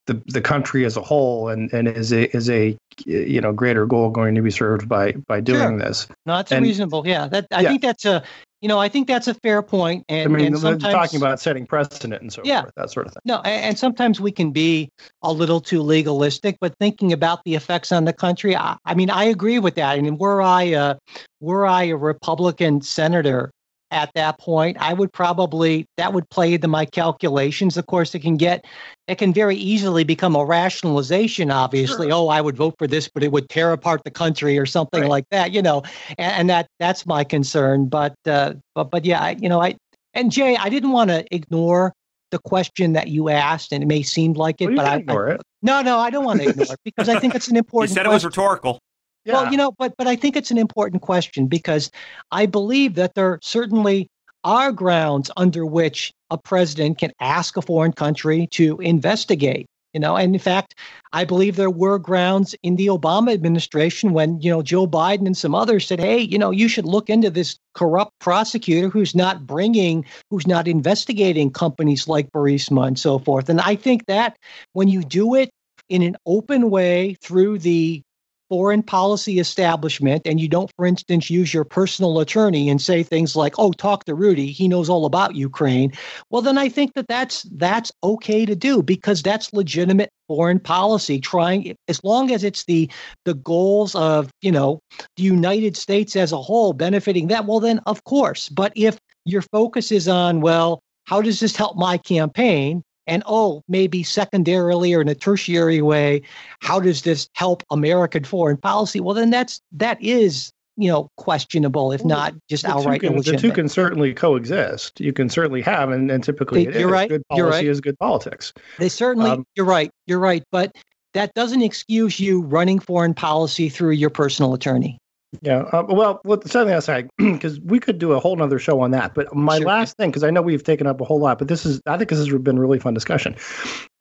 the 0.05 0.21
the 0.27 0.41
country 0.41 0.85
as 0.85 0.97
a 0.97 1.01
whole, 1.01 1.49
and 1.49 1.71
and 1.73 1.87
is 1.87 2.11
a 2.11 2.35
is 2.35 2.49
a 2.49 2.77
you 3.05 3.41
know 3.41 3.53
greater 3.53 3.85
goal 3.85 4.09
going 4.09 4.35
to 4.35 4.41
be 4.41 4.51
served 4.51 4.87
by 4.87 5.13
by 5.27 5.39
doing 5.39 5.79
sure. 5.79 5.79
this? 5.79 6.07
No, 6.25 6.37
that's 6.37 6.51
and, 6.51 6.63
reasonable. 6.63 7.07
Yeah, 7.07 7.27
that 7.27 7.47
I 7.51 7.61
yeah. 7.61 7.69
think 7.69 7.81
that's 7.81 8.05
a 8.05 8.23
you 8.63 8.69
know, 8.69 8.79
I 8.79 8.87
think 8.87 9.09
that's 9.09 9.27
a 9.27 9.33
fair. 9.33 9.61
And, 9.73 10.03
I 10.09 10.25
mean, 10.27 10.45
and 10.45 10.57
sometimes, 10.57 10.93
talking 10.93 11.21
about 11.21 11.41
setting 11.41 11.67
precedent 11.67 12.21
and 12.21 12.31
so 12.31 12.41
yeah, 12.45 12.61
forth, 12.61 12.73
that 12.77 12.89
sort 12.91 13.07
of 13.07 13.13
thing. 13.13 13.21
No, 13.25 13.39
and, 13.39 13.65
and, 13.65 13.77
sometimes 13.77 14.21
we 14.21 14.31
can 14.31 14.51
be 14.51 14.89
a 15.21 15.33
little 15.33 15.59
too 15.59 15.81
legalistic, 15.81 16.55
but 16.61 16.73
thinking 16.79 17.11
about 17.11 17.43
the 17.43 17.55
effects 17.55 17.91
on 17.91 18.05
the 18.05 18.13
country, 18.13 18.55
I, 18.55 18.77
I 18.85 18.95
mean, 18.95 19.09
I 19.09 19.25
agree 19.25 19.59
with 19.59 19.75
that. 19.75 19.97
And 19.97 20.17
were 20.17 20.41
I 20.41 20.63
a, 20.63 20.95
were 21.41 21.67
I 21.67 21.83
a 21.87 21.97
Republican 21.97 22.81
senator 22.81 23.51
at 23.93 24.11
that 24.15 24.39
point, 24.39 24.77
I 24.79 24.93
would 24.93 25.13
probably 25.13 25.85
that 25.97 26.13
would 26.13 26.29
play 26.29 26.53
into 26.53 26.67
my 26.67 26.85
calculations. 26.85 27.77
Of 27.77 27.85
course, 27.85 28.13
it 28.15 28.19
can 28.19 28.37
get 28.37 28.65
it 29.07 29.17
can 29.17 29.33
very 29.33 29.55
easily 29.55 30.03
become 30.03 30.35
a 30.35 30.43
rationalization. 30.43 31.51
Obviously, 31.51 32.07
sure. 32.07 32.15
oh, 32.15 32.27
I 32.27 32.41
would 32.41 32.57
vote 32.57 32.75
for 32.77 32.87
this, 32.87 33.09
but 33.13 33.23
it 33.23 33.31
would 33.31 33.49
tear 33.49 33.71
apart 33.71 34.01
the 34.03 34.11
country 34.11 34.57
or 34.57 34.65
something 34.65 35.01
right. 35.01 35.09
like 35.09 35.25
that. 35.31 35.51
You 35.51 35.61
know, 35.61 35.83
and, 36.17 36.31
and, 36.33 36.49
that 36.49 36.67
that's 36.79 37.05
my 37.05 37.23
concern. 37.23 37.87
But 37.87 38.15
uh, 38.25 38.55
but 38.75 38.91
but 38.91 39.05
yeah, 39.05 39.21
I, 39.21 39.31
you 39.39 39.47
know, 39.47 39.61
I 39.61 39.75
and 40.13 40.31
Jay, 40.31 40.57
I 40.57 40.69
didn't 40.69 40.91
want 40.91 41.09
to 41.09 41.23
ignore 41.33 41.93
the 42.31 42.39
question 42.39 42.93
that 42.93 43.09
you 43.09 43.29
asked, 43.29 43.71
and 43.71 43.83
it 43.83 43.85
may 43.85 44.01
seem 44.01 44.33
like 44.33 44.59
it, 44.59 44.67
well, 44.67 44.77
but 44.77 44.85
I, 44.87 44.95
ignore 44.97 45.29
I, 45.29 45.33
it. 45.35 45.41
No, 45.61 45.81
no, 45.81 45.99
I 45.99 46.09
don't 46.09 46.25
want 46.25 46.41
to 46.41 46.49
ignore 46.49 46.73
it 46.73 46.79
because 46.83 47.07
I 47.07 47.19
think 47.19 47.35
it's 47.35 47.47
an 47.47 47.55
important. 47.57 47.91
You 47.91 47.95
said 47.95 48.05
it 48.05 48.09
was 48.09 48.25
rhetorical. 48.25 48.79
Yeah. 49.25 49.33
Well, 49.33 49.51
you 49.51 49.57
know, 49.57 49.71
but 49.77 49.93
but 49.97 50.07
I 50.07 50.15
think 50.15 50.35
it's 50.35 50.51
an 50.51 50.57
important 50.57 51.01
question 51.01 51.47
because 51.47 51.91
I 52.31 52.45
believe 52.45 52.95
that 52.95 53.15
there 53.15 53.39
certainly 53.41 54.09
are 54.43 54.71
grounds 54.71 55.31
under 55.37 55.65
which 55.65 56.11
a 56.29 56.37
president 56.37 56.97
can 56.97 57.11
ask 57.21 57.55
a 57.55 57.61
foreign 57.61 57.93
country 57.93 58.47
to 58.51 58.77
investigate 58.79 59.67
You 59.93 59.99
know, 59.99 60.15
and 60.17 60.33
in 60.33 60.39
fact, 60.39 60.73
I 61.13 61.23
believe 61.23 61.55
there 61.55 61.69
were 61.69 61.99
grounds 61.99 62.55
in 62.63 62.77
the 62.77 62.87
Obama 62.87 63.31
administration 63.31 64.11
when, 64.11 64.41
you 64.41 64.49
know, 64.49 64.63
Joe 64.63 64.87
Biden 64.87 65.27
and 65.27 65.37
some 65.37 65.53
others 65.53 65.85
said, 65.85 65.99
hey, 65.99 66.17
you 66.19 66.39
know, 66.39 66.49
you 66.49 66.67
should 66.67 66.85
look 66.85 67.09
into 67.09 67.29
this 67.29 67.57
corrupt 67.75 68.11
prosecutor 68.19 68.89
who's 68.89 69.13
not 69.13 69.45
bringing, 69.45 70.03
who's 70.31 70.47
not 70.47 70.67
investigating 70.67 71.51
companies 71.51 72.07
like 72.07 72.31
Burisma 72.31 72.87
and 72.87 72.97
so 72.97 73.19
forth. 73.19 73.49
And 73.49 73.61
I 73.61 73.75
think 73.75 74.07
that 74.07 74.35
when 74.73 74.87
you 74.87 75.03
do 75.03 75.35
it 75.35 75.51
in 75.89 76.01
an 76.01 76.17
open 76.25 76.71
way 76.71 77.15
through 77.21 77.59
the 77.59 78.01
foreign 78.49 78.83
policy 78.83 79.39
establishment 79.39 80.21
and 80.25 80.39
you 80.39 80.47
don't, 80.47 80.71
for 80.75 80.85
instance, 80.85 81.29
use 81.29 81.53
your 81.53 81.63
personal 81.63 82.19
attorney 82.19 82.69
and 82.69 82.81
say 82.81 83.03
things 83.03 83.35
like, 83.35 83.55
"Oh, 83.57 83.71
talk 83.71 84.05
to 84.05 84.15
Rudy; 84.15 84.47
he 84.47 84.67
knows 84.67 84.89
all 84.89 85.05
about 85.05 85.35
Ukraine," 85.35 85.91
well, 86.29 86.41
then 86.41 86.57
I 86.57 86.69
think 86.69 86.93
that 86.93 87.07
that's 87.07 87.43
that's 87.55 87.91
okay 88.03 88.45
to 88.45 88.55
do 88.55 88.83
because 88.83 89.21
that's 89.21 89.53
legitimate 89.53 90.09
foreign 90.27 90.59
policy. 90.59 91.19
Trying 91.19 91.75
as 91.87 92.03
long 92.03 92.31
as 92.31 92.43
it's 92.43 92.65
the 92.65 92.89
the 93.25 93.33
goals 93.33 93.95
of 93.95 94.31
you 94.41 94.51
know 94.51 94.79
the 95.17 95.23
United 95.23 95.77
States 95.77 96.15
as 96.15 96.31
a 96.31 96.41
whole 96.41 96.73
benefiting 96.73 97.27
that, 97.27 97.45
well, 97.45 97.59
then 97.59 97.79
of 97.85 98.03
course. 98.03 98.49
But 98.49 98.73
if 98.75 98.97
your 99.25 99.41
focus 99.41 99.91
is 99.91 100.07
on 100.07 100.41
well, 100.41 100.81
how 101.05 101.21
does 101.21 101.39
this 101.39 101.55
help 101.55 101.77
my 101.77 101.97
campaign? 101.97 102.83
And 103.07 103.23
oh 103.25 103.63
maybe 103.67 104.03
secondarily 104.03 104.93
or 104.93 105.01
in 105.01 105.07
a 105.07 105.15
tertiary 105.15 105.81
way 105.81 106.21
how 106.59 106.79
does 106.79 107.01
this 107.01 107.29
help 107.33 107.63
american 107.71 108.23
foreign 108.23 108.57
policy? 108.57 108.99
Well 108.99 109.15
then 109.15 109.29
that's 109.29 109.61
that 109.73 110.01
is 110.01 110.51
you 110.75 110.89
know 110.89 111.09
questionable 111.17 111.91
if 111.91 112.03
not 112.03 112.33
just 112.49 112.63
the 112.63 112.71
outright 112.71 113.01
can, 113.01 113.15
the 113.15 113.37
two 113.37 113.51
can 113.51 113.69
certainly 113.69 114.13
coexist. 114.13 114.99
You 114.99 115.13
can 115.13 115.29
certainly 115.29 115.61
have 115.61 115.89
and, 115.89 116.09
and 116.09 116.23
typically 116.23 116.65
they, 116.65 116.79
you're 116.79 116.89
is. 116.89 116.93
right 116.93 117.09
good 117.09 117.23
you're 117.35 117.49
right. 117.49 117.65
is 117.65 117.81
good 117.81 117.97
politics. 117.99 118.53
They 118.79 118.89
certainly 118.89 119.31
um, 119.31 119.45
you're 119.55 119.65
right 119.65 119.91
you're 120.07 120.19
right 120.19 120.43
but 120.51 120.75
that 121.13 121.33
doesn't 121.35 121.61
excuse 121.61 122.19
you 122.19 122.41
running 122.41 122.79
foreign 122.79 123.13
policy 123.13 123.69
through 123.69 123.91
your 123.91 124.09
personal 124.09 124.53
attorney 124.53 124.97
yeah. 125.41 125.61
Uh, 125.71 125.83
well, 125.87 126.21
with 126.23 126.49
something 126.49 126.73
else, 126.73 126.89
because 127.17 127.59
we 127.61 127.79
could 127.79 127.99
do 127.99 128.13
a 128.13 128.19
whole 128.19 128.35
nother 128.35 128.59
show 128.59 128.81
on 128.81 128.91
that. 128.91 129.13
But 129.13 129.33
my 129.35 129.57
sure. 129.57 129.67
last 129.67 129.97
thing, 129.97 130.09
because 130.09 130.23
I 130.23 130.29
know 130.29 130.41
we've 130.41 130.63
taken 130.63 130.87
up 130.87 131.01
a 131.01 131.03
whole 131.03 131.19
lot, 131.19 131.39
but 131.39 131.47
this 131.47 131.65
is, 131.65 131.81
I 131.85 131.97
think 131.97 132.09
this 132.09 132.19
has 132.19 132.29
been 132.29 132.57
a 132.57 132.61
really 132.61 132.79
fun 132.79 132.93
discussion. 132.93 133.35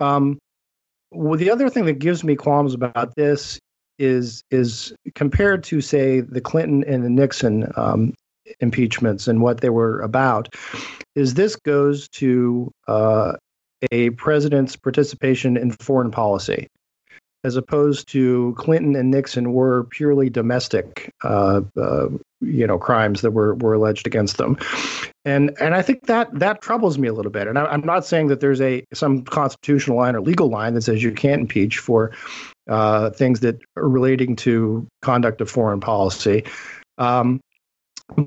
Um, 0.01 0.39
well, 1.11 1.39
the 1.39 1.51
other 1.51 1.69
thing 1.69 1.85
that 1.87 1.99
gives 1.99 2.25
me 2.25 2.37
qualms 2.37 2.75
about 2.75 3.15
this 3.17 3.59
is 3.99 4.43
is 4.51 4.93
compared 5.15 5.63
to 5.65 5.81
say 5.81 6.21
the 6.21 6.41
Clinton 6.41 6.83
and 6.85 7.05
the 7.05 7.11
Nixon 7.11 7.71
um, 7.77 8.15
impeachments 8.61 9.29
and 9.29 9.43
what 9.43 9.61
they 9.61 9.71
were 9.71 10.01
about, 10.01 10.49
is 11.15 11.35
this 11.35 11.57
goes 11.57 12.09
to 12.09 12.71
uh, 12.89 13.35
a 13.91 14.11
president's 14.11 14.77
participation 14.77 15.57
in 15.57 15.71
foreign 15.73 16.11
policy 16.11 16.69
as 17.45 17.57
opposed 17.57 18.09
to 18.09 18.55
Clinton 18.57 18.95
and 18.95 19.11
Nixon 19.11 19.53
were 19.53 19.85
purely 19.85 20.31
domestic, 20.31 21.13
uh, 21.25 21.63
uh, 21.77 22.09
you 22.41 22.67
know, 22.67 22.79
crimes 22.79 23.21
that 23.23 23.33
were 23.33 23.55
were 23.57 23.75
alleged 23.75 24.07
against 24.07 24.37
them, 24.39 24.57
and 25.25 25.57
and 25.61 25.75
I 25.75 25.83
think 25.83 26.07
that 26.07 26.29
that 26.39 26.63
troubles 26.63 26.99
me 26.99 27.09
a 27.09 27.13
little 27.13 27.33
bit. 27.33 27.49
And 27.49 27.59
I, 27.59 27.73
am 27.73 27.83
not 27.85 28.05
saying 28.05 28.29
that 28.29 28.41
there's 28.41 28.61
a 28.61 28.85
some 28.93 29.23
constitutional 29.25 29.97
line 29.97 30.15
or 30.15 30.21
legal 30.21 30.49
line 30.49 30.75
that 30.75 30.83
says 30.83 31.03
you 31.03 31.13
can't 31.13 31.43
impeach 31.43 31.79
for 31.79 32.13
uh, 32.69 33.11
things 33.11 33.41
that 33.41 33.59
are 33.77 33.89
relating 33.89 34.37
to 34.37 34.87
conduct 35.03 35.41
of 35.41 35.51
foreign 35.51 35.81
policy. 35.81 36.45
Um, 36.99 37.41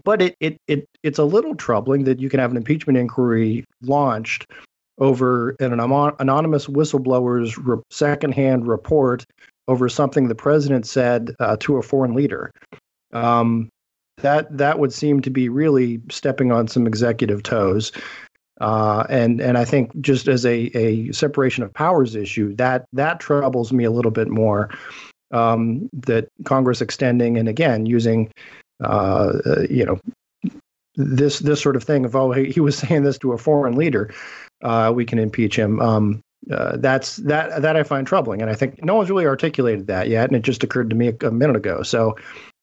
but 0.03 0.21
it, 0.21 0.35
it 0.39 0.57
it 0.67 0.89
it's 1.03 1.19
a 1.19 1.23
little 1.25 1.55
troubling 1.55 2.03
that 2.05 2.19
you 2.19 2.29
can 2.29 2.39
have 2.39 2.51
an 2.51 2.57
impeachment 2.57 2.97
inquiry 2.97 3.65
launched 3.81 4.47
over 4.97 5.51
an 5.59 5.73
anonymous 5.73 6.67
whistleblower's 6.67 7.57
re- 7.57 7.81
secondhand 7.89 8.67
report 8.67 9.25
over 9.67 9.89
something 9.89 10.27
the 10.27 10.35
president 10.35 10.85
said 10.85 11.35
uh, 11.39 11.57
to 11.59 11.77
a 11.77 11.81
foreign 11.81 12.13
leader. 12.13 12.51
Um, 13.13 13.69
that 14.17 14.57
that 14.57 14.79
would 14.79 14.93
seem 14.93 15.21
to 15.21 15.29
be 15.29 15.49
really 15.49 16.01
stepping 16.09 16.51
on 16.51 16.67
some 16.67 16.87
executive 16.87 17.43
toes. 17.43 17.91
Uh, 18.61 19.05
and 19.09 19.41
and 19.41 19.57
I 19.57 19.65
think 19.65 19.99
just 19.99 20.27
as 20.29 20.45
a, 20.45 20.71
a 20.77 21.11
separation 21.11 21.63
of 21.63 21.73
powers 21.73 22.15
issue, 22.15 22.55
that 22.55 22.85
that 22.93 23.19
troubles 23.19 23.73
me 23.73 23.83
a 23.83 23.91
little 23.91 24.11
bit 24.11 24.29
more. 24.29 24.69
Um, 25.31 25.89
that 25.91 26.29
Congress 26.45 26.81
extending 26.81 27.37
and 27.37 27.49
again 27.49 27.85
using, 27.85 28.31
uh, 28.81 29.33
you 29.69 29.83
know, 29.83 29.99
this 30.95 31.39
this 31.39 31.61
sort 31.61 31.75
of 31.75 31.83
thing 31.83 32.05
of 32.05 32.15
oh 32.15 32.31
he, 32.31 32.51
he 32.51 32.61
was 32.61 32.77
saying 32.77 33.03
this 33.03 33.17
to 33.19 33.33
a 33.33 33.37
foreign 33.37 33.75
leader 33.75 34.13
uh, 34.65 34.91
we 34.91 35.05
can 35.05 35.19
impeach 35.19 35.55
him. 35.55 35.79
Um, 35.79 36.21
uh, 36.51 36.77
that's 36.77 37.17
that 37.17 37.61
that 37.61 37.75
I 37.75 37.83
find 37.83 38.05
troubling, 38.05 38.41
and 38.41 38.49
I 38.49 38.55
think 38.55 38.83
no 38.83 38.95
one's 38.95 39.09
really 39.09 39.25
articulated 39.25 39.87
that 39.87 40.09
yet, 40.09 40.27
and 40.27 40.35
it 40.35 40.43
just 40.43 40.63
occurred 40.63 40.89
to 40.89 40.95
me 40.95 41.09
a, 41.09 41.27
a 41.27 41.31
minute 41.31 41.55
ago. 41.55 41.83
So, 41.83 42.17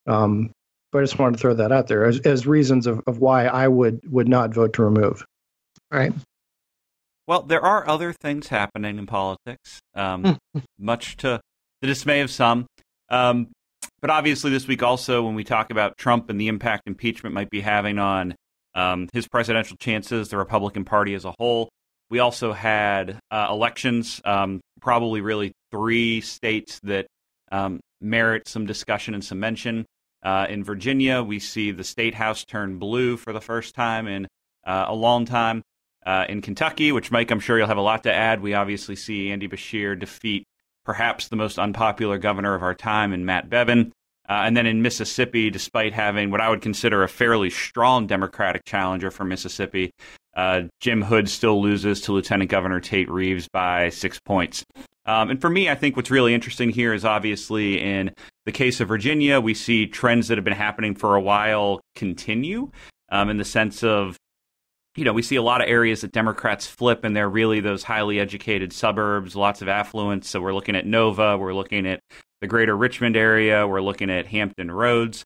um, 0.07 0.51
but 0.91 0.99
I 0.99 1.03
just 1.03 1.19
wanted 1.19 1.37
to 1.37 1.39
throw 1.41 1.55
that 1.55 1.73
out 1.73 1.89
there 1.89 2.05
as, 2.05 2.21
as 2.21 2.47
reasons 2.47 2.87
of, 2.87 3.01
of 3.07 3.19
why 3.19 3.47
I 3.47 3.69
would 3.69 4.01
would 4.11 4.29
not 4.29 4.53
vote 4.53 4.75
to 4.75 4.85
remove. 4.85 5.25
Right. 5.91 6.13
Well, 7.27 7.43
there 7.43 7.65
are 7.65 7.89
other 7.89 8.13
things 8.13 8.49
happening 8.49 8.99
in 8.99 9.07
politics, 9.07 9.81
um, 9.95 10.39
much 10.79 11.17
to 11.19 11.41
the 11.81 11.87
dismay 11.87 12.21
of 12.21 12.31
some. 12.31 12.67
Um, 13.09 13.49
but 14.01 14.11
obviously, 14.11 14.51
this 14.51 14.67
week 14.67 14.83
also, 14.83 15.23
when 15.23 15.35
we 15.35 15.45
talk 15.45 15.71
about 15.71 15.97
Trump 15.97 16.31
and 16.31 16.41
the 16.41 16.49
impact 16.49 16.83
impeachment 16.87 17.35
might 17.35 17.51
be 17.51 17.61
having 17.61 17.99
on 17.99 18.35
um, 18.75 19.09
his 19.13 19.29
presidential 19.29 19.77
chances, 19.77 20.29
the 20.29 20.37
Republican 20.37 20.85
Party 20.85 21.15
as 21.15 21.25
a 21.25 21.33
whole, 21.39 21.69
we 22.13 22.19
also 22.19 22.53
had 22.53 23.19
uh, 23.31 23.47
elections, 23.49 24.21
um, 24.27 24.61
probably 24.83 25.23
really 25.23 25.51
three 25.71 26.21
states 26.21 26.79
that 26.83 27.07
um, 27.51 27.81
merit 28.03 28.47
some 28.47 28.67
discussion 28.67 29.15
and 29.15 29.25
some 29.25 29.41
mention. 29.41 29.87
Uh, 30.23 30.47
in 30.51 30.63
Virginia, 30.63 31.23
we 31.23 31.39
see 31.39 31.71
the 31.71 31.83
state 31.83 32.15
house 32.15 32.45
turn 32.45 32.79
blue 32.79 33.17
for 33.17 33.33
the 33.33 33.41
first 33.41 33.75
time 33.75 34.07
in 34.07 34.29
uh, 34.67 34.85
a 34.89 34.95
long 34.95 35.25
time. 35.25 35.63
Uh, 36.05 36.27
in 36.29 36.43
Kentucky, 36.43 36.93
which 36.93 37.11
Mike, 37.11 37.31
I'm 37.31 37.41
sure 37.41 37.57
you'll 37.57 37.67
have 37.67 37.79
a 37.79 37.81
lot 37.81 38.03
to 38.03 38.13
add, 38.13 38.43
we 38.43 38.53
obviously 38.53 38.95
see 38.95 39.31
Andy 39.31 39.49
Beshear 39.49 39.99
defeat 39.99 40.45
perhaps 40.85 41.29
the 41.29 41.37
most 41.37 41.59
unpopular 41.59 42.19
governor 42.19 42.55
of 42.55 42.63
our 42.63 42.75
time 42.75 43.15
in 43.15 43.25
Matt 43.25 43.49
Bevin. 43.49 43.91
Uh, 44.29 44.43
and 44.45 44.55
then 44.55 44.67
in 44.67 44.83
Mississippi, 44.83 45.49
despite 45.49 45.95
having 45.95 46.31
what 46.31 46.43
I 46.43 46.51
would 46.51 46.61
consider 46.61 47.03
a 47.03 47.09
fairly 47.09 47.49
strong 47.49 48.07
Democratic 48.07 48.67
challenger 48.67 49.11
for 49.11 49.25
Mississippi, 49.25 49.93
uh, 50.35 50.63
Jim 50.81 51.03
Hood 51.03 51.29
still 51.29 51.61
loses 51.61 52.01
to 52.03 52.13
Lieutenant 52.13 52.51
Governor 52.51 52.81
Tate 52.81 53.11
Reeves 53.11 53.49
by 53.53 53.91
six 53.91 54.19
points. 54.21 54.65
Um, 55.05 55.31
and 55.31 55.41
for 55.41 55.51
me, 55.51 55.69
I 55.69 55.75
think 55.75 55.97
what's 55.97 56.11
really 56.11 56.33
interesting 56.33 56.71
here 56.71 56.95
is 56.95 57.05
obviously 57.05 57.81
in 57.81 58.13
the 58.47 58.53
case 58.53 58.81
of 58.81 58.89
Virginia, 58.89 59.41
we 59.41 59.55
see 59.55 59.87
trends 59.87 60.29
that 60.29 60.39
have 60.39 60.45
been 60.45 60.53
happening 60.53 60.95
for 60.95 61.17
a 61.17 61.21
while 61.21 61.81
continue 61.97 62.71
um, 63.11 63.29
in 63.29 63.37
the 63.37 63.45
sense 63.45 63.83
of, 63.83 64.17
you 64.95 65.05
know, 65.05 65.13
we 65.13 65.23
see 65.23 65.37
a 65.37 65.43
lot 65.43 65.61
of 65.61 65.69
areas 65.69 66.03
that 66.03 66.13
Democrats 66.13 66.67
flip, 66.67 67.03
and 67.03 67.17
they're 67.17 67.29
really 67.29 67.61
those 67.61 67.83
highly 67.83 68.21
educated 68.21 68.73
suburbs, 68.73 69.35
lots 69.35 69.61
of 69.61 69.69
affluence. 69.69 70.29
So 70.29 70.41
we're 70.41 70.55
looking 70.55 70.77
at 70.77 70.87
Nova, 70.87 71.37
we're 71.37 71.55
looking 71.55 71.87
at 71.87 72.01
the 72.41 72.47
greater 72.47 72.77
Richmond 72.77 73.17
area, 73.17 73.67
we're 73.67 73.81
looking 73.81 74.11
at 74.11 74.27
Hampton 74.27 74.71
Roads. 74.71 75.25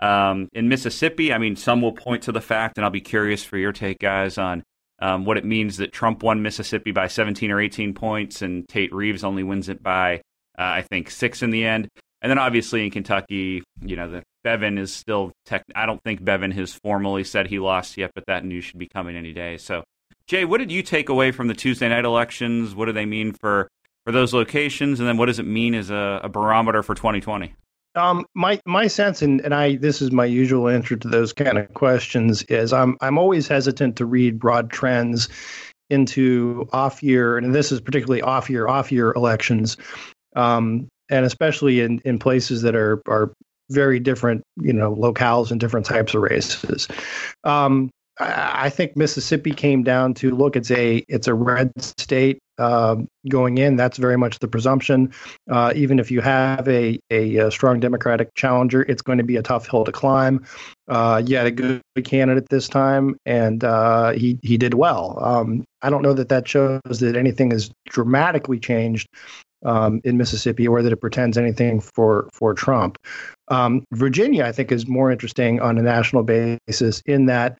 Um, 0.00 0.48
in 0.52 0.68
Mississippi, 0.68 1.32
I 1.32 1.38
mean, 1.38 1.56
some 1.56 1.80
will 1.80 1.92
point 1.92 2.24
to 2.24 2.32
the 2.32 2.40
fact, 2.40 2.78
and 2.78 2.84
I'll 2.84 2.90
be 2.90 3.00
curious 3.00 3.44
for 3.44 3.56
your 3.56 3.72
take, 3.72 3.98
guys, 3.98 4.38
on 4.38 4.62
um, 5.00 5.24
what 5.24 5.38
it 5.38 5.44
means 5.44 5.76
that 5.78 5.92
Trump 5.92 6.22
won 6.22 6.42
Mississippi 6.42 6.90
by 6.90 7.08
17 7.08 7.50
or 7.50 7.60
18 7.60 7.94
points, 7.94 8.42
and 8.42 8.68
Tate 8.68 8.92
Reeves 8.92 9.24
only 9.24 9.42
wins 9.42 9.68
it 9.68 9.82
by, 9.82 10.16
uh, 10.58 10.62
I 10.62 10.82
think, 10.82 11.10
six 11.10 11.42
in 11.42 11.50
the 11.50 11.64
end. 11.64 11.88
And 12.22 12.30
then 12.30 12.38
obviously 12.38 12.84
in 12.84 12.90
Kentucky, 12.90 13.62
you 13.82 13.96
know, 13.96 14.10
the 14.10 14.22
Bevin 14.44 14.78
is 14.78 14.92
still 14.94 15.32
tech. 15.44 15.62
I 15.74 15.84
don't 15.84 16.02
think 16.02 16.22
Bevin 16.22 16.52
has 16.54 16.72
formally 16.72 17.22
said 17.22 17.48
he 17.48 17.58
lost 17.58 17.98
yet, 17.98 18.12
but 18.14 18.24
that 18.26 18.46
news 18.46 18.64
should 18.64 18.78
be 18.78 18.88
coming 18.88 19.14
any 19.14 19.34
day. 19.34 19.58
So, 19.58 19.84
Jay, 20.26 20.46
what 20.46 20.58
did 20.58 20.72
you 20.72 20.82
take 20.82 21.10
away 21.10 21.32
from 21.32 21.48
the 21.48 21.54
Tuesday 21.54 21.88
night 21.88 22.06
elections? 22.06 22.74
What 22.74 22.86
do 22.86 22.92
they 22.92 23.04
mean 23.04 23.32
for 23.32 23.68
for 24.06 24.12
those 24.12 24.34
locations, 24.34 25.00
and 25.00 25.08
then 25.08 25.16
what 25.16 25.26
does 25.26 25.38
it 25.38 25.46
mean 25.46 25.74
as 25.74 25.90
a, 25.90 26.20
a 26.24 26.28
barometer 26.28 26.82
for 26.82 26.94
2020? 26.94 27.54
Um, 27.96 28.26
my 28.34 28.60
my 28.66 28.86
sense, 28.88 29.22
and, 29.22 29.40
and 29.42 29.54
I 29.54 29.76
this 29.76 30.02
is 30.02 30.10
my 30.10 30.24
usual 30.24 30.68
answer 30.68 30.96
to 30.96 31.08
those 31.08 31.32
kind 31.32 31.58
of 31.58 31.72
questions 31.74 32.42
is 32.44 32.72
I'm 32.72 32.96
I'm 33.00 33.18
always 33.18 33.46
hesitant 33.46 33.96
to 33.96 34.06
read 34.06 34.38
broad 34.38 34.70
trends 34.70 35.28
into 35.90 36.68
off 36.72 37.02
year, 37.02 37.36
and 37.36 37.54
this 37.54 37.70
is 37.70 37.80
particularly 37.80 38.22
off 38.22 38.50
year 38.50 38.66
off 38.66 38.90
year 38.90 39.12
elections, 39.12 39.76
um, 40.34 40.88
and 41.08 41.24
especially 41.24 41.80
in, 41.80 42.00
in 42.04 42.18
places 42.18 42.62
that 42.62 42.74
are 42.74 43.00
are 43.06 43.32
very 43.70 44.00
different, 44.00 44.42
you 44.60 44.72
know, 44.72 44.94
locales 44.94 45.50
and 45.50 45.60
different 45.60 45.86
types 45.86 46.14
of 46.14 46.22
races. 46.22 46.88
Um, 47.44 47.90
I 48.20 48.70
think 48.70 48.96
Mississippi 48.96 49.50
came 49.50 49.82
down 49.82 50.14
to 50.14 50.30
look. 50.30 50.56
It's 50.56 50.70
a 50.70 51.04
it's 51.08 51.26
a 51.26 51.34
red 51.34 51.72
state. 51.82 52.38
Uh, 52.58 52.96
going 53.28 53.58
in. 53.58 53.76
That's 53.76 53.98
very 53.98 54.16
much 54.16 54.38
the 54.38 54.48
presumption. 54.48 55.12
Uh, 55.50 55.72
even 55.74 55.98
if 55.98 56.10
you 56.10 56.20
have 56.20 56.66
a, 56.68 56.98
a, 57.10 57.36
a, 57.36 57.50
strong 57.50 57.80
Democratic 57.80 58.34
challenger, 58.34 58.82
it's 58.82 59.02
going 59.02 59.18
to 59.18 59.24
be 59.24 59.36
a 59.36 59.42
tough 59.42 59.68
hill 59.68 59.84
to 59.84 59.92
climb. 59.92 60.44
Uh, 60.88 61.22
you 61.24 61.36
had 61.36 61.46
a 61.46 61.50
good 61.50 61.82
candidate 62.04 62.48
this 62.48 62.68
time, 62.68 63.16
and 63.26 63.64
uh, 63.64 64.12
he 64.12 64.38
he 64.42 64.56
did 64.56 64.74
well. 64.74 65.18
Um, 65.22 65.64
I 65.82 65.90
don't 65.90 66.02
know 66.02 66.14
that 66.14 66.28
that 66.28 66.46
shows 66.46 66.80
that 67.00 67.16
anything 67.16 67.50
has 67.50 67.70
dramatically 67.86 68.58
changed 68.58 69.08
um, 69.64 70.00
in 70.04 70.16
Mississippi 70.16 70.68
or 70.68 70.82
that 70.82 70.92
it 70.92 70.96
pretends 70.96 71.38
anything 71.38 71.80
for 71.80 72.28
for 72.32 72.54
Trump. 72.54 72.98
Um, 73.48 73.84
Virginia, 73.92 74.44
I 74.44 74.52
think, 74.52 74.72
is 74.72 74.86
more 74.86 75.10
interesting 75.10 75.60
on 75.60 75.78
a 75.78 75.82
national 75.82 76.22
basis 76.22 77.02
in 77.06 77.26
that 77.26 77.58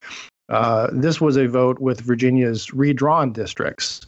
uh, 0.48 0.88
this 0.92 1.20
was 1.20 1.36
a 1.36 1.48
vote 1.48 1.78
with 1.80 2.00
Virginia's 2.00 2.72
redrawn 2.72 3.32
districts. 3.32 4.06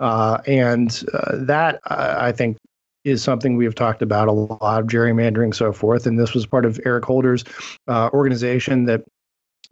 Uh, 0.00 0.40
and 0.46 1.04
uh, 1.12 1.36
that, 1.36 1.78
I 1.84 2.32
think, 2.32 2.56
is 3.04 3.22
something 3.22 3.56
we've 3.56 3.74
talked 3.74 4.02
about 4.02 4.28
a 4.28 4.32
lot 4.32 4.80
of 4.80 4.86
gerrymandering, 4.86 5.54
so 5.54 5.72
forth. 5.72 6.06
And 6.06 6.18
this 6.18 6.34
was 6.34 6.46
part 6.46 6.64
of 6.64 6.80
Eric 6.84 7.04
Holder's 7.04 7.44
uh, 7.86 8.10
organization 8.12 8.86
that, 8.86 9.04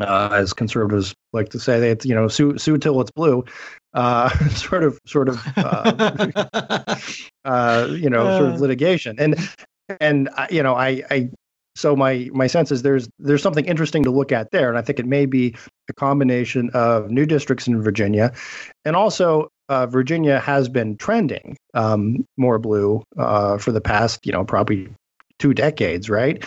uh, 0.00 0.30
as 0.32 0.52
conservatives 0.52 1.14
like 1.32 1.48
to 1.50 1.58
say, 1.58 1.80
they 1.80 1.96
you 2.08 2.14
know 2.14 2.28
sue 2.28 2.56
sue 2.56 2.78
till 2.78 3.00
it's 3.00 3.10
blue. 3.10 3.44
Uh, 3.94 4.28
sort 4.50 4.84
of, 4.84 4.98
sort 5.06 5.28
of, 5.28 5.36
you 8.00 8.10
know, 8.10 8.38
sort 8.38 8.52
of 8.52 8.60
litigation, 8.60 9.16
and 9.18 9.36
and 10.00 10.28
you 10.50 10.62
know, 10.62 10.74
I, 10.74 11.02
I 11.10 11.30
so 11.74 11.96
my 11.96 12.28
my 12.32 12.46
sense 12.46 12.70
is 12.70 12.82
there's 12.82 13.08
there's 13.18 13.42
something 13.42 13.64
interesting 13.64 14.04
to 14.04 14.10
look 14.10 14.30
at 14.32 14.50
there, 14.50 14.68
and 14.68 14.78
I 14.78 14.82
think 14.82 14.98
it 14.98 15.06
may 15.06 15.26
be 15.26 15.56
a 15.88 15.92
combination 15.94 16.70
of 16.74 17.10
new 17.10 17.26
districts 17.26 17.66
in 17.66 17.82
Virginia, 17.82 18.32
and 18.84 18.94
also 18.94 19.48
uh, 19.68 19.86
Virginia 19.86 20.38
has 20.40 20.68
been 20.68 20.96
trending 20.96 21.56
um, 21.74 22.26
more 22.36 22.58
blue 22.58 23.02
uh, 23.16 23.58
for 23.58 23.72
the 23.72 23.80
past 23.80 24.24
you 24.24 24.32
know 24.32 24.44
probably 24.44 24.88
two 25.38 25.54
decades, 25.54 26.10
right? 26.10 26.44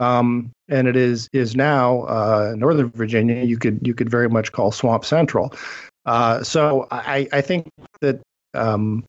Um, 0.00 0.50
and 0.68 0.88
it 0.88 0.96
is 0.96 1.28
is 1.32 1.54
now 1.54 2.02
uh, 2.02 2.54
Northern 2.56 2.90
Virginia. 2.90 3.44
You 3.44 3.58
could 3.58 3.86
you 3.86 3.94
could 3.94 4.10
very 4.10 4.28
much 4.28 4.52
call 4.52 4.72
Swamp 4.72 5.04
Central. 5.04 5.54
Uh, 6.04 6.42
so 6.42 6.88
I, 6.90 7.28
I 7.32 7.40
think 7.40 7.68
that 8.00 8.20
um, 8.54 9.04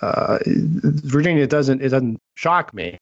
uh, 0.00 0.38
Virginia 0.46 1.46
doesn't 1.46 1.82
it 1.82 1.90
doesn't 1.90 2.18
shock 2.36 2.72
me, 2.72 2.98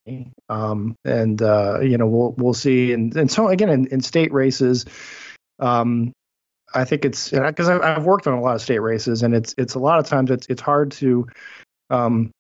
um, 0.49 0.97
and 1.05 1.41
uh, 1.41 1.81
you 1.81 1.97
know 1.97 2.07
we'll 2.07 2.35
we'll 2.37 2.55
see. 2.55 2.93
And 2.93 3.15
and 3.17 3.31
so 3.31 3.49
again 3.49 3.69
in, 3.69 3.87
in 3.89 4.01
state 4.01 4.33
races, 4.33 4.87
um, 5.59 6.13
I 6.75 6.85
think 6.85 7.05
it's 7.05 7.31
because 7.31 7.69
I've 7.69 8.05
worked 8.05 8.27
on 8.27 8.35
a 8.35 8.41
lot 8.41 8.55
of 8.55 8.63
state 8.63 8.79
races, 8.79 9.23
and 9.23 9.35
it's 9.35 9.55
it's 9.59 9.75
a 9.75 9.79
lot 9.79 9.99
of 9.99 10.07
times 10.07 10.31
it's 10.31 10.47
it's 10.49 10.63
hard 10.63 10.93
to 10.93 11.27
um, 11.91 12.31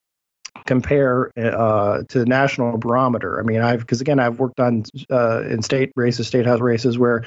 compare 0.67 1.31
uh, 1.37 2.03
to 2.09 2.19
the 2.19 2.27
national 2.27 2.79
barometer. 2.79 3.41
I 3.41 3.43
mean, 3.43 3.61
I've 3.61 3.81
because 3.81 4.01
again 4.01 4.19
I've 4.19 4.39
worked 4.39 4.61
on 4.61 4.85
uh, 5.11 5.43
in 5.43 5.63
state 5.63 5.93
races, 5.97 6.27
state 6.27 6.47
house 6.47 6.61
races 6.61 6.99
where 6.99 7.25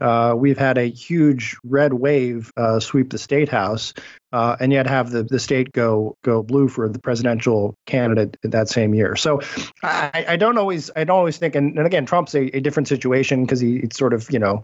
uh, 0.00 0.34
we've 0.36 0.58
had 0.58 0.78
a 0.78 0.88
huge 0.88 1.56
red 1.64 1.92
wave 1.92 2.52
uh, 2.56 2.78
sweep 2.78 3.10
the 3.10 3.18
state 3.18 3.48
house, 3.48 3.92
uh, 4.32 4.56
and 4.60 4.72
yet 4.72 4.86
have 4.86 5.10
the, 5.10 5.24
the 5.24 5.38
state 5.38 5.72
go 5.72 6.16
go 6.22 6.42
blue 6.42 6.68
for 6.68 6.88
the 6.88 7.00
presidential 7.00 7.74
candidate 7.86 8.36
that 8.42 8.68
same 8.68 8.94
year. 8.94 9.16
So 9.16 9.40
I, 9.82 10.24
I 10.28 10.36
don't 10.36 10.58
always 10.58 10.90
I 10.94 11.04
don't 11.04 11.18
always 11.18 11.38
think, 11.38 11.54
and, 11.54 11.76
and 11.76 11.86
again, 11.86 12.06
Trump's 12.06 12.34
a, 12.34 12.56
a 12.56 12.60
different 12.60 12.88
situation 12.88 13.44
because 13.44 13.60
he 13.60 13.78
it's 13.78 13.98
sort 13.98 14.12
of 14.12 14.30
you 14.30 14.38
know 14.38 14.62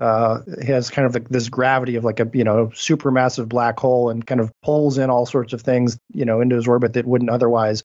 uh, 0.00 0.40
has 0.64 0.90
kind 0.90 1.06
of 1.06 1.12
the, 1.12 1.20
this 1.30 1.48
gravity 1.48 1.96
of 1.96 2.04
like 2.04 2.20
a 2.20 2.30
you 2.32 2.44
know 2.44 2.68
supermassive 2.68 3.48
black 3.48 3.78
hole 3.78 4.10
and 4.10 4.26
kind 4.26 4.40
of 4.40 4.52
pulls 4.62 4.98
in 4.98 5.10
all 5.10 5.26
sorts 5.26 5.52
of 5.52 5.62
things 5.62 5.98
you 6.12 6.24
know 6.24 6.40
into 6.40 6.56
his 6.56 6.68
orbit 6.68 6.92
that 6.92 7.06
wouldn't 7.06 7.30
otherwise 7.30 7.82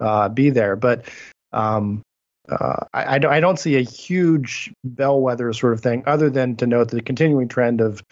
uh, 0.00 0.28
be 0.28 0.50
there. 0.50 0.76
But 0.76 1.06
um, 1.52 2.02
uh, 2.48 2.84
I, 2.92 3.14
I, 3.16 3.40
don't 3.40 3.58
see 3.58 3.76
a 3.76 3.82
huge 3.82 4.72
bellwether 4.84 5.52
sort 5.52 5.72
of 5.72 5.80
thing, 5.80 6.04
other 6.06 6.30
than 6.30 6.56
to 6.56 6.66
note 6.66 6.90
the 6.90 7.00
continuing 7.00 7.48
trend 7.48 7.80
of 7.80 8.02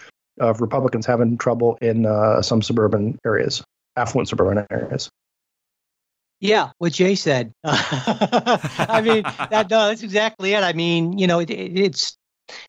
of 0.40 0.61
Republicans 0.61 1.07
having 1.07 1.38
trouble 1.38 1.78
in 1.80 2.07
uh, 2.07 2.42
some 2.42 2.62
suburban 2.62 3.18
areas, 3.24 3.62
affluent 3.97 4.28
suburban 4.28 4.66
areas. 4.70 5.11
Yeah, 6.40 6.70
what 6.78 6.92
Jay 6.92 7.14
said. 7.14 7.53
I 7.64 9.01
mean, 9.05 9.22
that 9.22 9.66
no, 9.70 9.88
that's 9.88 10.03
exactly 10.03 10.55
it. 10.55 10.64
I 10.64 10.72
mean, 10.72 11.16
you 11.18 11.26
know, 11.26 11.38
it, 11.38 11.51
it, 11.51 11.78
it's 11.78 12.16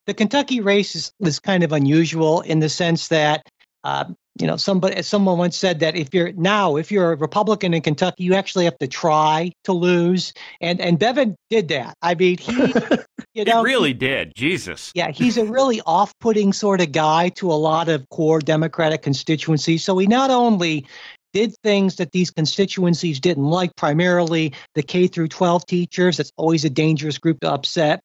the 0.05 0.13
Kentucky 0.13 0.61
race 0.61 0.95
is, 0.95 1.11
was 1.19 1.39
kind 1.39 1.63
of 1.63 1.71
unusual 1.71 2.41
in 2.41 2.59
the 2.59 2.69
sense 2.69 3.09
that 3.09 3.43
uh, 3.83 4.05
you 4.39 4.47
know, 4.47 4.57
somebody, 4.57 5.01
someone 5.01 5.37
once 5.37 5.55
said 5.55 5.79
that 5.79 5.95
if 5.95 6.13
you're 6.13 6.33
now, 6.33 6.75
if 6.75 6.91
you're 6.91 7.13
a 7.13 7.15
Republican 7.15 7.73
in 7.73 7.81
Kentucky, 7.81 8.23
you 8.23 8.33
actually 8.33 8.65
have 8.65 8.77
to 8.79 8.87
try 8.87 9.51
to 9.63 9.71
lose, 9.71 10.33
and 10.59 10.81
and 10.81 10.99
Bevin 10.99 11.35
did 11.49 11.69
that. 11.69 11.95
I 12.01 12.15
mean, 12.15 12.37
he, 12.37 12.53
you 13.33 13.45
know, 13.45 13.59
he 13.59 13.65
really 13.65 13.93
did. 13.93 14.33
Jesus. 14.35 14.91
Yeah, 14.93 15.11
he's 15.11 15.37
a 15.37 15.45
really 15.45 15.81
off-putting 15.85 16.51
sort 16.51 16.81
of 16.81 16.91
guy 16.91 17.29
to 17.35 17.49
a 17.49 17.53
lot 17.53 17.87
of 17.87 18.09
core 18.09 18.39
Democratic 18.39 19.03
constituencies. 19.03 19.85
So 19.85 19.97
he 19.97 20.07
not 20.07 20.31
only 20.31 20.85
did 21.31 21.55
things 21.63 21.97
that 21.97 22.11
these 22.11 22.31
constituencies 22.31 23.19
didn't 23.19 23.45
like, 23.45 23.75
primarily 23.75 24.53
the 24.73 24.83
K 24.83 25.07
through 25.07 25.27
12 25.27 25.65
teachers. 25.65 26.17
That's 26.17 26.31
always 26.37 26.65
a 26.65 26.69
dangerous 26.69 27.17
group 27.17 27.39
to 27.41 27.51
upset 27.51 28.01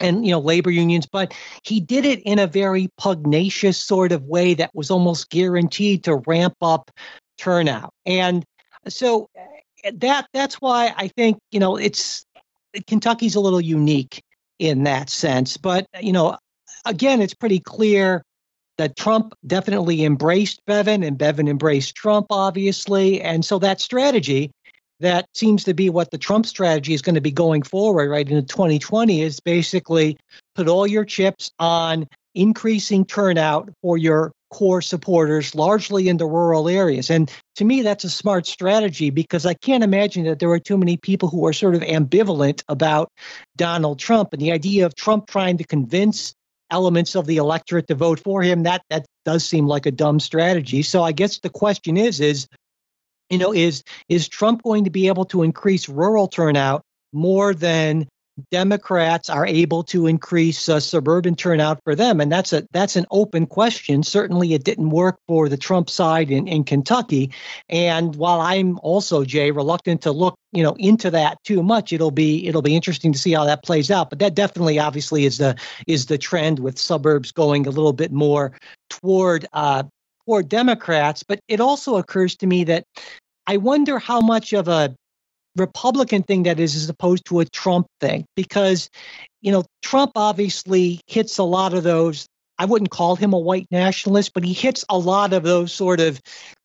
and 0.00 0.24
you 0.24 0.32
know 0.32 0.38
labor 0.38 0.70
unions 0.70 1.06
but 1.06 1.32
he 1.64 1.80
did 1.80 2.04
it 2.04 2.20
in 2.22 2.38
a 2.38 2.46
very 2.46 2.88
pugnacious 2.98 3.78
sort 3.78 4.12
of 4.12 4.22
way 4.24 4.54
that 4.54 4.70
was 4.74 4.90
almost 4.90 5.30
guaranteed 5.30 6.04
to 6.04 6.16
ramp 6.26 6.56
up 6.62 6.90
turnout 7.38 7.92
and 8.06 8.44
so 8.88 9.28
eh, 9.84 9.90
that 9.94 10.26
that's 10.32 10.56
why 10.56 10.92
i 10.96 11.08
think 11.08 11.38
you 11.50 11.60
know 11.60 11.76
it's 11.76 12.24
kentucky's 12.86 13.34
a 13.34 13.40
little 13.40 13.60
unique 13.60 14.22
in 14.58 14.84
that 14.84 15.08
sense 15.08 15.56
but 15.56 15.86
you 16.00 16.12
know 16.12 16.36
again 16.84 17.20
it's 17.20 17.34
pretty 17.34 17.60
clear 17.60 18.22
that 18.78 18.96
Trump 18.96 19.34
definitely 19.46 20.04
embraced 20.04 20.60
Bevin 20.66 21.04
and 21.04 21.18
Bevin 21.18 21.48
embraced 21.48 21.96
Trump, 21.96 22.26
obviously. 22.30 23.20
And 23.20 23.44
so 23.44 23.58
that 23.58 23.80
strategy 23.80 24.52
that 25.00 25.26
seems 25.34 25.64
to 25.64 25.74
be 25.74 25.90
what 25.90 26.10
the 26.10 26.18
Trump 26.18 26.46
strategy 26.46 26.94
is 26.94 27.02
going 27.02 27.14
to 27.14 27.20
be 27.20 27.30
going 27.30 27.62
forward, 27.62 28.10
right, 28.10 28.28
in 28.28 28.44
2020 28.44 29.22
is 29.22 29.40
basically 29.40 30.16
put 30.54 30.68
all 30.68 30.86
your 30.86 31.04
chips 31.04 31.50
on 31.58 32.06
increasing 32.34 33.04
turnout 33.04 33.70
for 33.82 33.96
your 33.96 34.32
core 34.50 34.80
supporters, 34.80 35.54
largely 35.54 36.08
in 36.08 36.16
the 36.16 36.26
rural 36.26 36.68
areas. 36.68 37.10
And 37.10 37.30
to 37.56 37.64
me, 37.64 37.82
that's 37.82 38.04
a 38.04 38.10
smart 38.10 38.46
strategy 38.46 39.10
because 39.10 39.44
I 39.44 39.54
can't 39.54 39.84
imagine 39.84 40.24
that 40.24 40.38
there 40.38 40.50
are 40.50 40.58
too 40.58 40.78
many 40.78 40.96
people 40.96 41.28
who 41.28 41.46
are 41.46 41.52
sort 41.52 41.74
of 41.74 41.82
ambivalent 41.82 42.62
about 42.68 43.10
Donald 43.56 43.98
Trump. 43.98 44.32
And 44.32 44.40
the 44.40 44.52
idea 44.52 44.86
of 44.86 44.94
Trump 44.94 45.26
trying 45.26 45.58
to 45.58 45.64
convince 45.64 46.34
elements 46.70 47.14
of 47.14 47.26
the 47.26 47.38
electorate 47.38 47.88
to 47.88 47.94
vote 47.94 48.20
for 48.20 48.42
him 48.42 48.62
that 48.64 48.82
that 48.90 49.06
does 49.24 49.44
seem 49.44 49.66
like 49.66 49.86
a 49.86 49.90
dumb 49.90 50.20
strategy. 50.20 50.82
So 50.82 51.02
i 51.02 51.12
guess 51.12 51.38
the 51.38 51.48
question 51.48 51.96
is 51.96 52.20
is 52.20 52.46
you 53.30 53.38
know, 53.38 53.52
is 53.52 53.82
is 54.08 54.28
Trump 54.28 54.62
going 54.62 54.84
to 54.84 54.90
be 54.90 55.08
able 55.08 55.24
to 55.26 55.42
increase 55.42 55.88
rural 55.88 56.28
turnout 56.28 56.82
more 57.12 57.54
than 57.54 58.08
Democrats 58.50 59.28
are 59.28 59.46
able 59.46 59.82
to 59.82 60.06
increase 60.06 60.68
uh, 60.68 60.78
suburban 60.78 61.34
turnout 61.34 61.80
for 61.82 61.94
them, 61.94 62.20
and 62.20 62.30
that's 62.30 62.52
a 62.52 62.66
that's 62.72 62.96
an 62.96 63.06
open 63.10 63.46
question. 63.46 64.02
Certainly, 64.02 64.54
it 64.54 64.64
didn't 64.64 64.90
work 64.90 65.18
for 65.26 65.48
the 65.48 65.56
Trump 65.56 65.90
side 65.90 66.30
in, 66.30 66.46
in 66.46 66.64
Kentucky. 66.64 67.32
And 67.68 68.14
while 68.14 68.40
I'm 68.40 68.78
also 68.82 69.24
Jay 69.24 69.50
reluctant 69.50 70.02
to 70.02 70.12
look 70.12 70.36
you 70.52 70.62
know 70.62 70.76
into 70.78 71.10
that 71.10 71.42
too 71.42 71.62
much, 71.62 71.92
it'll 71.92 72.12
be 72.12 72.46
it'll 72.46 72.62
be 72.62 72.76
interesting 72.76 73.12
to 73.12 73.18
see 73.18 73.32
how 73.32 73.44
that 73.44 73.64
plays 73.64 73.90
out. 73.90 74.10
But 74.10 74.20
that 74.20 74.34
definitely, 74.34 74.78
obviously, 74.78 75.24
is 75.24 75.38
the 75.38 75.56
is 75.86 76.06
the 76.06 76.18
trend 76.18 76.60
with 76.60 76.78
suburbs 76.78 77.32
going 77.32 77.66
a 77.66 77.70
little 77.70 77.92
bit 77.92 78.12
more 78.12 78.52
toward 78.88 79.46
uh, 79.52 79.82
or 80.28 80.42
Democrats, 80.42 81.24
but 81.26 81.40
it 81.48 81.58
also 81.58 81.96
occurs 81.96 82.36
to 82.36 82.46
me 82.46 82.62
that 82.64 82.84
I 83.46 83.56
wonder 83.56 83.98
how 83.98 84.20
much 84.20 84.52
of 84.52 84.68
a 84.68 84.94
Republican 85.56 86.22
thing 86.22 86.44
that 86.44 86.60
is 86.60 86.76
as 86.76 86.88
opposed 86.88 87.24
to 87.24 87.40
a 87.40 87.46
Trump 87.46 87.86
thing 88.00 88.24
because 88.36 88.90
you 89.40 89.50
know 89.50 89.64
Trump 89.82 90.12
obviously 90.14 91.00
hits 91.06 91.38
a 91.38 91.42
lot 91.42 91.74
of 91.74 91.82
those 91.82 92.26
I 92.58 92.66
wouldn't 92.66 92.90
call 92.90 93.16
him 93.16 93.32
a 93.32 93.38
white 93.38 93.66
nationalist 93.72 94.34
but 94.34 94.44
he 94.44 94.52
hits 94.52 94.84
a 94.88 94.96
lot 94.96 95.32
of 95.32 95.42
those 95.42 95.72
sort 95.72 95.98
of 95.98 96.20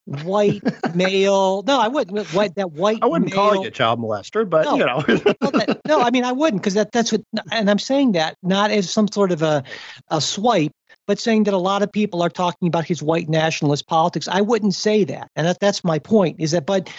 white 0.06 0.62
male 0.96 1.64
no 1.64 1.80
I 1.80 1.88
wouldn't 1.88 2.28
what 2.34 2.54
that 2.56 2.74
white 2.74 3.00
I 3.02 3.08
wouldn't 3.08 3.32
male, 3.32 3.50
call 3.50 3.64
you 3.64 3.68
a 3.70 3.72
child 3.72 4.00
molester 4.00 4.48
but 4.48 4.66
no, 4.66 4.76
you 4.76 4.86
know. 4.86 5.76
No 5.88 6.02
I 6.02 6.12
mean 6.12 6.26
I 6.26 6.34
wouldn't 6.34 6.62
because 6.62 6.76
that 6.76 6.92
that's 6.92 7.12
what 7.12 7.22
and 7.52 7.72
I'm 7.72 7.80
saying 7.80 8.12
that 8.12 8.36
not 8.44 8.70
as 8.70 8.92
some 8.92 9.08
sort 9.08 9.32
of 9.32 9.42
a 9.42 9.64
a 10.10 10.22
swipe 10.22 10.74
but 11.08 11.20
saying 11.20 11.44
that 11.44 11.54
a 11.54 11.58
lot 11.58 11.84
of 11.84 11.92
people 11.92 12.22
are 12.22 12.30
talking 12.30 12.68
about 12.68 12.86
his 12.86 13.04
white 13.04 13.30
nationalist 13.30 13.88
politics. 13.88 14.28
I 14.28 14.42
wouldn't 14.42 14.76
say 14.76 15.04
that. 15.06 15.30
And 15.36 15.48
that, 15.48 15.60
that's 15.60 15.84
my 15.84 16.00
point 16.00 16.40
is 16.40 16.52
that, 16.52 16.66
but 16.66 16.90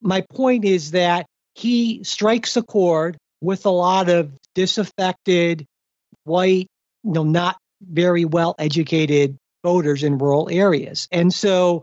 my 0.00 0.22
point 0.32 0.64
is 0.64 0.92
that 0.92 1.26
he 1.54 2.04
strikes 2.04 2.56
a 2.56 2.62
chord 2.62 3.16
with 3.40 3.66
a 3.66 3.70
lot 3.70 4.08
of 4.08 4.32
disaffected, 4.54 5.66
white, 6.24 6.68
you 7.04 7.12
know, 7.12 7.24
not 7.24 7.56
very 7.80 8.24
well 8.24 8.54
educated 8.58 9.36
voters 9.64 10.02
in 10.02 10.18
rural 10.18 10.48
areas. 10.50 11.08
And 11.10 11.32
so 11.32 11.82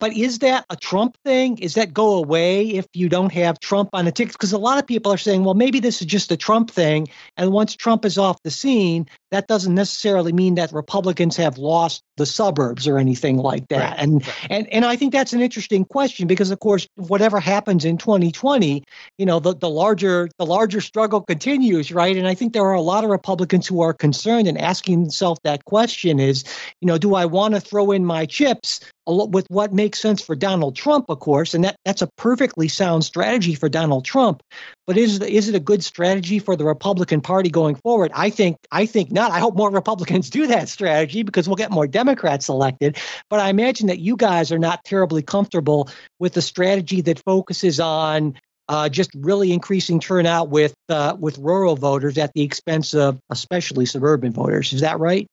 but 0.00 0.12
is 0.12 0.38
that 0.40 0.64
a 0.70 0.76
Trump 0.76 1.16
thing? 1.24 1.58
Is 1.58 1.74
that 1.74 1.92
go 1.92 2.14
away 2.14 2.68
if 2.68 2.86
you 2.94 3.08
don't 3.08 3.32
have 3.32 3.58
Trump 3.58 3.90
on 3.92 4.04
the 4.04 4.12
ticket? 4.12 4.34
Because 4.34 4.52
a 4.52 4.58
lot 4.58 4.78
of 4.78 4.86
people 4.86 5.12
are 5.12 5.18
saying, 5.18 5.44
well, 5.44 5.54
maybe 5.54 5.80
this 5.80 6.00
is 6.00 6.06
just 6.06 6.30
a 6.30 6.36
Trump 6.36 6.70
thing. 6.70 7.08
And 7.36 7.50
once 7.50 7.74
Trump 7.74 8.04
is 8.04 8.16
off 8.16 8.40
the 8.44 8.50
scene, 8.50 9.08
that 9.30 9.46
doesn't 9.46 9.74
necessarily 9.74 10.32
mean 10.32 10.54
that 10.54 10.72
Republicans 10.72 11.36
have 11.36 11.58
lost 11.58 12.02
the 12.16 12.26
suburbs 12.26 12.88
or 12.88 12.98
anything 12.98 13.36
like 13.36 13.68
that. 13.68 13.92
Right, 13.92 13.98
and, 13.98 14.26
right. 14.26 14.46
and 14.50 14.72
and 14.72 14.84
I 14.84 14.96
think 14.96 15.12
that's 15.12 15.32
an 15.32 15.40
interesting 15.40 15.84
question 15.84 16.26
because 16.26 16.50
of 16.50 16.60
course 16.60 16.86
whatever 16.96 17.40
happens 17.40 17.84
in 17.84 17.98
2020, 17.98 18.82
you 19.18 19.26
know, 19.26 19.38
the, 19.38 19.54
the 19.54 19.70
larger 19.70 20.28
the 20.38 20.46
larger 20.46 20.80
struggle 20.80 21.20
continues, 21.20 21.92
right? 21.92 22.16
And 22.16 22.26
I 22.26 22.34
think 22.34 22.52
there 22.52 22.64
are 22.64 22.74
a 22.74 22.80
lot 22.80 23.04
of 23.04 23.10
Republicans 23.10 23.66
who 23.66 23.80
are 23.80 23.92
concerned 23.92 24.48
and 24.48 24.58
asking 24.58 25.02
themselves 25.02 25.40
that 25.44 25.64
question 25.64 26.18
is, 26.18 26.44
you 26.80 26.86
know, 26.86 26.98
do 26.98 27.14
I 27.14 27.26
want 27.26 27.54
to 27.54 27.60
throw 27.60 27.92
in 27.92 28.04
my 28.04 28.26
chips 28.26 28.80
with 29.08 29.46
what 29.48 29.72
makes 29.72 30.00
sense 30.00 30.20
for 30.20 30.34
Donald 30.34 30.76
Trump, 30.76 31.06
of 31.08 31.18
course, 31.20 31.54
and 31.54 31.64
that, 31.64 31.76
that's 31.84 32.02
a 32.02 32.08
perfectly 32.16 32.68
sound 32.68 33.04
strategy 33.04 33.54
for 33.54 33.68
Donald 33.68 34.04
Trump. 34.04 34.42
But 34.86 34.96
is 34.96 35.20
is 35.20 35.48
it 35.48 35.54
a 35.54 35.60
good 35.60 35.82
strategy 35.84 36.38
for 36.38 36.56
the 36.56 36.64
Republican 36.64 37.20
Party 37.20 37.50
going 37.50 37.74
forward? 37.74 38.10
I 38.14 38.30
think 38.30 38.56
I 38.70 38.86
think 38.86 39.10
not. 39.18 39.32
I 39.32 39.40
hope 39.40 39.56
more 39.56 39.70
Republicans 39.70 40.30
do 40.30 40.46
that 40.46 40.68
strategy 40.68 41.22
because 41.22 41.48
we'll 41.48 41.56
get 41.56 41.70
more 41.70 41.86
Democrats 41.86 42.48
elected. 42.48 42.96
But 43.28 43.40
I 43.40 43.50
imagine 43.50 43.88
that 43.88 43.98
you 43.98 44.16
guys 44.16 44.52
are 44.52 44.58
not 44.58 44.84
terribly 44.84 45.22
comfortable 45.22 45.88
with 46.18 46.36
a 46.36 46.42
strategy 46.42 47.00
that 47.02 47.22
focuses 47.24 47.80
on 47.80 48.34
uh, 48.68 48.88
just 48.88 49.10
really 49.16 49.52
increasing 49.52 49.98
turnout 49.98 50.50
with 50.50 50.74
uh, 50.88 51.16
with 51.18 51.38
rural 51.38 51.74
voters 51.74 52.18
at 52.18 52.32
the 52.34 52.42
expense 52.42 52.94
of 52.94 53.18
especially 53.30 53.86
suburban 53.86 54.32
voters. 54.32 54.72
Is 54.72 54.82
that 54.82 54.98
right? 55.00 55.26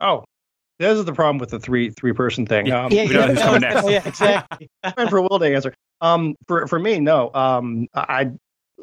Oh, 0.00 0.24
this 0.78 0.98
is 0.98 1.04
the 1.04 1.12
problem 1.12 1.38
with 1.38 1.50
the 1.50 1.60
three 1.60 1.90
three 1.90 2.12
person 2.12 2.46
thing. 2.46 2.70
Um, 2.72 2.90
we 2.90 3.08
know 3.08 3.22
who's 3.22 3.38
coming 3.38 3.60
next. 3.60 3.88
yeah, 3.90 4.02
exactly. 4.06 4.68
for 5.08 5.20
Will 5.20 5.38
to 5.38 5.54
answer. 5.54 5.74
Um, 6.00 6.34
for 6.46 6.66
for 6.66 6.78
me, 6.78 6.98
no. 6.98 7.30
Um, 7.34 7.88
I 7.94 8.30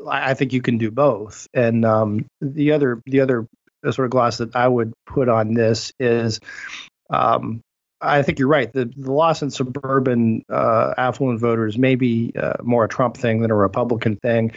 I 0.07 0.33
think 0.33 0.53
you 0.53 0.61
can 0.61 0.77
do 0.77 0.91
both. 0.91 1.47
And 1.53 1.85
um, 1.85 2.25
the 2.41 2.71
other 2.73 3.01
the 3.05 3.21
other 3.21 3.47
sort 3.83 4.05
of 4.05 4.11
gloss 4.11 4.37
that 4.37 4.55
I 4.55 4.67
would 4.67 4.93
put 5.05 5.29
on 5.29 5.53
this 5.53 5.93
is, 5.99 6.39
um, 7.09 7.61
I 8.01 8.21
think 8.23 8.39
you're 8.39 8.47
right. 8.47 8.71
The 8.71 8.85
the 8.85 9.11
loss 9.11 9.41
in 9.41 9.51
suburban 9.51 10.43
uh, 10.49 10.93
affluent 10.97 11.39
voters 11.39 11.77
may 11.77 11.95
be 11.95 12.33
uh, 12.35 12.55
more 12.63 12.85
a 12.85 12.89
Trump 12.89 13.17
thing 13.17 13.41
than 13.41 13.51
a 13.51 13.55
Republican 13.55 14.17
thing. 14.17 14.53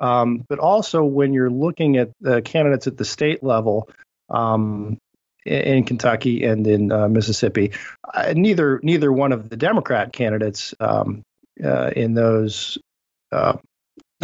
Um, 0.00 0.44
but 0.48 0.58
also 0.58 1.04
when 1.04 1.32
you're 1.32 1.50
looking 1.50 1.96
at 1.96 2.10
the 2.20 2.42
candidates 2.42 2.86
at 2.86 2.96
the 2.96 3.04
state 3.04 3.42
level, 3.42 3.88
um, 4.28 4.98
in 5.46 5.84
Kentucky 5.84 6.44
and 6.44 6.66
in 6.66 6.90
uh, 6.90 7.08
Mississippi. 7.08 7.72
Uh, 8.12 8.32
neither 8.34 8.80
neither 8.82 9.12
one 9.12 9.32
of 9.32 9.48
the 9.48 9.56
Democrat 9.56 10.12
candidates 10.12 10.74
um, 10.80 11.22
uh, 11.62 11.90
in 11.94 12.14
those. 12.14 12.78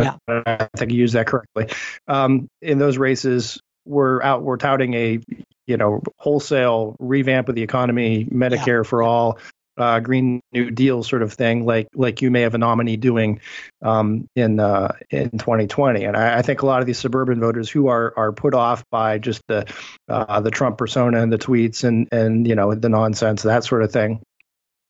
Yeah. 0.05 0.43
I 0.47 0.69
think 0.77 0.93
you 0.93 0.99
used 0.99 1.15
that 1.15 1.27
correctly. 1.27 1.69
Um, 2.09 2.49
in 2.61 2.79
those 2.79 2.99
races, 2.99 3.61
we're 3.85 4.23
out. 4.23 4.43
We're 4.43 4.57
touting 4.57 4.95
a 4.95 5.21
you 5.67 5.77
know 5.77 6.03
wholesale 6.19 6.97
revamp 6.99 7.49
of 7.49 7.55
the 7.55 7.63
economy, 7.63 8.25
Medicare 8.25 8.85
for 8.85 9.03
all, 9.03 9.39
uh, 9.81 10.01
Green 10.01 10.41
New 10.53 10.71
Deal 10.71 11.03
sort 11.03 11.23
of 11.23 11.33
thing, 11.33 11.65
like 11.65 11.89
like 11.95 12.23
you 12.23 12.31
may 12.31 12.43
have 12.43 12.55
a 12.55 12.59
nominee 12.59 12.97
doing 12.97 13.41
um, 13.83 14.27
in 14.37 14.61
uh, 14.61 14.93
in 15.11 15.31
2020. 15.31 16.05
And 16.05 16.17
I, 16.17 16.39
I, 16.39 16.43
think 16.43 16.63
a 16.63 16.67
lot 16.67 16.81
of 16.81 16.87
these 16.87 16.99
suburban 16.99 17.41
voters 17.41 17.71
who 17.71 17.89
are 17.89 18.13
are 18.17 18.33
put 18.33 18.55
off 18.55 18.85
by 18.91 19.19
just 19.19 19.43
the 19.49 19.73
uh, 20.09 20.41
the 20.41 20.51
Trump 20.51 20.77
persona 20.77 21.23
and 21.23 21.33
the 21.33 21.39
tweets 21.39 21.85
and 21.85 22.09
and 22.13 22.47
you 22.47 22.55
know 22.55 22.75
the 22.75 22.89
nonsense 22.89 23.43
that 23.43 23.65
sort 23.65 23.83
of 23.83 23.91
thing. 23.91 24.21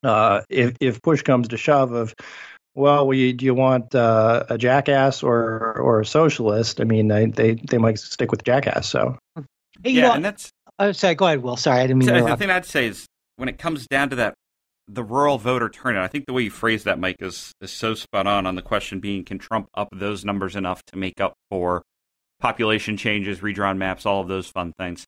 Uh, 0.03 0.41
if 0.49 0.77
if 0.81 1.03
push 1.03 1.23
comes 1.23 1.49
to 1.49 1.57
shove 1.57 1.93
of 1.93 2.15
well, 2.75 3.07
we, 3.07 3.33
do 3.33 3.45
you 3.45 3.55
want 3.55 3.95
uh, 3.95 4.45
a 4.49 4.57
jackass 4.59 5.23
or 5.23 5.79
or 5.79 6.01
a 6.01 6.07
socialist? 6.07 6.81
I 6.81 6.85
mean, 6.85 7.09
they 7.09 7.27
they, 7.27 7.55
they 7.55 7.79
might 7.79 7.99
stick 7.99 8.31
with 8.31 8.45
jackass. 8.45 8.89
So 8.89 9.19
Hey, 9.83 9.91
you 9.91 10.01
yeah, 10.01 10.09
know, 10.09 10.15
and 10.15 10.25
that's 10.25 10.53
uh, 10.79 10.93
sorry, 10.93 11.15
go 11.15 11.27
ahead, 11.27 11.43
Will. 11.43 11.57
Sorry, 11.57 11.81
I 11.81 11.87
didn't 11.87 11.99
mean 11.99 12.09
to 12.09 12.21
So 12.21 12.27
the 12.27 12.37
thing 12.37 12.51
I'd 12.51 12.67
say 12.67 12.87
is 12.87 13.07
when 13.37 13.49
it 13.49 13.59
comes 13.59 13.87
down 13.87 14.11
to 14.11 14.17
that, 14.17 14.35
the 14.89 15.03
rural 15.03 15.39
voter 15.39 15.69
turnout. 15.69 16.05
I 16.05 16.09
think 16.09 16.27
the 16.27 16.33
way 16.33 16.43
you 16.43 16.51
phrase 16.51 16.85
that, 16.85 16.99
Mike, 16.99 17.17
is 17.21 17.53
is 17.61 17.71
so 17.71 17.95
spot 17.95 18.27
on. 18.27 18.47
On 18.47 18.55
the 18.55 18.63
question 18.63 19.01
being, 19.01 19.25
can 19.25 19.39
Trump 19.39 19.69
up 19.75 19.89
those 19.93 20.25
numbers 20.25 20.57
enough 20.57 20.83
to 20.87 20.97
make 20.97 21.21
up 21.21 21.35
for 21.51 21.83
population 22.41 22.97
changes, 22.97 23.43
redrawn 23.43 23.79
maps, 23.79 24.05
all 24.05 24.21
of 24.21 24.29
those 24.29 24.49
fun 24.49 24.73
things? 24.79 25.07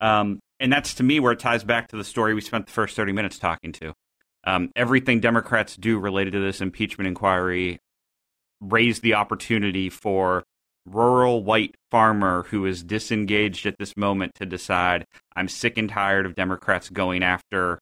Um, 0.00 0.40
and 0.60 0.72
that's 0.72 0.94
to 0.94 1.02
me 1.02 1.20
where 1.20 1.32
it 1.32 1.38
ties 1.38 1.64
back 1.64 1.88
to 1.88 1.96
the 1.96 2.04
story 2.04 2.34
we 2.34 2.40
spent 2.40 2.66
the 2.66 2.72
first 2.72 2.96
thirty 2.96 3.12
minutes 3.12 3.38
talking 3.38 3.72
to. 3.72 3.92
Um, 4.48 4.70
everything 4.74 5.20
Democrats 5.20 5.76
do 5.76 5.98
related 5.98 6.32
to 6.32 6.40
this 6.40 6.62
impeachment 6.62 7.06
inquiry 7.06 7.78
raise 8.62 9.00
the 9.00 9.12
opportunity 9.12 9.90
for 9.90 10.42
rural 10.86 11.44
white 11.44 11.74
farmer 11.90 12.44
who 12.44 12.64
is 12.64 12.82
disengaged 12.82 13.66
at 13.66 13.76
this 13.78 13.94
moment 13.94 14.32
to 14.36 14.46
decide 14.46 15.04
I'm 15.36 15.48
sick 15.48 15.76
and 15.76 15.88
tired 15.88 16.24
of 16.24 16.34
Democrats 16.34 16.88
going 16.88 17.22
after 17.22 17.78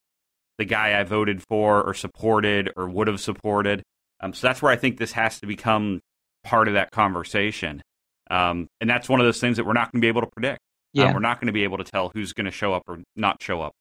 the 0.59 0.65
guy 0.65 0.99
I 0.99 1.05
voted 1.05 1.41
for 1.49 1.83
or 1.85 1.95
supported 1.95 2.73
or 2.77 2.89
would 2.89 3.07
have 3.07 3.21
supported. 3.21 3.85
Um, 4.21 4.33
so 4.35 4.49
that's 4.49 4.61
where 4.61 4.73
I 4.73 4.77
think 4.77 4.99
this 4.99 5.13
has 5.13 5.39
to 5.41 5.47
become 5.47 6.01
part 6.43 6.67
of 6.67 6.75
that 6.75 6.91
conversation. 6.91 7.81
Um, 8.29 8.67
and 8.81 8.91
that's 8.91 9.09
one 9.09 9.21
of 9.21 9.27
those 9.27 9.41
things 9.41 9.59
that 9.59 9.67
we're 9.67 9.73
not 9.73 9.93
going 9.93 10.01
to 10.01 10.05
be 10.05 10.09
able 10.09 10.23
to 10.23 10.31
predict. 10.35 10.59
Um, 10.99 11.05
Yeah. 11.05 11.13
we're 11.15 11.21
not 11.21 11.39
going 11.41 11.47
to 11.47 11.53
be 11.53 11.63
able 11.63 11.79
to 11.79 11.85
tell 11.85 12.09
who's 12.09 12.33
going 12.33 12.47
to 12.47 12.51
show 12.51 12.73
up 12.73 12.83
or 12.89 12.99
not 13.15 13.41
show 13.41 13.61
up. 13.63 13.73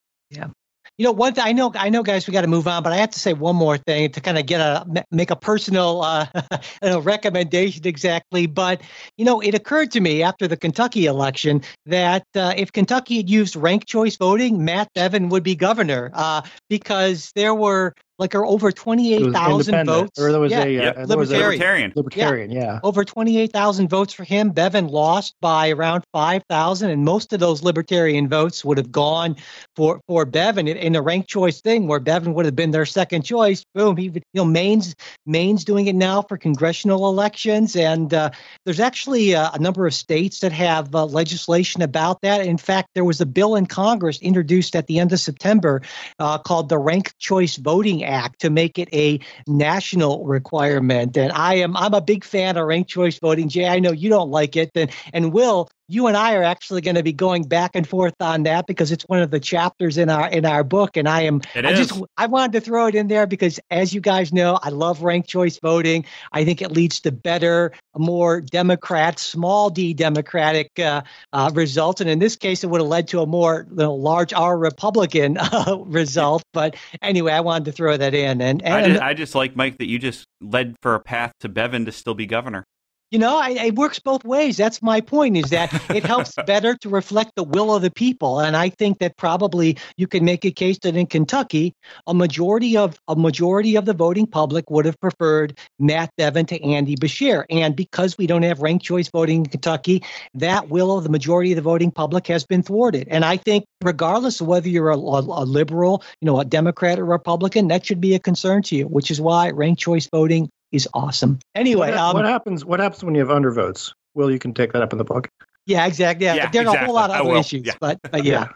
You 0.97 1.03
know, 1.03 1.11
one 1.11 1.33
thing 1.33 1.43
I 1.45 1.51
know, 1.51 1.73
I 1.75 1.89
know, 1.89 2.03
guys, 2.03 2.25
we 2.25 2.31
got 2.31 2.41
to 2.41 2.47
move 2.47 2.67
on, 2.67 2.81
but 2.81 2.93
I 2.93 2.97
have 2.97 3.09
to 3.09 3.19
say 3.19 3.33
one 3.33 3.57
more 3.57 3.77
thing 3.77 4.11
to 4.11 4.21
kind 4.21 4.37
of 4.37 4.45
get 4.45 4.61
a 4.61 5.05
make 5.11 5.29
a 5.29 5.35
personal 5.35 6.01
uh, 6.01 6.27
know, 6.81 6.99
recommendation 6.99 7.85
exactly. 7.85 8.47
But 8.47 8.81
you 9.17 9.25
know, 9.25 9.41
it 9.41 9.53
occurred 9.53 9.91
to 9.91 9.99
me 9.99 10.23
after 10.23 10.47
the 10.47 10.55
Kentucky 10.55 11.05
election 11.05 11.63
that 11.85 12.25
uh, 12.35 12.53
if 12.55 12.71
Kentucky 12.71 13.17
had 13.17 13.29
used 13.29 13.57
ranked 13.57 13.87
choice 13.87 14.15
voting, 14.15 14.63
Matt 14.63 14.87
Bevin 14.93 15.29
would 15.29 15.43
be 15.43 15.55
governor 15.55 16.11
uh, 16.13 16.41
because 16.69 17.31
there 17.35 17.53
were 17.53 17.93
like 18.17 18.33
over 18.35 18.71
twenty 18.71 19.13
it 19.13 19.21
was 19.21 19.67
independent, 19.67 19.87
votes. 19.87 20.19
or 20.19 20.31
there 20.31 20.39
was 20.39 20.51
Yeah. 20.51 20.63
a, 20.63 20.69
Yep. 20.69 20.97
uh, 20.97 21.05
there 21.05 21.17
was 21.17 21.31
a 21.31 21.33
Libertarian. 21.33 21.93
Libertarian. 21.95 22.49
libertarian. 22.49 22.51
Yeah. 22.51 22.79
over 22.83 23.03
28,000 23.03 23.89
votes 23.89 24.13
for 24.13 24.23
him. 24.23 24.51
Bevin 24.51 24.87
lost 24.89 25.35
by 25.41 25.69
around 25.69 26.03
5,000, 26.13 26.89
and 26.91 27.03
most 27.03 27.33
of 27.33 27.39
those 27.39 27.63
libertarian 27.63 28.27
votes 28.29 28.63
would 28.63 28.77
have 28.77 28.91
gone 28.91 29.35
for 29.75 29.99
for 30.07 30.25
Bevin 30.25 30.67
in, 30.69 30.77
in 30.77 30.95
a 30.95 31.01
ranked 31.01 31.29
choice 31.29 31.61
thing, 31.61 31.87
where 31.87 31.99
Bevin 31.99 32.33
would 32.33 32.45
have 32.45 32.55
been 32.55 32.71
their 32.71 32.85
second 32.85 33.23
choice. 33.23 33.65
Boom, 33.73 33.97
he 33.97 34.09
would, 34.09 34.23
you 34.33 34.41
know 34.41 34.45
Maine's 34.45 34.95
Maine's 35.25 35.65
doing 35.65 35.87
it 35.87 35.95
now 35.95 36.21
for 36.21 36.37
congressional 36.37 37.09
elections, 37.09 37.75
and 37.75 38.13
uh, 38.13 38.29
there's 38.65 38.79
actually 38.79 39.35
uh, 39.35 39.49
a 39.53 39.59
number 39.59 39.85
of 39.87 39.93
states 39.93 40.39
that 40.39 40.51
have 40.53 40.93
uh, 40.95 41.05
legislation 41.05 41.81
about 41.81 42.21
that. 42.21 42.45
In 42.45 42.57
fact, 42.57 42.89
there 42.95 43.03
was 43.05 43.19
a 43.19 43.25
bill 43.25 43.55
in 43.55 43.65
Congress 43.65 44.19
introduced 44.21 44.75
at 44.75 44.87
the 44.87 44.99
end 44.99 45.11
of 45.11 45.19
September 45.19 45.81
uh, 46.19 46.37
called 46.37 46.69
the 46.69 46.77
Ranked 46.77 47.17
Choice 47.19 47.57
Voting 47.57 48.04
Act 48.05 48.41
to 48.41 48.49
make 48.49 48.79
it 48.79 48.89
a 48.93 49.19
national 49.47 50.25
requirement. 50.25 51.17
And 51.17 51.31
I 51.31 51.55
am 51.55 51.75
I'm 51.75 51.93
a 51.93 52.01
big 52.01 52.23
fan 52.23 52.57
of 52.57 52.67
ranked 52.67 52.89
choice 52.89 53.19
voting. 53.19 53.49
Jay, 53.49 53.67
I 53.67 53.79
know 53.79 53.91
you 53.91 54.09
don't 54.09 54.29
like 54.29 54.55
it, 54.55 54.71
and 54.75 54.89
and 55.13 55.33
Will, 55.33 55.69
you 55.87 56.07
and 56.07 56.17
I 56.17 56.35
are 56.35 56.43
actually 56.43 56.81
going 56.81 56.95
to 56.95 57.03
be 57.03 57.13
going 57.13 57.43
back 57.43 57.71
and 57.75 57.87
forth 57.87 58.15
on 58.19 58.43
that 58.43 58.65
because 58.67 58.91
it's 58.91 59.03
one 59.03 59.19
of 59.19 59.31
the 59.31 59.39
chapters 59.39 59.97
in 59.97 60.09
our 60.09 60.27
in 60.27 60.45
our 60.45 60.63
book. 60.63 60.97
And 60.97 61.07
I 61.07 61.21
am 61.21 61.41
It 61.53 61.65
I 61.65 61.71
is. 61.71 61.87
just 61.87 62.01
I 62.17 62.25
wanted 62.25 62.53
to 62.53 62.61
throw 62.61 62.87
it 62.87 62.95
in 62.95 63.07
there 63.07 63.27
because 63.27 63.59
as 63.69 63.93
you 63.93 64.01
guys 64.01 64.33
know, 64.33 64.59
I 64.61 64.69
love 64.69 65.03
ranked 65.03 65.29
choice 65.29 65.59
voting. 65.59 66.05
I 66.31 66.43
think 66.43 66.61
it 66.61 66.71
leads 66.71 67.01
to 67.01 67.11
better, 67.11 67.71
more 67.95 68.41
Democrat, 68.41 69.19
small 69.19 69.69
D 69.69 69.93
Democratic 69.93 70.71
uh, 70.79 71.03
uh, 71.33 71.51
results. 71.53 72.01
And 72.01 72.09
in 72.09 72.19
this 72.19 72.35
case, 72.35 72.63
it 72.63 72.67
would 72.67 72.81
have 72.81 72.87
led 72.89 73.07
to 73.09 73.21
a 73.21 73.25
more 73.25 73.67
you 73.69 73.75
know, 73.75 73.93
large 73.93 74.33
R 74.33 74.57
Republican 74.57 75.37
uh, 75.39 75.77
result. 75.85 76.43
But 76.53 76.75
anyway, 77.01 77.33
I 77.33 77.41
wanted 77.41 77.65
to 77.65 77.71
throw 77.71 77.95
that 77.95 78.13
in. 78.13 78.41
And, 78.41 78.61
I, 78.63 78.87
just, 78.87 79.01
I 79.01 79.13
just 79.13 79.35
like, 79.35 79.55
Mike, 79.55 79.77
that 79.77 79.87
you 79.87 79.99
just 79.99 80.25
led 80.41 80.75
for 80.81 80.95
a 80.95 80.99
path 80.99 81.31
to 81.41 81.49
Bevin 81.49 81.85
to 81.85 81.91
still 81.91 82.15
be 82.15 82.25
governor. 82.25 82.63
You 83.11 83.19
know, 83.19 83.37
I, 83.37 83.51
it 83.51 83.75
works 83.75 83.99
both 83.99 84.25
ways. 84.25 84.57
That's 84.57 84.81
my 84.81 84.99
point. 84.99 85.37
Is 85.37 85.51
that 85.51 85.73
it 85.91 86.03
helps 86.05 86.33
better 86.45 86.75
to 86.77 86.89
reflect 86.89 87.33
the 87.35 87.43
will 87.43 87.75
of 87.75 87.81
the 87.81 87.91
people, 87.91 88.39
and 88.39 88.57
I 88.57 88.69
think 88.69 88.99
that 88.99 89.15
probably 89.17 89.77
you 89.95 90.07
can 90.07 90.25
make 90.25 90.43
a 90.43 90.51
case 90.51 90.79
that 90.79 90.95
in 90.95 91.05
Kentucky, 91.05 91.75
a 92.07 92.13
majority 92.13 92.77
of 92.77 92.99
a 93.07 93.15
majority 93.15 93.75
of 93.75 93.85
the 93.85 93.93
voting 93.93 94.25
public 94.25 94.69
would 94.69 94.85
have 94.85 94.99
preferred 94.99 95.57
Matt 95.79 96.09
Bevin 96.17 96.47
to 96.47 96.61
Andy 96.63 96.95
Beshear, 96.95 97.45
and 97.49 97.75
because 97.75 98.17
we 98.17 98.27
don't 98.27 98.43
have 98.43 98.61
ranked 98.61 98.85
choice 98.85 99.09
voting 99.09 99.39
in 99.39 99.45
Kentucky, 99.45 100.03
that 100.33 100.69
will 100.69 100.97
of 100.97 101.03
the 101.03 101.09
majority 101.09 101.51
of 101.51 101.57
the 101.57 101.61
voting 101.61 101.91
public 101.91 102.25
has 102.27 102.43
been 102.45 102.63
thwarted. 102.63 103.07
And 103.09 103.23
I 103.23 103.37
think, 103.37 103.65
regardless 103.83 104.41
of 104.41 104.47
whether 104.47 104.67
you're 104.67 104.89
a, 104.89 104.97
a, 104.97 105.19
a 105.21 105.45
liberal, 105.45 106.03
you 106.21 106.25
know, 106.25 106.39
a 106.39 106.45
Democrat 106.45 106.99
or 106.99 107.05
Republican, 107.05 107.67
that 107.67 107.85
should 107.85 108.01
be 108.01 108.15
a 108.15 108.19
concern 108.19 108.63
to 108.63 108.75
you. 108.75 108.85
Which 108.85 109.11
is 109.11 109.21
why 109.21 109.51
ranked 109.51 109.79
choice 109.81 110.07
voting 110.07 110.49
is 110.75 110.87
awesome. 110.93 111.39
Anyway, 111.55 111.89
what, 111.89 111.97
um, 111.97 112.13
what 112.15 112.25
happens? 112.25 112.65
What 112.65 112.79
happens 112.79 113.03
when 113.03 113.15
you 113.15 113.25
have 113.25 113.29
undervotes? 113.35 113.93
Will 114.13 114.29
you 114.31 114.39
can 114.39 114.53
take 114.53 114.73
that 114.73 114.81
up 114.81 114.91
in 114.91 114.97
the 114.97 115.03
book? 115.05 115.29
Yeah, 115.65 115.85
exactly. 115.85 116.25
Yeah, 116.25 116.35
Yeah, 116.35 116.49
there 116.51 116.67
are 116.67 116.75
a 116.75 116.85
whole 116.85 116.93
lot 116.95 117.09
of 117.09 117.25
other 117.25 117.35
issues, 117.37 117.65
Yeah. 117.65 117.73
but, 117.79 117.99
but 118.11 118.23
yeah. 118.23 118.47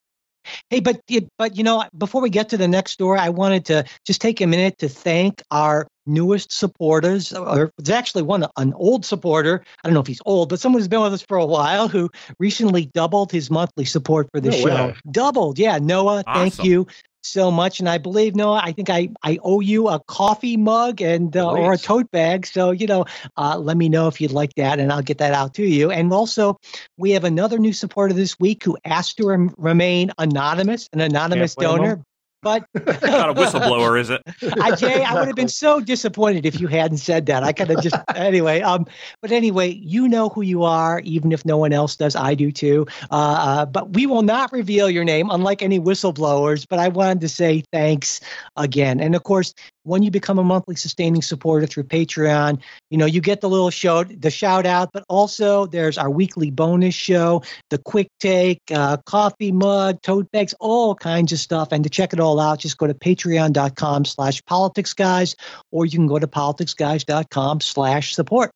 Hey, 0.70 0.80
but 0.80 1.02
but 1.38 1.58
you 1.58 1.64
know, 1.64 1.84
before 1.98 2.22
we 2.22 2.30
get 2.30 2.50
to 2.50 2.58
the 2.58 2.68
next 2.68 2.92
story, 2.94 3.20
I 3.20 3.30
wanted 3.30 3.66
to 3.66 3.84
just 4.06 4.22
take 4.22 4.42
a 4.42 4.48
minute 4.48 4.78
to 4.80 4.90
thank 4.90 5.44
our 5.52 5.86
newest 6.08 6.52
supporters. 6.52 7.34
Or 7.34 7.72
it's 7.78 7.90
actually 7.90 8.24
one 8.24 8.46
an 8.58 8.74
old 8.74 9.06
supporter. 9.06 9.64
I 9.84 9.88
don't 9.88 9.94
know 9.94 10.00
if 10.00 10.08
he's 10.08 10.22
old, 10.26 10.50
but 10.50 10.60
someone 10.60 10.80
who's 10.80 10.88
been 10.88 11.02
with 11.02 11.14
us 11.14 11.22
for 11.22 11.38
a 11.38 11.46
while 11.46 11.88
who 11.88 12.10
recently 12.40 12.86
doubled 12.94 13.32
his 13.32 13.52
monthly 13.52 13.86
support 13.86 14.28
for 14.34 14.40
the 14.40 14.50
No 14.50 14.58
show. 14.58 14.66
way. 14.88 14.96
Doubled, 15.12 15.60
yeah. 15.60 15.78
Noah, 15.78 16.24
thank 16.34 16.64
you 16.64 16.88
so 17.22 17.52
much. 17.52 17.80
And 17.80 17.90
I 17.90 17.98
believe 17.98 18.36
Noah, 18.36 18.62
I 18.64 18.72
think 18.72 18.90
I 18.90 19.10
I 19.24 19.40
owe 19.44 19.60
you 19.60 19.88
a 19.88 20.00
coffee 20.00 20.58
mug 20.58 21.02
and 21.02 21.36
uh, 21.36 21.52
or 21.52 21.74
a 21.74 21.78
tote 21.78 22.12
bag. 22.12 22.46
So 22.46 22.72
you 22.72 22.88
know, 22.88 23.06
uh, 23.38 23.58
let 23.58 23.78
me 23.78 23.90
know 23.90 24.08
if 24.08 24.22
you'd 24.22 24.32
like 24.32 24.54
that, 24.56 24.80
and 24.80 24.92
I'll 24.92 25.02
get 25.02 25.20
that 25.20 25.34
out 25.34 25.54
to 25.56 25.64
you. 25.64 25.92
And 25.92 26.12
also, 26.14 26.60
we 26.98 27.12
have 27.12 27.24
another 27.24 27.58
new 27.58 27.74
supporter 27.74 28.14
this 28.14 28.40
week 28.40 28.64
who 28.64 28.78
asked 28.86 29.18
to 29.18 29.28
rem- 29.28 29.54
remain 29.58 30.12
anonymous, 30.18 30.90
an 30.94 31.02
anonymous 31.02 31.56
donor. 31.56 32.04
But 32.42 32.66
Not 32.76 33.30
a 33.30 33.34
whistleblower, 33.34 34.00
is 34.00 34.10
it? 34.10 34.22
I, 34.62 34.76
Jay, 34.76 35.04
I 35.04 35.14
would 35.16 35.28
have 35.28 35.36
been 35.36 35.50
so 35.50 35.82
disappointed 35.82 36.46
if 36.46 36.60
you 36.60 36.68
hadn't 36.68 36.98
said 36.98 37.26
that. 37.26 37.44
I 37.44 37.52
could 37.52 37.70
have 37.70 37.84
just 37.84 37.96
anyway. 38.16 38.62
Um, 38.62 38.86
but 39.22 39.32
anyway, 39.32 39.70
you 39.70 40.08
know 40.08 40.30
who 40.30 40.42
you 40.42 40.64
are, 40.64 41.02
even 41.02 41.32
if 41.32 41.46
no 41.46 41.58
one 41.58 41.74
else 41.74 41.98
does. 41.98 42.16
I 42.16 42.36
do 42.36 42.52
too. 42.52 42.88
Uh, 43.12 43.16
uh, 43.16 43.66
but 43.66 43.94
we 43.94 44.06
will 44.06 44.22
not 44.22 44.52
reveal 44.54 44.90
your 44.90 45.04
name, 45.04 45.30
unlike 45.30 45.62
any 45.62 45.80
whistleblowers. 45.80 46.66
But 46.70 46.80
I 46.80 46.88
wanted 46.88 47.22
to 47.22 47.30
say 47.30 47.64
thanks 47.74 48.22
again, 48.56 49.02
and 49.02 49.16
of 49.16 49.24
course, 49.24 49.54
when 49.90 50.04
you 50.04 50.12
become 50.12 50.38
a 50.38 50.44
monthly 50.44 50.76
sustaining 50.76 51.22
supporter 51.22 51.66
through 51.66 51.84
Patreon, 51.84 52.62
you 52.90 52.98
know 52.98 53.06
you 53.06 53.22
get 53.22 53.42
the 53.42 53.50
little 53.50 53.72
show, 53.72 54.04
the 54.04 54.30
shout 54.30 54.66
out, 54.66 54.92
but 54.94 55.04
also 55.10 55.66
there's 55.66 55.98
our 55.98 56.10
weekly 56.10 56.52
bonus 56.52 56.94
show, 56.94 57.42
the 57.70 57.80
quick 57.80 58.08
take, 58.20 58.62
uh, 58.72 58.98
coffee 58.98 59.52
mug, 59.52 60.02
tote 60.02 60.32
bags, 60.32 60.54
all 60.60 60.94
kinds 60.94 61.32
of 61.32 61.40
stuff. 61.40 61.70
And 61.72 61.84
to 61.84 61.90
check 61.90 62.14
it 62.14 62.20
all 62.20 62.40
out, 62.40 62.60
just 62.60 62.78
go 62.78 62.88
to 62.88 62.94
patreon.com 62.94 64.06
slash 64.06 64.44
politics 64.46 64.94
guys, 64.94 65.36
or 65.72 65.86
you 65.86 65.98
can 65.98 66.08
go 66.08 66.20
to 66.20 66.28
politicsguys.com 66.28 67.62
slash 67.62 68.14
support. 68.14 68.52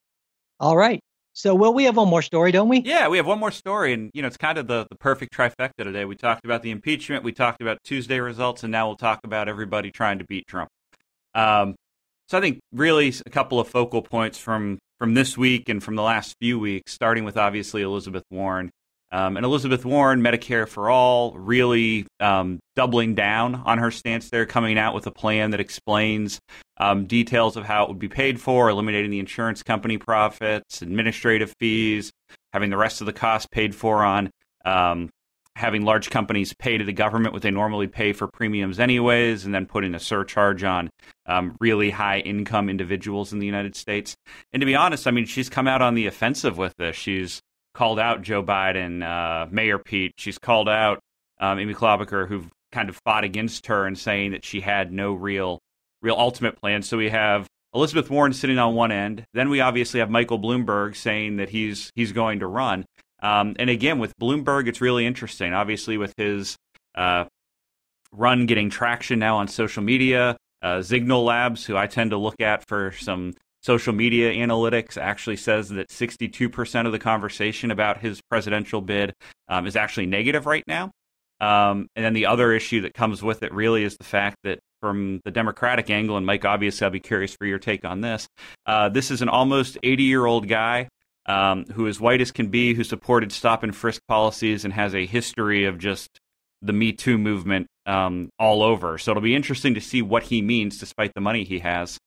All 0.59 0.77
right. 0.77 0.99
So, 1.36 1.55
well, 1.55 1.73
we 1.73 1.86
have 1.86 1.97
one 1.97 2.09
more 2.09 2.21
story, 2.21 2.51
don't 2.51 2.69
we? 2.69 2.81
Yeah, 2.81 3.07
we 3.07 3.17
have 3.17 3.25
one 3.25 3.39
more 3.39 3.49
story, 3.49 3.91
and 3.91 4.11
you 4.13 4.21
know 4.21 4.27
it's 4.27 4.38
kind 4.38 4.59
of 4.59 4.67
the, 4.67 4.86
the 4.88 4.95
perfect 4.95 5.36
trifecta 5.36 5.84
today. 5.84 6.05
We 6.05 6.15
talked 6.15 6.45
about 6.45 6.61
the 6.61 6.69
impeachment, 6.69 7.23
we 7.23 7.31
talked 7.31 7.59
about 7.59 7.79
Tuesday 7.84 8.19
results, 8.19 8.61
and 8.61 8.71
now 8.71 8.86
we'll 8.86 8.97
talk 8.97 9.21
about 9.23 9.49
everybody 9.49 9.89
trying 9.89 10.19
to 10.19 10.25
beat 10.25 10.45
Trump. 10.45 10.69
Um, 11.36 11.75
so 12.29 12.38
I 12.38 12.41
think 12.41 12.59
really 12.71 13.13
a 13.25 13.29
couple 13.29 13.59
of 13.59 13.67
focal 13.67 14.01
points 14.01 14.38
from 14.38 14.79
from 14.99 15.13
this 15.13 15.38
week 15.38 15.69
and 15.69 15.84
from 15.84 15.95
the 15.95 16.01
last 16.01 16.36
few 16.39 16.57
weeks, 16.57 16.93
starting 16.93 17.25
with 17.25 17.38
obviously 17.38 17.81
Elizabeth 17.81 18.23
Warren. 18.31 18.71
Um, 19.11 19.38
and 19.38 19.45
Elizabeth 19.45 19.86
Warren, 19.86 20.23
Medicare 20.23 20.67
for 20.67 20.89
All, 20.89 21.34
really 21.34 22.07
um, 22.19 22.59
doubling 22.75 23.13
down 23.13 23.53
on 23.53 23.77
her 23.77 23.91
stance 23.91 24.31
there, 24.31 24.47
coming 24.47 24.75
out 24.79 24.95
with 24.95 25.05
a 25.05 25.11
plan 25.11 25.51
that 25.51 25.59
explains 25.59 26.39
um, 26.77 27.05
details 27.05 27.55
of 27.55 27.63
how 27.63 27.84
it 27.84 27.89
would 27.89 27.99
be 27.99 28.07
paid 28.07 28.41
for, 28.41 28.69
eliminating 28.69 29.11
the 29.11 29.19
insurance 29.19 29.61
company 29.61 29.99
profits, 29.99 30.81
administrative 30.81 31.53
fees, 31.59 32.11
having 32.53 32.71
the 32.71 32.77
rest 32.77 33.01
of 33.01 33.05
the 33.05 33.13
cost 33.13 33.51
paid 33.51 33.75
for 33.75 34.03
on 34.03 34.31
um, 34.65 35.11
having 35.56 35.84
large 35.84 36.10
companies 36.10 36.54
pay 36.54 36.78
to 36.78 36.84
the 36.84 36.93
government 36.93 37.34
what 37.34 37.41
they 37.41 37.51
normally 37.51 37.88
pay 37.88 38.14
for 38.14 38.28
premiums 38.28 38.80
anyways, 38.80 39.45
and 39.45 39.54
then 39.54 39.66
putting 39.66 39.93
a 39.93 39.99
surcharge 39.99 40.64
on 40.64 40.89
um, 41.26 41.56
really 41.60 41.91
high 41.91 42.20
income 42.20 42.70
individuals 42.70 43.34
in 43.34 43.39
the 43.39 43.45
United 43.45 43.76
States. 43.76 44.16
And 44.51 44.62
to 44.62 44.66
be 44.66 44.76
honest, 44.76 45.08
I 45.08 45.12
mean, 45.12 45.26
she's 45.26 45.49
come 45.49 45.68
out 45.68 45.82
on 45.82 45.93
the 45.95 46.08
offensive 46.08 46.58
with 46.58 46.76
this. 46.78 46.95
She's 46.95 47.41
called 47.74 47.99
out 47.99 48.22
Joe 48.22 48.43
Biden, 48.43 49.04
uh, 49.04 49.47
Mayor 49.51 49.80
Pete. 49.80 50.14
She's 50.18 50.38
called 50.38 50.70
out 50.70 50.99
um, 51.39 51.60
Amy 51.60 51.74
Klobuchar, 51.74 52.28
who've 52.28 52.49
kind 52.72 52.89
of 52.89 52.99
fought 53.06 53.24
against 53.24 53.68
her 53.68 53.86
and 53.86 53.97
saying 53.97 54.32
that 54.32 54.43
she 54.43 54.62
had 54.62 54.91
no 54.91 55.14
real, 55.14 55.60
real 56.01 56.16
ultimate 56.18 56.60
plan. 56.60 56.82
So 56.82 56.97
we 56.97 57.10
have 57.10 57.47
Elizabeth 57.74 58.10
Warren 58.10 58.34
sitting 58.34 58.58
on 58.58 58.76
one 58.76 58.91
end. 58.91 59.26
Then 59.34 59.49
we 59.49 59.62
obviously 59.62 59.99
have 59.99 60.10
Michael 60.10 60.39
Bloomberg 60.39 60.95
saying 60.95 61.38
that 61.38 61.49
he's 61.49 61.91
he's 61.95 62.12
going 62.12 62.39
to 62.39 62.47
run. 62.47 62.86
Um, 63.24 63.55
and 63.57 63.69
again, 63.69 63.99
with 63.99 64.15
Bloomberg, 64.19 64.67
it's 64.67 64.82
really 64.82 65.05
interesting. 65.05 65.53
Obviously, 65.53 65.97
with 65.97 66.13
his 66.17 66.57
uh, 66.93 67.26
run 68.11 68.45
getting 68.45 68.69
traction 68.69 69.17
now 69.17 69.38
on 69.38 69.47
social 69.47 69.82
media, 69.82 70.38
uh, 70.61 70.82
Signal 70.82 71.24
Labs, 71.24 71.65
who 71.65 71.78
I 71.78 71.88
tend 71.88 72.11
to 72.11 72.17
look 72.17 72.41
at 72.41 72.67
for 72.67 72.91
some 72.91 73.34
social 73.61 73.93
media 73.93 74.34
analytics, 74.34 74.97
actually 74.97 75.38
says 75.38 75.69
that 75.69 75.88
62% 75.88 76.86
of 76.86 76.91
the 76.91 76.99
conversation 76.99 77.71
about 77.71 78.01
his 78.01 78.21
presidential 78.30 78.82
bid 78.82 79.13
um, 79.47 79.65
is 79.65 79.78
actually 79.78 80.05
negative 80.05 80.45
right 80.45 80.63
now. 80.67 80.91
Um, 81.39 81.88
and 81.95 82.05
then 82.05 82.13
the 82.13 82.26
other 82.26 82.51
issue 82.51 82.82
that 82.82 82.93
comes 82.93 83.24
with 83.24 83.41
it 83.41 83.53
really 83.53 83.84
is 83.84 83.97
the 83.97 84.03
fact 84.03 84.38
that 84.43 84.59
from 84.82 85.21
the 85.24 85.32
Democratic 85.32 85.89
angle, 85.89 86.17
and 86.17 86.26
Mike, 86.26 86.43
obviously, 86.43 86.84
I'll 86.84 86.91
be 86.91 86.99
curious 86.99 87.34
for 87.36 87.45
your 87.45 87.57
take 87.57 87.86
on 87.86 88.01
this. 88.01 88.28
Uh, 88.65 88.89
this 88.89 89.11
is 89.11 89.21
an 89.21 89.30
almost 89.30 89.78
80 89.82 90.03
year 90.03 90.26
old 90.26 90.49
guy 90.49 90.89
um, 91.26 91.65
who 91.74 91.88
is 91.88 91.99
white 91.99 92.21
as 92.21 92.32
can 92.32 92.47
be, 92.47 92.74
who 92.74 92.84
supported 92.84 93.32
stop 93.32 93.63
and 93.63 93.76
frisk 93.76 94.01
policies 94.07 94.65
and 94.65 94.74
has 94.74 94.93
a 94.93 95.05
history 95.05 95.65
of 95.65 95.78
just 95.78 96.19
the 96.61 96.74
Me 96.74 96.91
Too 96.91 97.17
movement 97.17 97.67
um, 97.86 98.30
all 98.39 98.63
over. 98.63 98.97
So 98.97 99.11
it'll 99.11 99.21
be 99.21 99.36
interesting 99.36 99.74
to 99.76 99.82
see 99.82 100.01
what 100.01 100.24
he 100.24 100.41
means 100.41 100.78
despite 100.78 101.13
the 101.13 101.21
money 101.21 101.43
he 101.43 101.59
has. 101.59 101.97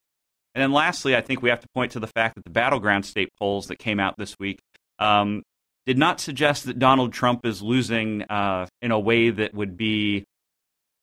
And 0.55 0.63
then 0.63 0.73
lastly, 0.73 1.15
I 1.15 1.21
think 1.21 1.43
we 1.43 1.51
have 1.51 1.61
to 1.61 1.69
point 1.75 1.93
to 1.93 2.01
the 2.01 2.07
fact 2.07 2.37
that 2.37 2.45
the 2.45 2.51
battleground 2.51 3.05
state 3.05 3.29
polls 3.39 3.67
that 3.67 3.79
came 3.79 4.01
out 4.01 4.15
this 4.17 4.35
week 4.39 4.59
um, 4.99 5.43
did 5.85 5.99
not 5.99 6.19
suggest 6.19 6.65
that 6.65 6.79
Donald 6.79 7.13
Trump 7.13 7.45
is 7.45 7.61
losing 7.61 8.23
uh, 8.23 8.67
in 8.81 8.91
a 8.91 8.99
way 8.99 9.29
that 9.31 9.53
would 9.55 9.77
be 9.77 10.25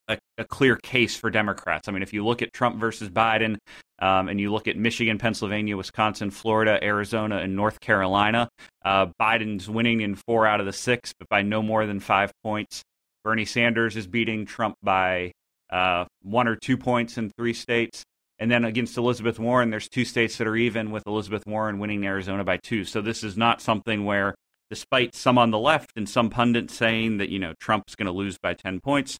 a, 0.07 0.17
a, 0.37 0.43
clear 0.43 0.75
case 0.75 1.15
for 1.15 1.29
Democrats. 1.29 1.87
I 1.87 1.91
mean, 1.91 2.03
if 2.03 2.13
you 2.13 2.25
look 2.25 2.41
at 2.41 2.51
Trump 2.51 2.77
versus 2.77 3.09
Biden, 3.09 3.57
um, 4.03 4.27
and 4.27 4.37
you 4.37 4.51
look 4.51 4.67
at 4.67 4.75
Michigan, 4.75 5.17
Pennsylvania, 5.17 5.77
Wisconsin, 5.77 6.29
Florida, 6.29 6.77
Arizona, 6.83 7.37
and 7.37 7.55
North 7.55 7.79
Carolina, 7.79 8.49
uh, 8.83 9.05
Biden's 9.17 9.69
winning 9.69 10.01
in 10.01 10.15
four 10.15 10.45
out 10.45 10.59
of 10.59 10.65
the 10.65 10.73
six, 10.73 11.13
but 11.17 11.29
by 11.29 11.41
no 11.41 11.61
more 11.61 11.85
than 11.85 12.01
five 12.01 12.33
points. 12.43 12.83
Bernie 13.23 13.45
Sanders 13.45 13.95
is 13.95 14.05
beating 14.05 14.45
Trump 14.45 14.75
by 14.83 15.31
uh, 15.69 16.03
one 16.21 16.49
or 16.49 16.57
two 16.57 16.75
points 16.75 17.17
in 17.17 17.31
three 17.37 17.53
states. 17.53 18.03
And 18.39 18.51
then 18.51 18.65
against 18.65 18.97
Elizabeth 18.97 19.39
Warren, 19.39 19.69
there's 19.69 19.87
two 19.87 20.03
states 20.03 20.37
that 20.37 20.47
are 20.47 20.57
even, 20.57 20.91
with 20.91 21.07
Elizabeth 21.07 21.43
Warren 21.47 21.79
winning 21.79 22.05
Arizona 22.05 22.43
by 22.43 22.57
two. 22.57 22.83
So 22.83 22.99
this 22.99 23.23
is 23.23 23.37
not 23.37 23.61
something 23.61 24.03
where, 24.03 24.35
despite 24.69 25.15
some 25.15 25.37
on 25.37 25.51
the 25.51 25.59
left 25.59 25.91
and 25.95 26.09
some 26.09 26.29
pundits 26.29 26.73
saying 26.73 27.19
that 27.19 27.29
you 27.29 27.39
know 27.39 27.53
Trump's 27.57 27.95
going 27.95 28.07
to 28.07 28.11
lose 28.11 28.37
by 28.37 28.53
10 28.53 28.81
points, 28.81 29.17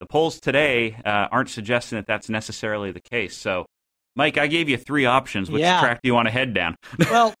the 0.00 0.06
polls 0.06 0.40
today 0.40 0.96
uh, 1.04 1.28
aren't 1.30 1.50
suggesting 1.50 1.98
that 1.98 2.06
that's 2.08 2.28
necessarily 2.28 2.90
the 2.90 3.00
case. 3.00 3.36
So, 3.36 3.66
Mike, 4.16 4.38
I 4.38 4.46
gave 4.46 4.68
you 4.68 4.76
three 4.76 5.06
options. 5.06 5.50
Which 5.50 5.60
Yeah. 5.60 5.80
track 5.80 6.00
do 6.02 6.08
you 6.08 6.14
want 6.14 6.26
to 6.26 6.32
head 6.32 6.54
down? 6.54 6.76
well, 7.10 7.34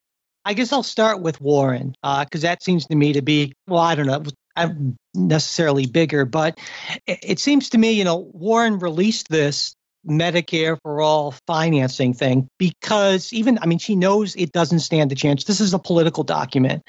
I 0.44 0.54
guess 0.54 0.72
I'll 0.72 0.82
start 0.82 1.20
with 1.20 1.40
Warren 1.40 1.94
uh, 2.02 2.24
because 2.24 2.42
that 2.42 2.62
seems 2.62 2.86
to 2.86 2.96
me 2.96 3.12
to 3.14 3.22
be 3.22 3.54
well, 3.66 3.80
I 3.80 3.94
don't 3.94 4.06
know, 4.06 4.22
I'm 4.56 4.96
necessarily 5.14 5.86
bigger, 5.86 6.24
but 6.24 6.58
it, 7.06 7.18
it 7.22 7.38
seems 7.38 7.70
to 7.70 7.78
me, 7.78 7.92
you 7.92 8.04
know, 8.04 8.30
Warren 8.32 8.78
released 8.78 9.28
this 9.28 9.74
Medicare 10.06 10.78
for 10.82 11.00
all 11.00 11.34
financing 11.46 12.12
thing 12.12 12.48
because 12.58 13.32
even 13.32 13.58
I 13.62 13.66
mean 13.66 13.78
she 13.78 13.96
knows 13.96 14.36
it 14.36 14.52
doesn't 14.52 14.80
stand 14.80 15.12
a 15.12 15.14
chance. 15.14 15.44
This 15.44 15.60
is 15.60 15.72
a 15.72 15.78
political 15.78 16.24
document. 16.24 16.82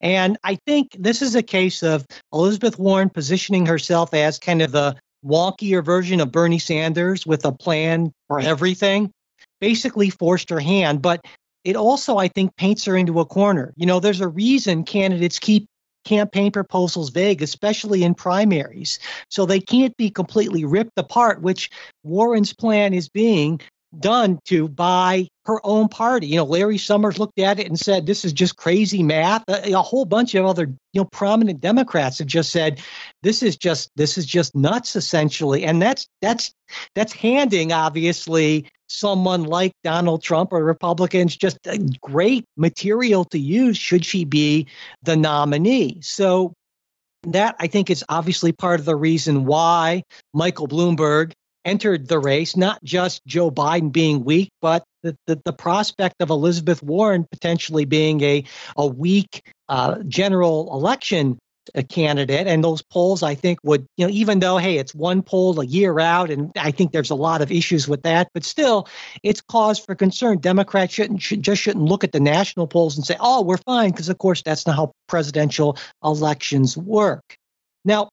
And 0.00 0.38
I 0.44 0.56
think 0.66 0.96
this 0.98 1.22
is 1.22 1.34
a 1.34 1.42
case 1.42 1.82
of 1.82 2.06
Elizabeth 2.32 2.78
Warren 2.78 3.10
positioning 3.10 3.66
herself 3.66 4.14
as 4.14 4.38
kind 4.38 4.62
of 4.62 4.70
the 4.72 4.96
wonkier 5.24 5.84
version 5.84 6.20
of 6.20 6.32
Bernie 6.32 6.58
Sanders 6.58 7.26
with 7.26 7.44
a 7.44 7.52
plan 7.52 8.12
for 8.28 8.40
everything. 8.40 9.10
Basically 9.60 10.10
forced 10.10 10.50
her 10.50 10.60
hand, 10.60 11.02
but 11.02 11.20
it 11.64 11.76
also 11.76 12.16
I 12.16 12.28
think 12.28 12.56
paints 12.56 12.84
her 12.86 12.96
into 12.96 13.20
a 13.20 13.26
corner. 13.26 13.72
You 13.76 13.86
know, 13.86 14.00
there's 14.00 14.20
a 14.20 14.28
reason 14.28 14.84
candidates 14.84 15.38
keep 15.38 15.66
campaign 16.04 16.50
proposals 16.50 17.10
vague, 17.10 17.42
especially 17.42 18.02
in 18.02 18.14
primaries. 18.14 18.98
So 19.28 19.44
they 19.44 19.60
can't 19.60 19.96
be 19.96 20.10
completely 20.10 20.64
ripped 20.64 20.98
apart, 20.98 21.42
which 21.42 21.70
Warren's 22.02 22.54
plan 22.54 22.94
is 22.94 23.08
being 23.08 23.60
done 23.98 24.38
to 24.46 24.68
by 24.68 25.28
her 25.46 25.60
own 25.64 25.88
party. 25.88 26.28
You 26.28 26.36
know, 26.36 26.44
Larry 26.44 26.78
Summers 26.78 27.18
looked 27.18 27.38
at 27.38 27.58
it 27.58 27.66
and 27.66 27.78
said, 27.78 28.06
"This 28.06 28.24
is 28.24 28.32
just 28.32 28.56
crazy 28.56 29.02
math." 29.02 29.42
A, 29.48 29.72
a, 29.72 29.82
whole 29.82 30.04
bunch 30.04 30.34
of 30.34 30.46
other, 30.46 30.66
you 30.92 31.00
know, 31.00 31.04
prominent 31.06 31.60
Democrats 31.60 32.18
have 32.18 32.28
just 32.28 32.52
said, 32.52 32.80
"This 33.22 33.42
is 33.42 33.56
just 33.56 33.90
this 33.96 34.16
is 34.16 34.26
just 34.26 34.54
nuts," 34.54 34.96
essentially, 34.96 35.64
and 35.64 35.82
that's 35.82 36.06
that's 36.22 36.52
that's 36.94 37.12
handing 37.12 37.72
obviously 37.72 38.66
someone 38.88 39.44
like 39.44 39.72
Donald 39.84 40.22
Trump 40.22 40.52
or 40.52 40.64
Republicans 40.64 41.36
just 41.36 41.58
uh, 41.66 41.76
great 42.00 42.44
material 42.56 43.24
to 43.26 43.38
use 43.38 43.76
should 43.76 44.04
she 44.04 44.24
be 44.24 44.66
the 45.02 45.16
nominee. 45.16 46.00
So 46.02 46.52
that 47.24 47.54
I 47.58 47.66
think 47.66 47.90
is 47.90 48.04
obviously 48.08 48.52
part 48.52 48.80
of 48.80 48.86
the 48.86 48.96
reason 48.96 49.44
why 49.44 50.02
Michael 50.32 50.68
Bloomberg 50.68 51.32
entered 51.64 52.08
the 52.08 52.18
race, 52.18 52.56
not 52.56 52.82
just 52.82 53.24
Joe 53.26 53.50
Biden 53.50 53.92
being 53.92 54.24
weak, 54.24 54.50
but 54.60 54.84
the, 55.02 55.16
the, 55.26 55.40
the 55.44 55.52
prospect 55.52 56.16
of 56.20 56.30
Elizabeth 56.30 56.82
Warren 56.82 57.26
potentially 57.30 57.84
being 57.84 58.22
a, 58.22 58.44
a 58.76 58.86
weak 58.86 59.42
uh, 59.68 60.02
general 60.06 60.72
election 60.72 61.38
a 61.74 61.82
candidate. 61.82 62.46
And 62.46 62.64
those 62.64 62.82
polls, 62.82 63.22
I 63.22 63.34
think, 63.34 63.58
would, 63.62 63.86
you 63.96 64.06
know, 64.06 64.12
even 64.12 64.40
though, 64.40 64.56
hey, 64.56 64.78
it's 64.78 64.94
one 64.94 65.22
poll 65.22 65.60
a 65.60 65.66
year 65.66 65.98
out, 66.00 66.30
and 66.30 66.52
I 66.56 66.70
think 66.70 66.92
there's 66.92 67.10
a 67.10 67.14
lot 67.14 67.42
of 67.42 67.52
issues 67.52 67.86
with 67.86 68.02
that, 68.02 68.28
but 68.34 68.44
still, 68.44 68.88
it's 69.22 69.40
cause 69.40 69.78
for 69.78 69.94
concern. 69.94 70.38
Democrats 70.38 70.94
shouldn't 70.94 71.22
should, 71.22 71.42
just 71.42 71.62
shouldn't 71.62 71.84
look 71.84 72.04
at 72.04 72.12
the 72.12 72.20
national 72.20 72.66
polls 72.66 72.96
and 72.96 73.06
say, 73.06 73.16
oh, 73.20 73.42
we're 73.42 73.58
fine, 73.58 73.90
because 73.90 74.08
of 74.08 74.18
course 74.18 74.42
that's 74.42 74.66
not 74.66 74.76
how 74.76 74.92
presidential 75.06 75.76
elections 76.02 76.76
work. 76.76 77.36
Now, 77.84 78.08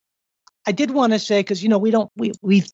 I 0.66 0.72
did 0.72 0.90
want 0.90 1.12
to 1.12 1.18
say 1.18 1.40
because 1.40 1.62
you 1.62 1.68
know 1.68 1.78
we 1.78 1.90
don't 1.90 2.10
we 2.16 2.32
we've 2.42 2.68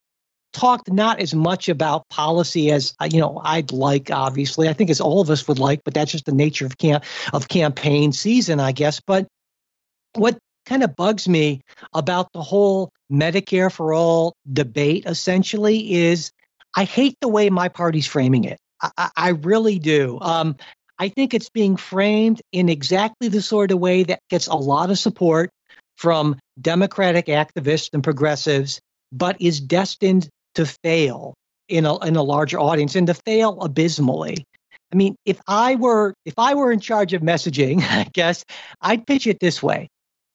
talked 0.55 0.91
not 0.91 1.21
as 1.21 1.35
much 1.35 1.69
about 1.69 2.09
policy 2.09 2.71
as 2.71 2.95
uh, 3.01 3.09
you 3.11 3.21
know 3.21 3.41
I'd 3.45 3.73
like. 3.73 4.11
Obviously, 4.11 4.69
I 4.69 4.73
think 4.73 4.89
as 4.89 5.01
all 5.01 5.21
of 5.21 5.29
us 5.29 5.47
would 5.47 5.59
like, 5.59 5.83
but 5.85 5.93
that's 5.93 6.13
just 6.13 6.25
the 6.25 6.33
nature 6.33 6.65
of 6.65 6.79
camp 6.79 7.05
of 7.35 7.49
campaign 7.49 8.13
season, 8.13 8.61
I 8.61 8.73
guess. 8.73 9.01
But 9.01 9.27
what 10.15 10.39
kind 10.65 10.83
of 10.83 10.97
bugs 10.97 11.29
me 11.29 11.61
about 11.93 12.29
the 12.33 12.43
whole 12.43 12.91
Medicare 13.13 13.71
for 13.71 13.93
all 13.93 14.35
debate 14.51 15.05
essentially 15.07 15.93
is 15.93 16.31
I 16.75 16.85
hate 16.85 17.17
the 17.21 17.29
way 17.29 17.51
my 17.51 17.69
party's 17.69 18.07
framing 18.07 18.45
it. 18.45 18.59
I, 18.81 19.11
I 19.17 19.29
really 19.31 19.79
do. 19.79 20.19
Um, 20.21 20.57
I 20.99 21.09
think 21.09 21.35
it's 21.35 21.51
being 21.51 21.77
framed 21.77 22.41
in 22.53 22.69
exactly 22.69 23.29
the 23.29 23.43
sort 23.43 23.73
of 23.73 23.79
way 23.79 24.05
that 24.05 24.21
gets 24.31 24.47
a 24.47 24.55
lot 24.55 24.91
of 24.91 24.99
support 24.99 25.51
from 25.97 26.37
Democratic 26.61 27.27
activists 27.27 27.91
and 27.93 28.03
progressives, 28.03 28.81
but 29.13 29.41
is 29.41 29.61
destined 29.61 30.29
to 30.55 30.67
fail 30.67 31.35
in 31.69 31.87
a 31.87 31.99
in 32.05 32.17
a 32.17 32.23
larger 32.23 32.59
audience 32.59 32.95
and 32.95 33.07
to 33.07 33.15
fail 33.15 33.61
abysmally. 33.61 34.45
I 34.93 34.97
mean, 34.97 35.17
if 35.25 35.41
I 35.47 35.75
were 35.77 36.15
if 36.25 36.35
I 36.39 36.55
were 36.55 36.73
in 36.73 36.81
charge 36.81 37.13
of 37.13 37.23
messaging, 37.23 37.83
I 37.89 38.09
guess 38.13 38.45
I'd 38.81 39.07
pitch 39.07 39.27
it 39.27 39.41
this 39.41 39.63
way. 39.63 39.89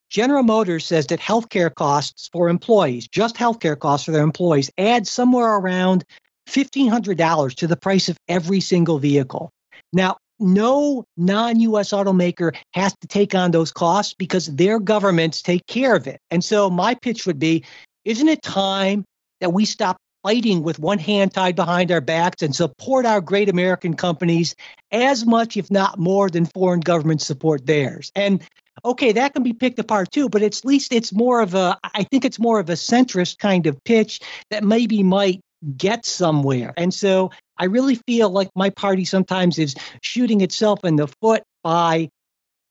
General 0.10 0.44
Motors 0.44 0.86
says 0.86 1.08
that 1.08 1.20
healthcare 1.20 1.74
costs 1.74 2.30
for 2.34 2.50
employees, 2.50 3.08
just 3.08 3.36
healthcare 3.36 3.78
costs 3.78 4.06
for 4.06 4.12
their 4.12 4.24
employees, 4.24 4.72
add 4.78 5.06
somewhere 5.08 5.56
around 5.56 6.04
$1,500 6.50 7.54
to 7.56 7.68
the 7.68 7.78
price 7.78 8.10
of 8.10 8.18
every 8.28 8.60
single 8.60 8.98
vehicle. 8.98 9.52
Now, 9.94 10.18
no 10.40 11.06
non 11.16 11.60
US 11.60 11.92
automaker 11.92 12.56
has 12.74 12.96
to 13.02 13.08
take 13.08 13.36
on 13.36 13.52
those 13.52 13.72
costs 13.72 14.16
because 14.18 14.48
their 14.48 14.80
governments 14.80 15.42
take 15.42 15.66
care 15.68 15.96
of 15.96 16.08
it. 16.08 16.20
And 16.32 16.44
so 16.44 16.70
my 16.70 16.96
pitch 16.96 17.26
would 17.28 17.40
be 17.40 17.64
isn't 18.06 18.28
it 18.28 18.42
time 18.42 19.04
that 19.42 19.54
we 19.54 19.66
stop 19.66 19.98
fighting 20.24 20.64
with 20.64 20.80
one 20.80 21.00
hand 21.00 21.34
tied 21.34 21.56
behind 21.56 21.92
our 21.92 22.02
backs 22.02 22.42
and 22.42 22.56
support 22.56 23.06
our 23.06 23.22
great 23.22 23.50
American 23.50 23.96
companies 23.96 24.56
as 24.92 25.26
much, 25.26 25.58
if 25.58 25.72
not 25.72 25.98
more, 25.98 26.30
than 26.30 26.46
foreign 26.46 26.80
governments 26.80 27.26
support 27.26 27.66
theirs. 27.66 28.12
And 28.16 28.42
okay, 28.84 29.14
that 29.14 29.34
can 29.34 29.44
be 29.44 29.54
picked 29.54 29.80
apart 29.80 30.12
too, 30.12 30.30
but 30.30 30.42
at 30.42 30.64
least 30.66 30.94
it's 30.94 31.14
more 31.14 31.42
of 31.42 31.54
a, 31.54 31.78
I 31.84 32.04
think 32.04 32.26
it's 32.26 32.40
more 32.40 32.60
of 32.60 32.70
a 32.70 32.74
centrist 32.74 33.38
kind 33.38 33.68
of 33.68 33.84
pitch 33.84 34.20
that 34.50 34.64
maybe 34.64 35.04
might 35.04 35.42
get 35.76 36.06
somewhere. 36.06 36.74
And 36.78 36.94
so 36.94 37.32
I 37.58 37.66
really 37.66 37.96
feel 37.96 38.30
like 38.30 38.50
my 38.56 38.70
party 38.70 39.06
sometimes 39.06 39.60
is 39.60 39.76
shooting 40.02 40.42
itself 40.42 40.86
in 40.86 40.96
the 40.96 41.08
foot 41.22 41.44
by, 41.64 42.10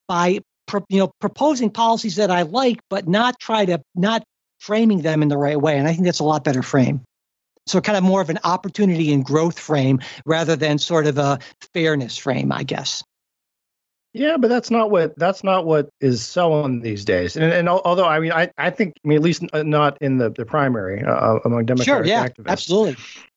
by, 0.06 0.40
you 0.88 0.98
know, 0.98 1.10
proposing 1.20 1.70
policies 1.70 2.16
that 2.16 2.30
I 2.30 2.42
like, 2.42 2.80
but 2.88 3.06
not 3.06 3.38
try 3.38 3.66
to, 3.66 3.82
not 3.94 4.22
framing 4.58 5.02
them 5.02 5.22
in 5.22 5.28
the 5.28 5.38
right 5.38 5.60
way. 5.60 5.78
And 5.78 5.86
I 5.86 5.92
think 5.92 6.04
that's 6.04 6.20
a 6.20 6.24
lot 6.24 6.44
better 6.44 6.62
frame. 6.62 7.02
So 7.68 7.80
kind 7.80 7.98
of 7.98 8.04
more 8.04 8.20
of 8.20 8.30
an 8.30 8.38
opportunity 8.44 9.12
and 9.12 9.24
growth 9.24 9.58
frame 9.58 10.00
rather 10.24 10.56
than 10.56 10.78
sort 10.78 11.06
of 11.06 11.18
a 11.18 11.38
fairness 11.74 12.16
frame, 12.16 12.50
I 12.52 12.62
guess. 12.62 13.04
Yeah, 14.14 14.38
but 14.38 14.48
that's 14.48 14.70
not 14.70 14.90
what 14.90 15.16
that's 15.18 15.44
not 15.44 15.66
what 15.66 15.90
is 16.00 16.24
selling 16.24 16.80
these 16.80 17.04
days. 17.04 17.36
And, 17.36 17.52
and 17.52 17.68
although 17.68 18.06
I 18.06 18.20
mean, 18.20 18.32
I, 18.32 18.50
I 18.56 18.70
think 18.70 18.94
I 19.04 19.08
mean 19.08 19.16
at 19.16 19.22
least 19.22 19.44
not 19.52 19.98
in 20.00 20.18
the 20.18 20.30
the 20.30 20.46
primary 20.46 21.04
uh, 21.04 21.38
among 21.44 21.66
Democratic 21.66 21.84
sure, 21.84 22.04
yeah, 22.06 22.26
activists. 22.26 22.48
Absolutely. 22.48 22.96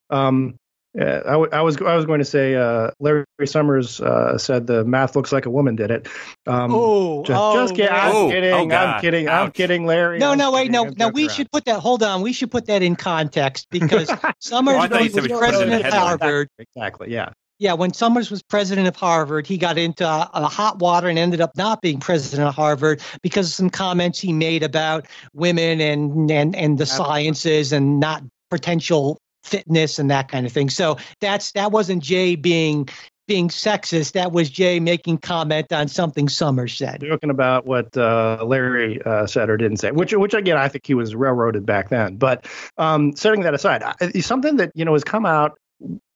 Um, 0.10 0.56
yeah, 0.94 1.22
I, 1.26 1.32
w- 1.32 1.50
I 1.54 1.62
was 1.62 1.78
I 1.78 1.96
was 1.96 2.06
going 2.06 2.20
to 2.20 2.26
say 2.26 2.56
uh, 2.56 2.92
Larry 3.00 3.26
Summers 3.46 4.02
uh, 4.02 4.38
said 4.38 4.68
the 4.68 4.84
math 4.84 5.16
looks 5.16 5.32
like 5.32 5.46
a 5.46 5.50
woman 5.50 5.78
did 5.78 5.90
it. 5.90 6.08
Um, 6.48 6.72
oh, 6.74 7.24
just, 7.24 7.40
oh, 7.40 7.54
just 7.54 7.76
kidding. 7.76 7.94
I'm 7.94 8.16
oh, 8.16 8.30
kidding. 8.30 8.54
oh, 8.54 8.76
I'm 8.76 9.02
kidding. 9.02 9.28
Ouch. 9.28 9.46
I'm 9.46 9.52
kidding, 9.52 9.86
Larry. 9.86 10.20
No, 10.20 10.32
I'm 10.32 10.38
no, 10.38 10.52
wait, 10.52 10.70
no, 10.70 10.92
no. 10.98 11.08
We 11.08 11.24
around. 11.28 11.36
should 11.36 11.52
put 11.52 11.64
that. 11.66 11.80
Hold 11.80 12.04
on. 12.04 12.22
We 12.22 12.34
should 12.34 12.52
put 12.52 12.66
that 12.66 12.82
in 12.82 12.98
context 12.98 13.68
because 13.70 14.12
Summers 14.40 14.74
Well, 14.76 14.82
I 14.82 14.88
thought 14.90 15.04
you 15.06 15.12
was 15.14 15.30
was 15.30 15.40
president 15.40 15.86
of 15.86 15.94
Harvard. 15.94 16.50
Exactly. 16.60 17.10
Yeah. 17.10 17.30
Yeah, 17.58 17.74
when 17.74 17.94
Summers 17.94 18.32
was 18.32 18.42
president 18.42 18.88
of 18.88 18.96
Harvard, 18.96 19.46
he 19.46 19.56
got 19.56 19.78
into 19.78 20.06
uh, 20.06 20.50
hot 20.50 20.80
water 20.80 21.08
and 21.08 21.20
ended 21.20 21.42
up 21.42 21.56
not 21.56 21.80
being 21.80 22.00
president 22.00 22.50
of 22.50 22.56
Harvard 22.56 23.02
because 23.22 23.48
of 23.48 23.54
some 23.54 23.70
comments 23.70 24.20
he 24.20 24.34
made 24.34 24.64
about 24.64 25.06
women 25.34 25.80
and 25.80 26.32
and 26.32 26.56
and 26.56 26.80
the 26.80 26.88
sciences 26.88 27.72
and 27.72 28.00
not 28.00 28.24
potential 28.50 29.20
fitness 29.44 30.00
and 30.00 30.12
that 30.12 30.30
kind 30.30 30.46
of 30.46 30.52
thing. 30.52 30.70
So 30.70 30.98
that's 31.20 31.52
that 31.54 31.72
wasn't 31.72 32.04
Jay 32.04 32.36
being 32.36 32.88
being 33.28 33.50
sexist. 33.50 34.14
That 34.14 34.32
was 34.32 34.50
Jay 34.50 34.80
making 34.80 35.20
comment 35.20 35.72
on 35.72 35.88
something 35.88 36.28
Summers 36.28 36.74
said. 36.74 37.02
Joking 37.02 37.30
about 37.30 37.66
what 37.66 37.96
uh, 37.96 38.44
Larry 38.44 39.02
uh, 39.04 39.26
said 39.26 39.50
or 39.50 39.58
didn't 39.58 39.78
say, 39.78 39.92
which 39.92 40.14
which 40.14 40.34
again 40.34 40.58
I 40.58 40.68
think 40.68 40.86
he 40.86 40.94
was 40.94 41.16
railroaded 41.16 41.66
back 41.66 41.90
then. 41.90 42.18
But 42.18 42.48
um, 42.78 43.16
setting 43.16 43.42
that 43.42 43.54
aside, 43.54 43.84
something 44.20 44.58
that 44.58 44.72
you 44.76 44.86
know 44.86 44.94
has 44.94 45.04
come 45.04 45.26
out 45.26 45.58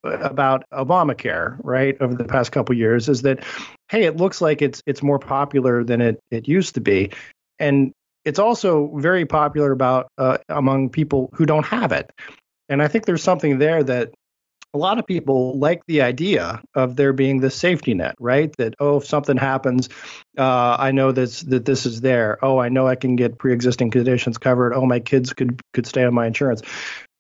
about 0.04 0.64
Obamacare, 0.72 1.58
right, 1.64 1.98
over 2.00 2.14
the 2.14 2.26
past 2.26 2.52
couple 2.52 2.76
years 2.76 3.10
is 3.10 3.24
that, 3.24 3.44
hey, 3.90 4.04
it 4.04 4.18
looks 4.18 4.42
like 4.42 4.62
it's 4.62 4.84
it's 4.86 5.02
more 5.02 5.20
popular 5.20 5.84
than 5.84 6.02
it 6.02 6.20
it 6.32 6.48
used 6.48 6.76
to 6.76 6.82
be, 6.82 7.12
and 7.60 7.94
it's 8.26 8.40
also 8.40 8.92
very 8.98 9.26
popular 9.26 9.72
about 9.72 10.12
uh, 10.18 10.38
among 10.50 10.90
people 10.90 11.30
who 11.34 11.46
don't 11.46 11.66
have 11.66 11.92
it, 11.92 12.12
and 12.70 12.82
I 12.82 12.88
think 12.88 13.06
there's 13.06 13.24
something 13.24 13.58
there 13.60 13.84
that 13.84 14.12
a 14.74 14.78
lot 14.78 15.00
of 15.00 15.08
people 15.08 15.58
like 15.58 15.82
the 15.88 16.02
idea 16.02 16.62
of 16.74 16.98
there 16.98 17.14
being 17.14 17.40
this 17.40 17.56
safety 17.56 17.94
net, 17.94 18.16
right? 18.20 18.54
That 18.58 18.76
oh, 18.80 18.98
if 18.98 19.06
something 19.06 19.38
happens, 19.38 19.88
uh, 20.38 20.76
I 20.78 20.92
know 20.92 21.14
this 21.14 21.42
that 21.44 21.64
this 21.64 21.86
is 21.86 22.02
there. 22.02 22.38
Oh, 22.44 22.58
I 22.58 22.68
know 22.68 22.86
I 22.86 22.96
can 22.96 23.16
get 23.16 23.38
pre-existing 23.38 23.92
conditions 23.92 24.38
covered. 24.38 24.74
Oh, 24.74 24.86
my 24.86 25.00
kids 25.00 25.32
could 25.32 25.62
could 25.74 25.88
stay 25.88 26.04
on 26.04 26.14
my 26.14 26.28
insurance. 26.28 26.62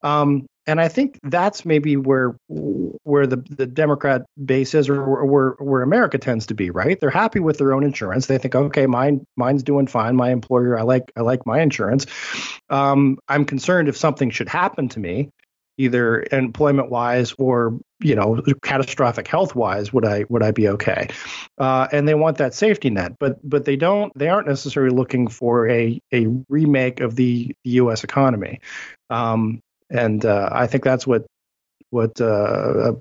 Um, 0.03 0.45
and 0.67 0.81
I 0.81 0.87
think 0.87 1.19
that's 1.23 1.65
maybe 1.65 1.95
where 1.97 2.37
where 2.47 3.27
the, 3.27 3.37
the 3.37 3.65
Democrat 3.65 4.23
base 4.43 4.73
is, 4.73 4.89
or 4.89 5.25
where 5.25 5.51
where 5.59 5.81
America 5.81 6.17
tends 6.17 6.47
to 6.47 6.53
be. 6.53 6.69
Right? 6.71 6.99
They're 6.99 7.09
happy 7.09 7.39
with 7.39 7.57
their 7.57 7.73
own 7.73 7.83
insurance. 7.83 8.27
They 8.27 8.37
think, 8.37 8.55
okay, 8.55 8.87
mine 8.87 9.25
mine's 9.35 9.63
doing 9.63 9.87
fine. 9.87 10.15
My 10.15 10.31
employer, 10.31 10.77
I 10.77 10.83
like 10.83 11.11
I 11.15 11.21
like 11.21 11.45
my 11.45 11.61
insurance. 11.61 12.05
Um, 12.69 13.19
I'm 13.27 13.45
concerned 13.45 13.89
if 13.89 13.97
something 13.97 14.29
should 14.31 14.49
happen 14.49 14.89
to 14.89 14.99
me, 14.99 15.29
either 15.77 16.25
employment 16.31 16.89
wise 16.89 17.33
or 17.37 17.79
you 17.99 18.15
know 18.15 18.41
catastrophic 18.61 19.27
health 19.27 19.55
wise 19.55 19.91
would 19.93 20.05
i 20.05 20.25
would 20.29 20.43
i 20.43 20.51
be 20.51 20.67
okay 20.67 21.07
uh, 21.57 21.87
and 21.91 22.07
they 22.07 22.13
want 22.13 22.37
that 22.37 22.53
safety 22.53 22.89
net 22.89 23.17
but 23.19 23.37
but 23.47 23.65
they 23.65 23.75
don't 23.75 24.11
they 24.17 24.27
aren't 24.27 24.47
necessarily 24.47 24.93
looking 24.93 25.27
for 25.27 25.69
a 25.69 25.99
a 26.13 26.27
remake 26.49 26.99
of 26.99 27.15
the, 27.15 27.55
the 27.63 27.71
us 27.71 28.03
economy 28.03 28.59
um, 29.09 29.61
and 29.89 30.25
uh, 30.25 30.49
i 30.51 30.67
think 30.67 30.83
that's 30.83 31.05
what 31.05 31.25
what 31.91 32.19
uh, 32.19 32.93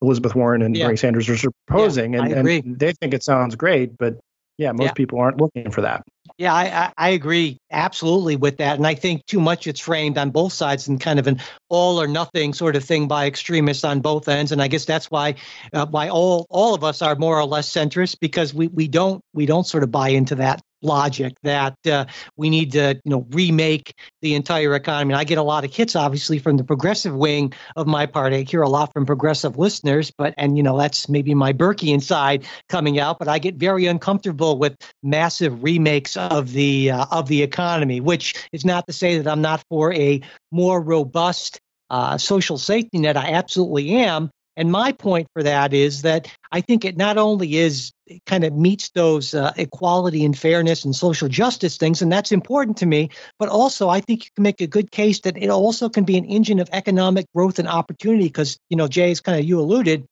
elizabeth 0.00 0.34
warren 0.34 0.62
and 0.62 0.76
Yeah. 0.76 0.86
bernie 0.86 0.96
sanders 0.96 1.28
are 1.28 1.50
proposing 1.66 2.16
I 2.16 2.28
and, 2.28 2.48
and 2.48 2.78
they 2.78 2.92
think 2.92 3.14
it 3.14 3.22
sounds 3.22 3.56
great 3.56 3.96
but 3.98 4.18
yeah 4.58 4.72
most 4.72 4.88
Yeah. 4.88 4.92
people 4.92 5.18
aren't 5.20 5.38
looking 5.38 5.70
for 5.70 5.82
that 5.82 6.02
Yeah, 6.38 6.54
I, 6.54 6.92
I, 6.96 7.10
agree 7.10 7.58
absolutely 7.70 8.36
with 8.36 8.56
that. 8.58 8.76
And 8.76 8.86
I 8.86 8.94
think 8.94 9.26
too 9.26 9.40
much 9.40 9.66
it's 9.66 9.80
framed 9.80 10.16
on 10.18 10.30
both 10.30 10.52
sides 10.52 10.88
in 10.88 10.98
kind 10.98 11.18
of 11.18 11.26
an 11.26 11.40
all 11.68 12.00
or 12.00 12.06
nothing 12.08 12.54
sort 12.54 12.74
of 12.74 12.84
thing 12.84 13.06
by 13.06 13.26
extremists 13.26 13.84
on 13.84 14.00
both 14.00 14.28
ends. 14.28 14.50
And 14.50 14.62
I 14.62 14.68
guess 14.68 14.84
that's 14.84 15.10
why 15.10 15.34
uh, 15.72 15.86
why 15.86 16.08
all 16.08 16.46
all 16.48 16.74
of 16.74 16.84
us 16.84 17.02
are 17.02 17.16
more 17.16 17.38
or 17.38 17.44
less 17.44 17.68
centrist 17.70 18.16
because 18.20 18.54
we, 18.54 18.68
we 18.68 18.88
don't 18.88 19.20
we 19.34 19.46
don't 19.46 19.66
sort 19.66 19.82
of 19.82 19.90
buy 19.90 20.08
into 20.08 20.36
that 20.36 20.62
logic 20.82 21.34
that 21.42 21.76
uh, 21.86 22.06
we 22.36 22.50
need 22.50 22.72
to 22.72 23.00
you 23.04 23.10
know 23.10 23.26
remake 23.30 23.94
the 24.20 24.34
entire 24.34 24.74
economy. 24.74 25.14
And 25.14 25.20
I 25.20 25.24
get 25.24 25.38
a 25.38 25.42
lot 25.42 25.64
of 25.64 25.74
hits 25.74 25.96
obviously 25.96 26.38
from 26.38 26.56
the 26.56 26.64
progressive 26.64 27.14
wing 27.14 27.52
of 27.76 27.86
my 27.86 28.06
party. 28.06 28.36
I 28.36 28.42
hear 28.42 28.62
a 28.62 28.68
lot 28.68 28.92
from 28.92 29.06
progressive 29.06 29.58
listeners, 29.58 30.10
but 30.16 30.34
and 30.36 30.56
you 30.56 30.62
know 30.62 30.78
that's 30.78 31.08
maybe 31.08 31.34
my 31.34 31.52
Burkean 31.52 32.02
side 32.02 32.46
coming 32.68 32.98
out. 32.98 33.18
But 33.18 33.28
I 33.28 33.38
get 33.38 33.56
very 33.56 33.86
uncomfortable 33.86 34.58
with 34.58 34.76
massive 35.02 35.62
remakes 35.62 36.16
of 36.16 36.52
the 36.52 36.90
uh, 36.90 37.06
of 37.10 37.28
the 37.28 37.42
economy, 37.42 38.00
which 38.00 38.34
is 38.52 38.64
not 38.64 38.86
to 38.86 38.92
say 38.92 39.18
that 39.18 39.30
I'm 39.30 39.42
not 39.42 39.64
for 39.68 39.92
a 39.92 40.20
more 40.50 40.80
robust 40.80 41.60
uh, 41.90 42.16
social 42.18 42.58
safety 42.58 42.98
net. 42.98 43.16
I 43.16 43.32
absolutely 43.32 43.90
am. 43.90 44.30
And 44.56 44.70
my 44.70 44.92
point 44.92 45.28
for 45.32 45.42
that 45.42 45.72
is 45.72 46.02
that 46.02 46.28
I 46.50 46.60
think 46.60 46.84
it 46.84 46.96
not 46.96 47.16
only 47.16 47.56
is 47.56 47.92
kind 48.26 48.44
of 48.44 48.52
meets 48.52 48.90
those 48.90 49.32
uh, 49.34 49.52
equality 49.56 50.24
and 50.24 50.36
fairness 50.38 50.84
and 50.84 50.94
social 50.94 51.28
justice 51.28 51.78
things, 51.78 52.02
and 52.02 52.12
that's 52.12 52.32
important 52.32 52.76
to 52.78 52.86
me, 52.86 53.08
but 53.38 53.48
also 53.48 53.88
I 53.88 54.00
think 54.00 54.24
you 54.24 54.30
can 54.34 54.42
make 54.42 54.60
a 54.60 54.66
good 54.66 54.90
case 54.90 55.20
that 55.20 55.38
it 55.38 55.48
also 55.48 55.88
can 55.88 56.04
be 56.04 56.18
an 56.18 56.26
engine 56.26 56.58
of 56.58 56.68
economic 56.72 57.26
growth 57.34 57.58
and 57.58 57.68
opportunity 57.68 58.24
because, 58.24 58.58
you 58.68 58.76
know, 58.76 58.88
Jay, 58.88 59.10
is 59.10 59.20
kind 59.20 59.38
of 59.38 59.46
you 59.46 59.58
alluded, 59.58 60.06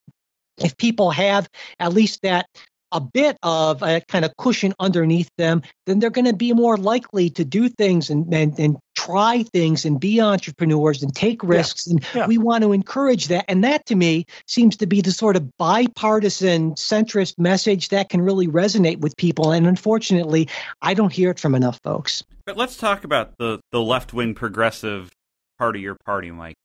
if 0.59 0.77
people 0.77 1.11
have 1.11 1.49
at 1.79 1.93
least 1.93 2.21
that 2.23 2.47
a 2.93 3.01
bit 3.01 3.37
of 3.43 3.83
a 3.83 4.01
kind 4.09 4.25
of 4.25 4.37
cushion 4.37 4.75
underneath 4.81 5.31
them, 5.37 5.63
then 5.87 5.99
they're 5.99 6.11
going 6.11 6.27
to 6.27 6.37
be 6.37 6.53
more 6.53 6.77
likely 6.77 7.31
to 7.31 7.45
do 7.45 7.69
things 7.69 8.11
and, 8.11 8.33
and, 8.35 8.59
and 8.59 8.77
try 8.95 9.43
things 9.43 9.85
and 9.85 10.01
be 10.01 10.21
entrepreneurs 10.21 11.03
and 11.03 11.15
take 11.15 11.43
risks. 11.43 11.87
Yeah. 11.87 11.93
And 11.93 12.07
yeah. 12.15 12.27
we 12.27 12.39
want 12.39 12.65
to 12.65 12.73
encourage 12.73 13.29
that. 13.29 13.45
And 13.49 13.65
that 13.65 13.87
to 13.87 13.95
me 13.95 14.27
seems 14.47 14.77
to 14.79 14.87
be 14.87 15.01
the 15.01 15.13
sort 15.13 15.37
of 15.37 15.57
bipartisan 15.57 16.73
centrist 16.75 17.39
message 17.39 17.89
that 17.89 18.09
can 18.09 18.23
really 18.23 18.49
resonate 18.49 18.99
with 18.99 19.17
people. 19.17 19.53
And 19.53 19.67
unfortunately, 19.67 20.49
I 20.83 20.95
don't 20.95 21.13
hear 21.13 21.31
it 21.31 21.39
from 21.39 21.55
enough 21.55 21.81
folks. 21.83 22.23
But 22.47 22.57
let's 22.57 22.77
talk 22.77 23.05
about 23.05 23.39
the, 23.39 23.61
the 23.73 23.81
left 23.81 24.13
wing 24.13 24.35
progressive 24.35 25.11
part 25.59 25.77
of 25.77 25.83
your 25.83 25.97
party, 26.05 26.31
Mike. 26.31 26.57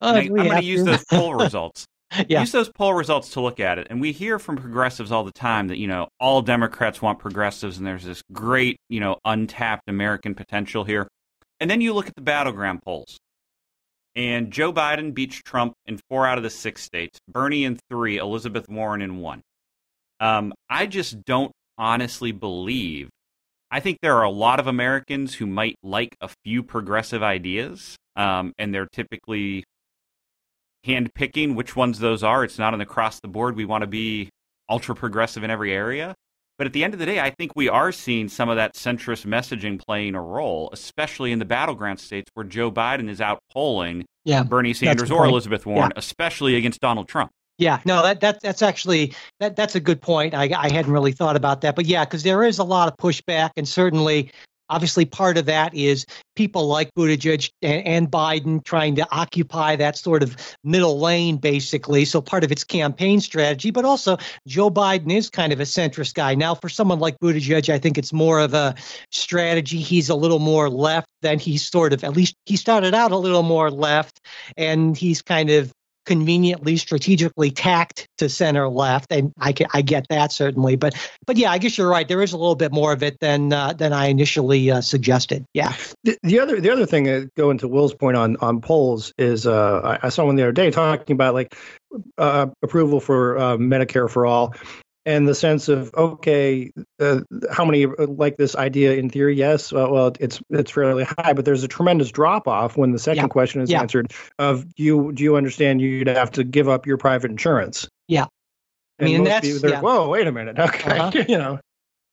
Uh, 0.00 0.12
I, 0.16 0.20
am 0.20 0.28
going 0.28 0.50
to 0.50 0.64
use 0.64 0.84
those 0.84 1.04
poll 1.04 1.34
results. 1.42 1.86
Yeah. 2.28 2.40
Use 2.40 2.52
those 2.52 2.70
poll 2.70 2.94
results 2.94 3.30
to 3.30 3.40
look 3.40 3.60
at 3.60 3.78
it. 3.78 3.88
And 3.90 4.00
we 4.00 4.12
hear 4.12 4.38
from 4.38 4.56
progressives 4.56 5.12
all 5.12 5.24
the 5.24 5.32
time 5.32 5.68
that, 5.68 5.78
you 5.78 5.86
know, 5.86 6.08
all 6.18 6.42
Democrats 6.42 7.02
want 7.02 7.18
progressives 7.18 7.78
and 7.78 7.86
there's 7.86 8.04
this 8.04 8.22
great, 8.32 8.78
you 8.88 8.98
know, 8.98 9.18
untapped 9.24 9.88
American 9.88 10.34
potential 10.34 10.84
here. 10.84 11.06
And 11.60 11.70
then 11.70 11.80
you 11.80 11.92
look 11.92 12.08
at 12.08 12.14
the 12.14 12.22
battleground 12.22 12.80
polls. 12.82 13.18
And 14.16 14.50
Joe 14.50 14.72
Biden 14.72 15.14
beats 15.14 15.36
Trump 15.36 15.74
in 15.86 16.00
four 16.08 16.26
out 16.26 16.38
of 16.38 16.44
the 16.44 16.50
six 16.50 16.82
states, 16.82 17.20
Bernie 17.28 17.64
in 17.64 17.78
three, 17.88 18.16
Elizabeth 18.16 18.68
Warren 18.68 19.02
in 19.02 19.18
one. 19.18 19.42
Um, 20.18 20.52
I 20.68 20.86
just 20.86 21.22
don't 21.24 21.52
honestly 21.76 22.32
believe. 22.32 23.10
I 23.70 23.80
think 23.80 23.98
there 24.00 24.16
are 24.16 24.24
a 24.24 24.30
lot 24.30 24.60
of 24.60 24.66
Americans 24.66 25.34
who 25.34 25.46
might 25.46 25.76
like 25.82 26.16
a 26.20 26.28
few 26.42 26.62
progressive 26.62 27.22
ideas, 27.22 27.96
um, 28.16 28.52
and 28.58 28.74
they're 28.74 28.88
typically 28.90 29.62
hand 30.84 31.12
picking 31.14 31.54
which 31.54 31.76
ones 31.76 31.98
those 31.98 32.22
are. 32.22 32.44
It's 32.44 32.58
not 32.58 32.74
an 32.74 32.80
across 32.80 33.20
the 33.20 33.28
board. 33.28 33.56
We 33.56 33.64
want 33.64 33.82
to 33.82 33.86
be 33.86 34.30
ultra 34.68 34.94
progressive 34.94 35.42
in 35.42 35.50
every 35.50 35.72
area. 35.72 36.14
But 36.58 36.66
at 36.66 36.72
the 36.72 36.82
end 36.82 36.92
of 36.92 36.98
the 36.98 37.06
day, 37.06 37.20
I 37.20 37.30
think 37.30 37.52
we 37.54 37.68
are 37.68 37.92
seeing 37.92 38.28
some 38.28 38.48
of 38.48 38.56
that 38.56 38.74
centrist 38.74 39.24
messaging 39.24 39.80
playing 39.80 40.16
a 40.16 40.20
role, 40.20 40.70
especially 40.72 41.30
in 41.30 41.38
the 41.38 41.44
battleground 41.44 42.00
states 42.00 42.30
where 42.34 42.44
Joe 42.44 42.72
Biden 42.72 43.08
is 43.08 43.20
out 43.20 43.38
polling 43.52 44.04
yeah, 44.24 44.42
Bernie 44.42 44.74
Sanders 44.74 45.10
or 45.10 45.24
Elizabeth 45.24 45.64
Warren, 45.64 45.92
yeah. 45.94 45.98
especially 45.98 46.56
against 46.56 46.80
Donald 46.80 47.08
Trump. 47.08 47.30
Yeah, 47.58 47.80
no, 47.84 48.02
that, 48.02 48.20
that 48.20 48.40
that's 48.40 48.62
actually 48.62 49.14
that 49.40 49.56
that's 49.56 49.74
a 49.74 49.80
good 49.80 50.00
point. 50.00 50.34
I, 50.34 50.50
I 50.56 50.70
hadn't 50.70 50.92
really 50.92 51.12
thought 51.12 51.34
about 51.34 51.62
that, 51.62 51.74
but 51.74 51.86
yeah, 51.86 52.04
because 52.04 52.22
there 52.22 52.44
is 52.44 52.58
a 52.58 52.64
lot 52.64 52.88
of 52.88 52.96
pushback, 52.98 53.50
and 53.56 53.66
certainly 53.66 54.30
Obviously, 54.70 55.04
part 55.04 55.38
of 55.38 55.46
that 55.46 55.74
is 55.74 56.04
people 56.36 56.66
like 56.66 56.90
Buttigieg 56.94 57.50
and, 57.62 57.86
and, 57.86 58.08
Biden 58.10 58.64
trying 58.64 58.96
to 58.96 59.06
occupy 59.10 59.76
that 59.76 59.96
sort 59.96 60.22
of 60.22 60.36
middle 60.64 60.98
lane, 60.98 61.36
basically. 61.36 62.04
So 62.04 62.20
part 62.20 62.44
of 62.44 62.52
its 62.52 62.64
campaign 62.64 63.20
strategy, 63.20 63.70
but 63.70 63.84
also 63.84 64.16
Joe 64.46 64.70
Biden 64.70 65.12
is 65.12 65.30
kind 65.30 65.52
of 65.52 65.60
a 65.60 65.64
centrist 65.64 66.14
guy. 66.14 66.34
Now, 66.34 66.54
for 66.54 66.68
someone 66.68 67.00
like 67.00 67.18
Buttigieg, 67.20 67.72
I 67.72 67.78
think 67.78 67.98
it's 67.98 68.12
more 68.12 68.40
of 68.40 68.54
a 68.54 68.74
strategy. 69.10 69.78
He's 69.80 70.08
a 70.08 70.14
little 70.14 70.38
more 70.38 70.70
left 70.70 71.08
than 71.22 71.38
he's 71.38 71.68
sort 71.68 71.92
of, 71.92 72.04
at 72.04 72.16
least 72.16 72.34
he 72.46 72.56
started 72.56 72.94
out 72.94 73.12
a 73.12 73.16
little 73.16 73.42
more 73.42 73.70
left, 73.70 74.20
and 74.56 74.96
he's 74.96 75.22
kind 75.22 75.50
of 75.50 75.72
conveniently 76.08 76.78
strategically 76.78 77.50
tacked 77.50 78.08
to 78.16 78.30
center 78.30 78.66
left 78.66 79.12
and 79.12 79.30
I, 79.38 79.52
can, 79.52 79.66
I 79.74 79.82
get 79.82 80.06
that 80.08 80.32
certainly 80.32 80.74
but 80.74 80.94
but 81.26 81.36
yeah 81.36 81.50
i 81.50 81.58
guess 81.58 81.76
you're 81.76 81.88
right. 81.88 82.08
There 82.08 82.22
is 82.22 82.32
a 82.32 82.38
little 82.38 82.54
bit 82.54 82.72
more 82.72 82.92
of 82.92 83.02
it 83.02 83.20
than 83.20 83.52
uh, 83.52 83.74
than 83.74 83.92
i 83.92 84.06
initially 84.06 84.70
uh, 84.70 84.80
suggested. 84.80 85.44
Yeah. 85.52 85.74
The, 86.04 86.16
the, 86.22 86.40
other 86.40 86.60
the 86.60 86.70
other 86.70 86.86
thing 86.86 87.04
that 87.04 87.34
going 87.34 87.58
to 87.58 87.68
will's 87.68 87.94
point 87.94 88.16
on 88.16 88.36
on 88.38 88.60
polls 88.60 89.12
is 89.18 89.46
uh, 89.46 89.80
I, 90.02 90.06
I 90.06 90.08
saw 90.08 90.24
one 90.24 90.36
the 90.36 90.42
other 90.42 90.52
day 90.52 90.70
talking 90.70 91.14
about 91.14 91.34
like 91.34 91.54
uh, 92.16 92.46
approval 92.62 93.00
for 93.00 93.38
uh, 93.38 93.56
medicare 93.56 94.10
for 94.10 94.26
all 94.26 94.54
and 95.08 95.26
the 95.26 95.34
sense 95.34 95.68
of 95.68 95.90
okay, 95.94 96.70
uh, 97.00 97.20
how 97.50 97.64
many 97.64 97.86
like 97.86 98.36
this 98.36 98.54
idea 98.54 98.92
in 98.92 99.08
theory? 99.08 99.34
Yes, 99.34 99.72
uh, 99.72 99.88
well, 99.90 100.12
it's 100.20 100.42
it's 100.50 100.70
fairly 100.70 101.04
high, 101.04 101.32
but 101.32 101.46
there's 101.46 101.64
a 101.64 101.68
tremendous 101.68 102.12
drop 102.12 102.46
off 102.46 102.76
when 102.76 102.92
the 102.92 102.98
second 102.98 103.24
yeah. 103.24 103.28
question 103.28 103.62
is 103.62 103.70
yeah. 103.70 103.80
answered. 103.80 104.12
Of 104.38 104.74
do 104.74 104.82
you 104.82 105.12
do 105.12 105.24
you 105.24 105.36
understand 105.36 105.80
you'd 105.80 106.08
have 106.08 106.30
to 106.32 106.44
give 106.44 106.68
up 106.68 106.86
your 106.86 106.98
private 106.98 107.30
insurance? 107.30 107.88
Yeah, 108.06 108.26
I 109.00 109.04
mean, 109.04 109.24
that's 109.24 109.50
people, 109.50 109.70
yeah. 109.70 109.80
whoa, 109.80 110.10
wait 110.10 110.26
a 110.26 110.32
minute, 110.32 110.58
okay, 110.58 110.98
uh-huh. 110.98 111.24
you 111.26 111.38
know. 111.38 111.58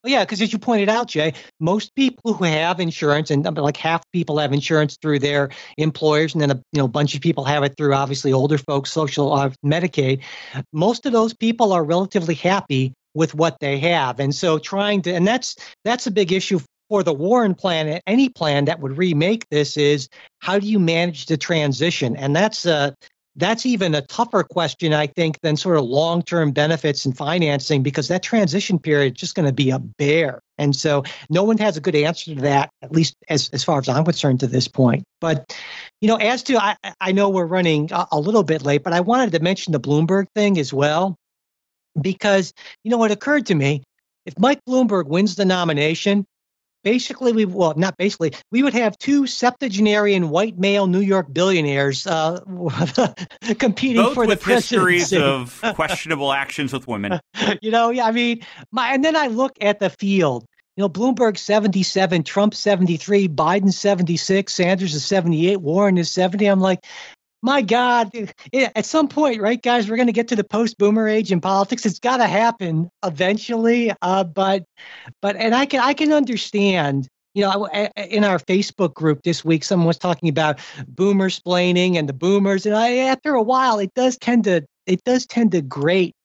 Yeah, 0.05 0.23
because 0.23 0.41
as 0.41 0.53
you 0.53 0.59
pointed 0.59 0.87
out, 0.87 1.07
Jay, 1.07 1.33
most 1.59 1.95
people 1.95 2.33
who 2.33 2.43
have 2.43 2.79
insurance, 2.79 3.31
and 3.31 3.43
like 3.57 3.77
half 3.77 4.03
people 4.11 4.37
have 4.37 4.53
insurance 4.53 4.97
through 5.01 5.19
their 5.19 5.49
employers, 5.77 6.33
and 6.33 6.41
then 6.41 6.51
a 6.51 6.55
you 6.73 6.79
know 6.79 6.87
bunch 6.87 7.15
of 7.15 7.21
people 7.21 7.43
have 7.43 7.63
it 7.63 7.75
through 7.75 7.93
obviously 7.93 8.31
older 8.31 8.59
folks, 8.59 8.91
social 8.91 9.33
uh, 9.33 9.49
Medicaid. 9.65 10.21
Most 10.71 11.07
of 11.07 11.11
those 11.11 11.33
people 11.33 11.73
are 11.73 11.83
relatively 11.83 12.35
happy 12.35 12.93
with 13.15 13.33
what 13.33 13.57
they 13.59 13.79
have, 13.79 14.19
and 14.19 14.33
so 14.33 14.59
trying 14.59 15.01
to, 15.03 15.11
and 15.11 15.25
that's 15.27 15.55
that's 15.83 16.05
a 16.05 16.11
big 16.11 16.31
issue 16.31 16.59
for 16.87 17.01
the 17.01 17.13
Warren 17.13 17.55
plan. 17.55 17.99
Any 18.05 18.29
plan 18.29 18.65
that 18.65 18.79
would 18.79 18.97
remake 18.99 19.47
this 19.49 19.75
is 19.75 20.07
how 20.39 20.59
do 20.59 20.67
you 20.67 20.77
manage 20.77 21.25
the 21.25 21.37
transition, 21.37 22.15
and 22.15 22.35
that's 22.35 22.67
uh, 22.67 22.91
that's 23.35 23.65
even 23.65 23.93
a 23.95 24.01
tougher 24.01 24.43
question, 24.43 24.93
I 24.93 25.07
think, 25.07 25.39
than 25.41 25.57
sort 25.57 25.77
of 25.77 25.83
long 25.83 26.21
term 26.21 26.51
benefits 26.51 27.05
and 27.05 27.15
financing 27.15 27.83
because 27.83 28.07
that 28.07 28.23
transition 28.23 28.79
period 28.79 29.15
is 29.15 29.19
just 29.19 29.35
going 29.35 29.45
to 29.45 29.53
be 29.53 29.71
a 29.71 29.79
bear. 29.79 30.39
And 30.57 30.75
so 30.75 31.03
no 31.29 31.43
one 31.43 31.57
has 31.57 31.75
a 31.75 31.81
good 31.81 31.95
answer 31.95 32.33
to 32.33 32.41
that, 32.41 32.69
at 32.81 32.91
least 32.91 33.15
as, 33.27 33.49
as 33.49 33.63
far 33.63 33.79
as 33.79 33.89
I'm 33.89 34.05
concerned 34.05 34.39
to 34.39 34.47
this 34.47 34.67
point. 34.67 35.03
But, 35.19 35.57
you 35.99 36.07
know, 36.07 36.15
as 36.15 36.43
to, 36.43 36.57
I, 36.57 36.75
I 37.01 37.11
know 37.11 37.29
we're 37.29 37.45
running 37.45 37.91
a, 37.91 38.07
a 38.13 38.19
little 38.19 38.43
bit 38.43 38.63
late, 38.63 38.83
but 38.83 38.93
I 38.93 39.01
wanted 39.01 39.33
to 39.33 39.39
mention 39.39 39.73
the 39.73 39.79
Bloomberg 39.79 40.27
thing 40.33 40.57
as 40.57 40.71
well, 40.71 41.15
because, 41.99 42.53
you 42.83 42.91
know, 42.91 42.97
what 42.97 43.11
occurred 43.11 43.45
to 43.47 43.55
me 43.55 43.83
if 44.25 44.39
Mike 44.39 44.59
Bloomberg 44.67 45.07
wins 45.07 45.35
the 45.35 45.45
nomination, 45.45 46.25
basically 46.85 47.33
we 47.33 47.43
well 47.43 47.73
not 47.75 47.97
basically 47.97 48.31
we 48.51 48.63
would 48.63 48.73
have 48.73 48.97
two 48.99 49.27
septuagenarian 49.27 50.29
white 50.29 50.57
male 50.57 50.87
New 50.87 51.01
York 51.01 51.33
billionaires 51.33 52.07
uh, 52.07 52.39
competing 53.59 54.01
Both 54.01 54.13
for 54.13 54.27
the 54.27 54.37
presidency. 54.37 54.95
histories 54.99 55.13
of 55.13 55.61
questionable 55.75 56.31
actions 56.31 56.71
with 56.71 56.87
women. 56.87 57.19
You 57.61 57.71
know, 57.71 57.89
yeah, 57.89 58.05
I 58.05 58.11
mean, 58.11 58.45
my 58.71 58.93
and 58.93 59.03
then 59.03 59.17
I 59.17 59.27
look 59.27 59.51
at 59.59 59.79
the 59.79 59.89
field. 59.89 60.45
You 60.77 60.81
know, 60.81 60.89
Bloomberg 60.89 61.37
77, 61.37 62.23
Trump 62.23 62.53
73, 62.53 63.29
Biden 63.29 63.71
76, 63.71 64.53
Sanders 64.53 64.93
is 64.93 65.05
78, 65.05 65.61
Warren 65.61 65.97
is 65.97 66.11
70. 66.11 66.45
I'm 66.47 66.59
like, 66.59 66.85
my 67.41 67.61
God, 67.61 68.11
at 68.53 68.85
some 68.85 69.07
point, 69.07 69.41
right, 69.41 69.61
guys, 69.61 69.89
we're 69.89 69.97
going 69.97 70.07
to 70.07 70.13
get 70.13 70.27
to 70.29 70.35
the 70.35 70.43
post-boomer 70.43 71.07
age 71.07 71.31
in 71.31 71.41
politics. 71.41 71.85
It's 71.85 71.99
got 71.99 72.17
to 72.17 72.27
happen 72.27 72.89
eventually. 73.03 73.93
Uh, 74.01 74.23
but, 74.23 74.63
but, 75.21 75.35
and 75.35 75.53
I 75.53 75.65
can, 75.65 75.81
I 75.81 75.93
can 75.93 76.11
understand. 76.11 77.07
You 77.33 77.43
know, 77.43 77.67
in 77.97 78.23
our 78.23 78.39
Facebook 78.39 78.93
group 78.93 79.23
this 79.23 79.43
week, 79.43 79.65
someone 79.65 79.87
was 79.87 79.97
talking 79.97 80.29
about 80.29 80.59
boomer 80.87 81.29
splaining 81.29 81.97
and 81.97 82.07
the 82.07 82.13
boomers, 82.13 82.65
and 82.65 82.73
I, 82.73 82.95
after 82.95 83.33
a 83.33 83.43
while, 83.43 83.77
it 83.77 83.93
does 83.93 84.17
tend 84.17 84.45
to, 84.45 84.65
it 84.85 85.03
does 85.03 85.25
tend 85.25 85.51
to 85.51 85.61
grate 85.61 86.15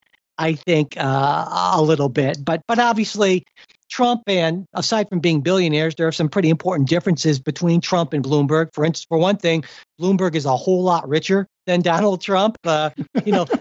I 0.40 0.54
think 0.54 0.96
uh, 0.96 1.72
a 1.74 1.82
little 1.82 2.08
bit. 2.08 2.42
But 2.42 2.62
but 2.66 2.78
obviously, 2.78 3.44
Trump 3.90 4.22
and 4.26 4.66
aside 4.74 5.08
from 5.08 5.20
being 5.20 5.40
billionaires, 5.40 5.94
there 5.96 6.06
are 6.06 6.12
some 6.12 6.28
pretty 6.28 6.48
important 6.48 6.88
differences 6.88 7.38
between 7.38 7.80
Trump 7.80 8.12
and 8.12 8.24
Bloomberg. 8.24 8.68
For 8.72 8.84
instance, 8.84 9.06
for 9.08 9.18
one 9.18 9.36
thing, 9.36 9.64
Bloomberg 10.00 10.34
is 10.34 10.46
a 10.46 10.56
whole 10.56 10.82
lot 10.82 11.08
richer 11.08 11.46
than 11.66 11.82
Donald 11.82 12.20
Trump. 12.20 12.56
Uh, 12.64 12.90
you 13.24 13.32
know. 13.32 13.46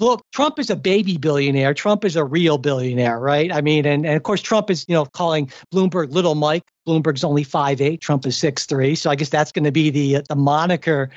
Look, 0.00 0.22
Trump 0.32 0.58
is 0.58 0.70
a 0.70 0.76
baby 0.76 1.18
billionaire. 1.18 1.72
Trump 1.72 2.04
is 2.04 2.16
a 2.16 2.24
real 2.24 2.58
billionaire, 2.58 3.20
right? 3.20 3.52
I 3.52 3.60
mean, 3.60 3.86
and, 3.86 4.04
and 4.04 4.16
of 4.16 4.24
course, 4.24 4.42
Trump 4.42 4.68
is, 4.68 4.84
you 4.88 4.94
know, 4.94 5.04
calling 5.04 5.52
Bloomberg 5.72 6.10
Little 6.12 6.34
Mike. 6.34 6.64
Bloomberg's 6.86 7.22
only 7.22 7.44
five 7.44 7.80
eight. 7.80 8.00
Trump 8.00 8.26
is 8.26 8.36
six 8.36 8.66
three. 8.66 8.96
So 8.96 9.08
I 9.08 9.14
guess 9.14 9.28
that's 9.28 9.52
going 9.52 9.64
to 9.64 9.72
be 9.72 9.90
the 9.90 10.22
the 10.28 10.34
moniker 10.34 11.10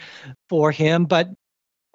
for 0.47 0.71
him. 0.71 1.05
But 1.05 1.29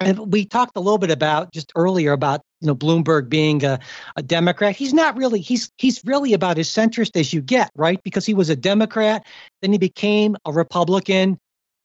and 0.01 0.33
we 0.33 0.45
talked 0.45 0.77
a 0.77 0.81
little 0.81 0.99
bit 0.99 1.13
about 1.13 1.53
just 1.53 1.73
earlier 1.77 2.13
about 2.13 2.43
you 2.63 2.69
know 2.69 2.75
Bloomberg 2.75 3.29
being 3.29 3.65
a, 3.65 3.79
a 4.17 4.23
Democrat. 4.23 4.77
He's 4.77 4.95
not 4.95 5.17
really. 5.17 5.41
He's 5.41 5.71
he's 5.79 6.01
really 6.05 6.33
about 6.33 6.59
as 6.59 6.69
centrist 6.69 7.19
as 7.19 7.33
you 7.33 7.43
get, 7.43 7.71
right? 7.77 8.03
Because 8.03 8.25
he 8.25 8.35
was 8.35 8.49
a 8.49 8.57
Democrat, 8.57 9.27
then 9.61 9.73
he 9.73 9.79
became 9.79 10.37
a 10.47 10.53
Republican 10.53 11.39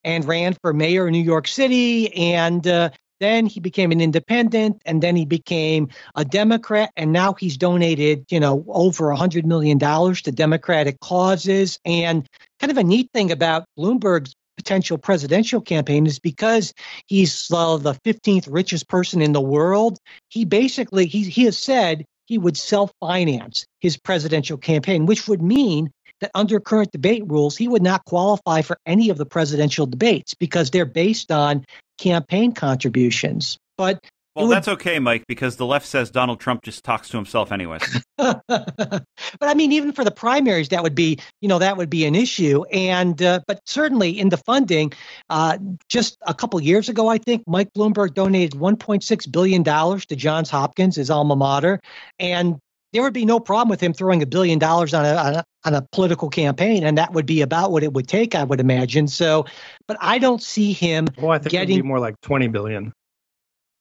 and 0.03 0.23
ran 0.25 0.55
for 0.61 0.71
mayor 0.73 1.07
of 1.07 1.11
New 1.11 1.23
York 1.23 1.47
City, 1.47 2.13
and 2.15 2.65
uh, 2.67 2.91
then 3.19 3.47
he 3.47 3.59
became 3.59 3.91
an 3.91 3.99
independent, 3.99 4.81
and 4.85 5.01
then 5.01 5.15
he 5.15 5.25
became 5.25 5.89
a 6.15 6.23
Democrat, 6.23 6.91
and 6.95 7.11
now 7.11 7.33
he's 7.33 7.57
donated 7.57 8.25
you 8.29 8.39
know 8.39 8.63
over 8.69 9.09
a 9.09 9.17
hundred 9.17 9.45
million 9.45 9.79
dollars 9.79 10.21
to 10.21 10.31
Democratic 10.31 10.99
causes. 10.99 11.79
And 11.85 12.27
kind 12.59 12.71
of 12.71 12.77
a 12.77 12.83
neat 12.83 13.09
thing 13.13 13.31
about 13.31 13.65
Bloomberg's 13.77 14.35
potential 14.57 14.97
presidential 14.97 15.61
campaign 15.61 16.05
is 16.05 16.19
because 16.19 16.73
he's 17.05 17.49
uh, 17.51 17.77
the 17.77 17.93
15th 17.93 18.47
richest 18.49 18.89
person 18.89 19.21
in 19.21 19.31
the 19.31 19.41
world. 19.41 19.97
He 20.27 20.43
basically 20.43 21.05
he 21.05 21.23
he 21.23 21.45
has 21.45 21.57
said 21.57 22.05
he 22.25 22.37
would 22.37 22.57
self-finance 22.57 23.65
his 23.79 23.95
presidential 23.95 24.57
campaign, 24.57 25.05
which 25.05 25.27
would 25.27 25.41
mean 25.41 25.91
that 26.19 26.31
under 26.33 26.59
current 26.59 26.91
debate 26.91 27.23
rules, 27.27 27.55
he 27.55 27.67
would 27.67 27.83
not 27.83 28.03
qualify 28.05 28.61
for 28.61 28.77
any 28.85 29.09
of 29.09 29.17
the 29.17 29.25
presidential 29.25 29.85
debates 29.85 30.33
because 30.33 30.71
they're 30.71 30.85
based 30.85 31.31
on 31.31 31.63
campaign 31.97 32.51
contributions. 32.51 33.57
But 33.77 34.03
Well, 34.37 34.47
would- 34.47 34.55
that's 34.55 34.67
okay, 34.67 34.99
Mike, 34.99 35.25
because 35.27 35.55
the 35.55 35.65
left 35.65 35.85
says 35.85 36.11
Donald 36.11 36.39
Trump 36.39 36.63
just 36.63 36.83
talks 36.83 37.09
to 37.09 37.17
himself 37.17 37.51
anyway. 37.51 37.79
but 38.17 38.43
I 39.41 39.53
mean, 39.55 39.71
even 39.71 39.91
for 39.93 40.03
the 40.03 40.11
primaries, 40.11 40.69
that 40.69 40.83
would 40.83 40.93
be, 40.93 41.19
you 41.41 41.47
know, 41.47 41.59
that 41.59 41.75
would 41.75 41.89
be 41.89 42.05
an 42.05 42.13
issue. 42.13 42.63
And 42.71 43.21
uh, 43.21 43.39
but 43.47 43.61
certainly 43.65 44.17
in 44.17 44.29
the 44.29 44.37
funding, 44.37 44.93
uh, 45.29 45.57
just 45.89 46.17
a 46.27 46.33
couple 46.33 46.61
years 46.61 46.87
ago, 46.87 47.07
I 47.07 47.17
think 47.17 47.43
Mike 47.47 47.69
Bloomberg 47.75 48.13
donated 48.13 48.59
1.6 48.59 49.31
billion 49.31 49.63
dollars 49.63 50.05
to 50.05 50.15
Johns 50.15 50.49
Hopkins, 50.51 50.97
his 50.97 51.09
alma 51.09 51.35
mater, 51.35 51.79
and 52.19 52.59
there 52.93 53.01
would 53.01 53.13
be 53.13 53.25
no 53.25 53.39
problem 53.39 53.69
with 53.69 53.81
him 53.81 53.93
throwing 53.93 54.21
a 54.21 54.25
billion 54.25 54.59
dollars 54.59 54.93
on 54.93 55.05
a, 55.05 55.15
on 55.15 55.35
a 55.35 55.43
on 55.65 55.73
a 55.73 55.81
political 55.91 56.29
campaign, 56.29 56.85
and 56.85 56.97
that 56.97 57.11
would 57.13 57.25
be 57.25 57.41
about 57.41 57.71
what 57.71 57.83
it 57.83 57.91
would 57.93 58.07
take, 58.07 58.35
I 58.35 58.43
would 58.43 58.59
imagine. 58.59 59.07
So, 59.07 59.45
but 59.87 59.97
I 59.99 60.17
don't 60.17 60.41
see 60.41 60.71
him 60.71 61.07
Well, 61.17 61.31
I 61.31 61.39
think 61.39 61.53
it'd 61.53 61.67
be 61.67 61.81
more 61.81 61.99
like 61.99 62.19
20 62.21 62.47
billion. 62.47 62.93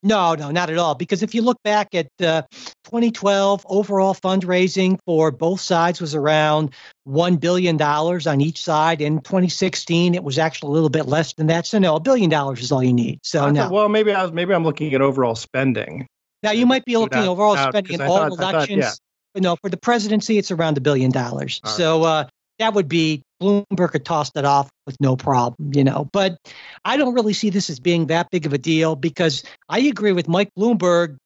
No, 0.03 0.35
no, 0.35 0.51
not 0.51 0.71
at 0.71 0.79
all. 0.79 0.95
Because 0.95 1.23
if 1.23 1.35
you 1.35 1.43
look 1.43 1.63
back 1.63 1.95
at 1.95 2.09
uh, 2.21 2.43
2012, 2.85 3.67
overall 3.69 4.15
fundraising 4.15 4.99
for 5.05 5.31
both 5.31 5.61
sides 5.61 6.01
was 6.01 6.15
around 6.15 6.75
$1 7.09 7.41
billion 7.41 7.81
on 7.81 8.41
each 8.41 8.63
side. 8.63 9.01
In 9.01 9.21
2016, 9.21 10.15
it 10.15 10.23
was 10.23 10.39
actually 10.39 10.69
a 10.69 10.73
little 10.73 10.91
bit 10.91 11.07
less 11.07 11.33
than 11.35 11.49
that. 11.49 11.67
So, 11.67 11.79
no, 11.79 11.97
a 11.97 12.01
billion 12.01 12.31
dollars 12.31 12.61
is 12.61 12.71
all 12.71 12.83
you 12.83 12.93
need. 12.93 13.21
So, 13.23 13.51
no. 13.51 13.69
well, 13.69 13.89
maybe 13.89 14.13
I 14.13 14.23
was 14.23 14.33
maybe 14.33 14.55
I'm 14.55 14.65
looking 14.65 14.93
at 14.95 15.01
overall 15.01 15.35
spending. 15.35 16.07
now, 16.43 16.53
you 16.53 16.67
might 16.67 16.85
be 16.85 16.97
looking 16.97 17.19
Without 17.19 17.33
overall 17.33 17.55
doubt, 17.55 17.73
spending 17.73 17.95
in 17.95 18.03
all 18.03 18.17
thought- 18.17 18.33
I 18.33 18.37
thought- 18.37 18.55
elections. 18.55 18.79
yeah. 18.85 18.93
But 19.35 19.43
no, 19.43 19.57
for 19.57 19.69
the 19.69 19.77
presidency, 19.77 20.39
it's 20.39 20.51
around 20.51 20.79
a 20.79 20.81
billion 20.81 21.11
dollars. 21.11 21.61
Right. 21.65 21.75
So, 21.75 22.05
uh, 22.05 22.25
that 22.59 22.73
would 22.73 22.89
be 22.89 23.23
Bloomberg 23.41 23.93
could 23.93 24.05
toss 24.05 24.31
that 24.33 24.45
off 24.45 24.71
with 24.87 24.97
no 25.01 25.17
problem, 25.17 25.73
you 25.75 25.85
know. 25.85 26.09
But 26.13 26.39
I 26.85 26.97
don't 26.97 27.15
really 27.15 27.33
see 27.33 27.51
this 27.51 27.71
as 27.71 27.81
being 27.81 28.07
that 28.07 28.31
big 28.31 28.47
of 28.47 28.53
a 28.53 28.59
deal 28.59 28.97
because 28.97 29.43
I 29.69 29.81
agree 29.81 30.13
with 30.13 30.29
Mike 30.29 30.51
Bloomberg 30.59 31.17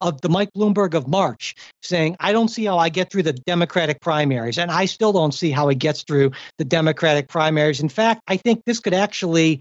of 0.00 0.20
the 0.20 0.28
Mike 0.28 0.50
Bloomberg 0.56 0.94
of 0.94 1.06
March 1.06 1.54
saying, 1.82 2.16
I 2.18 2.32
don't 2.32 2.48
see 2.48 2.64
how 2.64 2.78
I 2.78 2.88
get 2.88 3.10
through 3.10 3.24
the 3.24 3.32
Democratic 3.32 4.00
primaries. 4.00 4.58
And 4.58 4.70
I 4.70 4.86
still 4.86 5.12
don't 5.12 5.32
see 5.32 5.50
how 5.50 5.68
he 5.68 5.76
gets 5.76 6.02
through 6.02 6.32
the 6.58 6.64
Democratic 6.64 7.28
primaries. 7.28 7.80
In 7.80 7.88
fact, 7.88 8.22
I 8.26 8.36
think 8.36 8.64
this 8.64 8.80
could 8.80 8.94
actually 8.94 9.60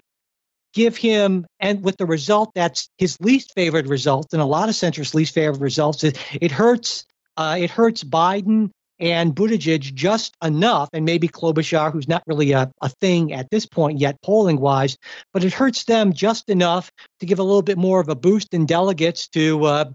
give 0.74 0.95
him, 0.95 1.45
and 1.60 1.84
with 1.84 1.97
the 1.97 2.05
result 2.05 2.51
that's 2.55 2.89
his 2.97 3.18
least 3.20 3.53
favored 3.55 3.88
result, 3.88 4.28
and 4.34 4.41
a 4.41 4.45
lot 4.45 4.70
of 4.70 4.76
centrists' 4.76 5.14
least 5.14 5.34
favored 5.34 5.62
results, 5.62 6.03
it, 6.03 6.18
it 6.39 6.51
hurts. 6.51 7.05
Uh, 7.36 7.57
it 7.60 7.70
hurts 7.70 8.03
Biden 8.03 8.70
and 9.00 9.36
Buttigieg 9.36 9.93
just 9.93 10.36
enough, 10.43 10.89
and 10.93 11.06
maybe 11.06 11.28
Klobuchar, 11.28 11.91
who's 11.91 12.08
not 12.08 12.24
really 12.28 12.52
a, 12.52 12.72
a 12.82 12.89
thing 12.89 13.34
at 13.34 13.50
this 13.50 13.66
point 13.66 14.00
yet, 14.00 14.22
polling 14.22 14.60
wise, 14.60 14.97
but 15.34 15.43
it 15.43 15.54
hurts 15.54 15.86
them 15.86 16.14
just 16.14 16.50
enough 16.50 16.91
to 17.20 17.26
give 17.26 17.39
a 17.39 17.43
little 17.43 17.62
bit 17.62 17.78
more 17.78 18.00
of 18.00 18.10
a 18.10 18.16
boost 18.16 18.54
in 18.54 18.66
delegates 18.66 19.28
to, 19.30 19.64
uh, 19.66 19.86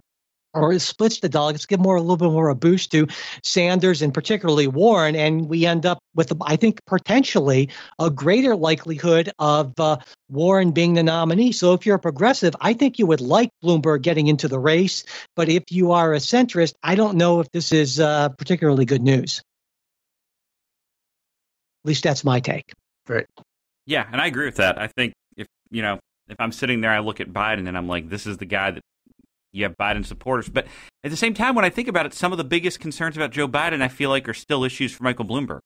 or 0.55 0.72
it 0.72 0.80
splits 0.80 1.20
the 1.20 1.28
delegates, 1.28 1.66
give 1.66 1.80
more 1.80 1.96
a 1.96 2.00
little 2.00 2.16
bit 2.16 2.30
more 2.30 2.48
a 2.48 2.55
boost 2.55 2.92
to 2.92 3.07
Sanders 3.42 4.02
and 4.02 4.14
particularly 4.14 4.66
Warren, 4.66 5.16
and 5.16 5.48
we 5.48 5.66
end 5.66 5.84
up 5.86 5.98
with, 6.14 6.32
I 6.42 6.57
think, 6.57 6.80
potentially 6.86 7.70
a 7.98 8.11
greater 8.11 8.57
likelihood 8.57 9.30
of 9.38 9.72
uh, 9.78 9.98
Warren 10.28 10.72
being 10.72 10.94
the 10.94 11.02
nominee. 11.02 11.52
So 11.52 11.74
if 11.74 11.84
you're 11.84 11.96
a 11.96 12.00
progressive, 12.00 12.55
I 12.61 12.72
think 12.72 12.98
you 12.98 13.07
would 13.07 13.20
like 13.20 13.50
Bloomberg 13.62 14.02
getting 14.02 14.28
into 14.28 14.48
the 14.48 14.59
race. 14.59 15.05
But 15.36 15.48
if 15.48 15.64
you 15.70 15.92
are 15.92 16.14
a 16.14 16.18
centrist, 16.18 16.74
I 16.82 16.94
don't 16.94 17.16
know 17.16 17.40
if 17.40 17.50
this 17.50 17.72
is 17.72 18.00
uh, 18.00 18.30
particularly 18.30 18.84
good 18.84 19.02
news. 19.02 19.42
At 21.84 21.88
least 21.88 22.05
that's 22.05 22.24
my 22.24 22.40
take. 22.40 22.72
Right. 23.07 23.26
yeah, 23.84 24.07
and 24.11 24.20
I 24.20 24.26
agree 24.26 24.46
with 24.46 24.57
that. 24.57 24.78
I 24.80 24.86
think 24.86 25.12
if 25.36 25.46
you 25.70 25.82
know, 25.82 25.98
if 26.28 26.36
I'm 26.38 26.52
sitting 26.52 26.80
there, 26.80 26.90
I 26.90 27.00
look 27.00 27.20
at 27.20 27.28
Biden 27.28 27.68
and 27.68 27.76
I'm 27.76 27.86
like, 27.86 28.09
this 28.09 28.26
is 28.26 28.38
the 28.38 28.46
guy 28.46 28.70
that 28.70 28.80
you 29.55 29.64
have 29.64 29.76
Biden 29.76 30.05
supporters. 30.05 30.48
But 30.48 30.66
at 31.05 31.11
the 31.11 31.16
same 31.16 31.32
time, 31.34 31.55
when 31.55 31.64
I 31.64 31.70
think 31.70 31.88
about 31.88 32.07
it, 32.07 32.12
some 32.14 32.32
of 32.32 32.38
the 32.38 32.44
biggest 32.44 32.80
concerns 32.80 33.16
about 33.16 33.30
Joe 33.30 33.48
Biden, 33.48 33.80
I 33.82 33.88
feel 33.88 34.11
like, 34.11 34.28
are 34.28 34.34
still 34.34 34.64
issues 34.64 34.92
for 34.92 35.05
Michael 35.05 35.24
Bloomberg. 35.24 35.61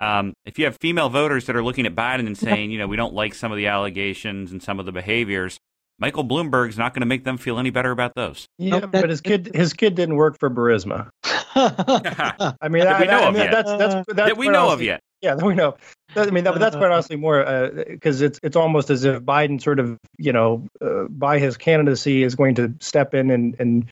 Um, 0.00 0.32
if 0.46 0.58
you 0.58 0.64
have 0.64 0.76
female 0.80 1.08
voters 1.10 1.46
that 1.46 1.56
are 1.56 1.62
looking 1.62 1.84
at 1.86 1.94
Biden 1.94 2.26
and 2.26 2.36
saying, 2.36 2.70
you 2.70 2.78
know, 2.78 2.86
we 2.86 2.96
don't 2.96 3.12
like 3.14 3.34
some 3.34 3.52
of 3.52 3.56
the 3.58 3.66
allegations 3.66 4.50
and 4.52 4.62
some 4.62 4.80
of 4.80 4.86
the 4.86 4.92
behaviors, 4.92 5.58
Michael 5.98 6.24
Bloomberg's 6.24 6.78
not 6.78 6.94
going 6.94 7.00
to 7.02 7.06
make 7.06 7.24
them 7.24 7.36
feel 7.36 7.58
any 7.58 7.68
better 7.68 7.90
about 7.90 8.14
those. 8.14 8.46
Yeah, 8.56 8.78
Nope, 8.78 8.92
that- 8.92 9.00
but 9.02 9.10
his 9.10 9.20
kid 9.20 9.50
his 9.54 9.74
kid 9.74 9.94
didn't 9.94 10.16
work 10.16 10.38
for 10.38 10.48
Burisma. 10.48 11.10
I 11.24 12.68
mean, 12.70 12.84
That 12.84 13.00
we 13.00 13.08
I- 13.08 13.10
know 13.20 13.28
of 13.28 13.34
mean, 13.34 13.42
yet. 13.44 13.50
that's 13.52 13.70
that's 13.72 13.94
that's 14.06 14.16
that 14.16 14.36
we 14.38 14.48
know 14.48 14.70
of 14.72 14.80
yet. 14.82 15.00
Yeah, 15.22 15.34
we 15.34 15.54
know. 15.54 15.76
I 16.16 16.30
mean, 16.30 16.44
that, 16.44 16.52
but 16.52 16.60
that's 16.60 16.76
quite 16.76 16.90
honestly 16.90 17.16
more 17.16 17.70
because 17.86 18.22
it's 18.22 18.40
it's 18.42 18.56
almost 18.56 18.88
as 18.88 19.04
if 19.04 19.22
Biden 19.22 19.60
sort 19.60 19.78
of 19.78 19.98
you 20.16 20.32
know 20.32 20.66
uh, 20.80 21.04
by 21.10 21.38
his 21.38 21.58
candidacy 21.58 22.22
is 22.22 22.34
going 22.34 22.54
to 22.54 22.74
step 22.80 23.12
in 23.12 23.30
and 23.30 23.54
and 23.60 23.90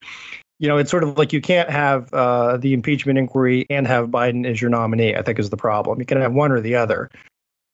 you 0.58 0.68
know 0.68 0.78
it's 0.78 0.90
sort 0.90 1.04
of 1.04 1.18
like 1.18 1.34
you 1.34 1.42
can't 1.42 1.68
have 1.68 2.12
uh, 2.14 2.56
the 2.56 2.72
impeachment 2.72 3.18
inquiry 3.18 3.66
and 3.68 3.86
have 3.86 4.08
Biden 4.08 4.46
as 4.50 4.58
your 4.58 4.70
nominee. 4.70 5.14
I 5.16 5.22
think 5.22 5.38
is 5.38 5.50
the 5.50 5.58
problem. 5.58 6.00
You 6.00 6.06
can 6.06 6.18
have 6.18 6.32
one 6.32 6.50
or 6.50 6.62
the 6.62 6.76
other. 6.76 7.10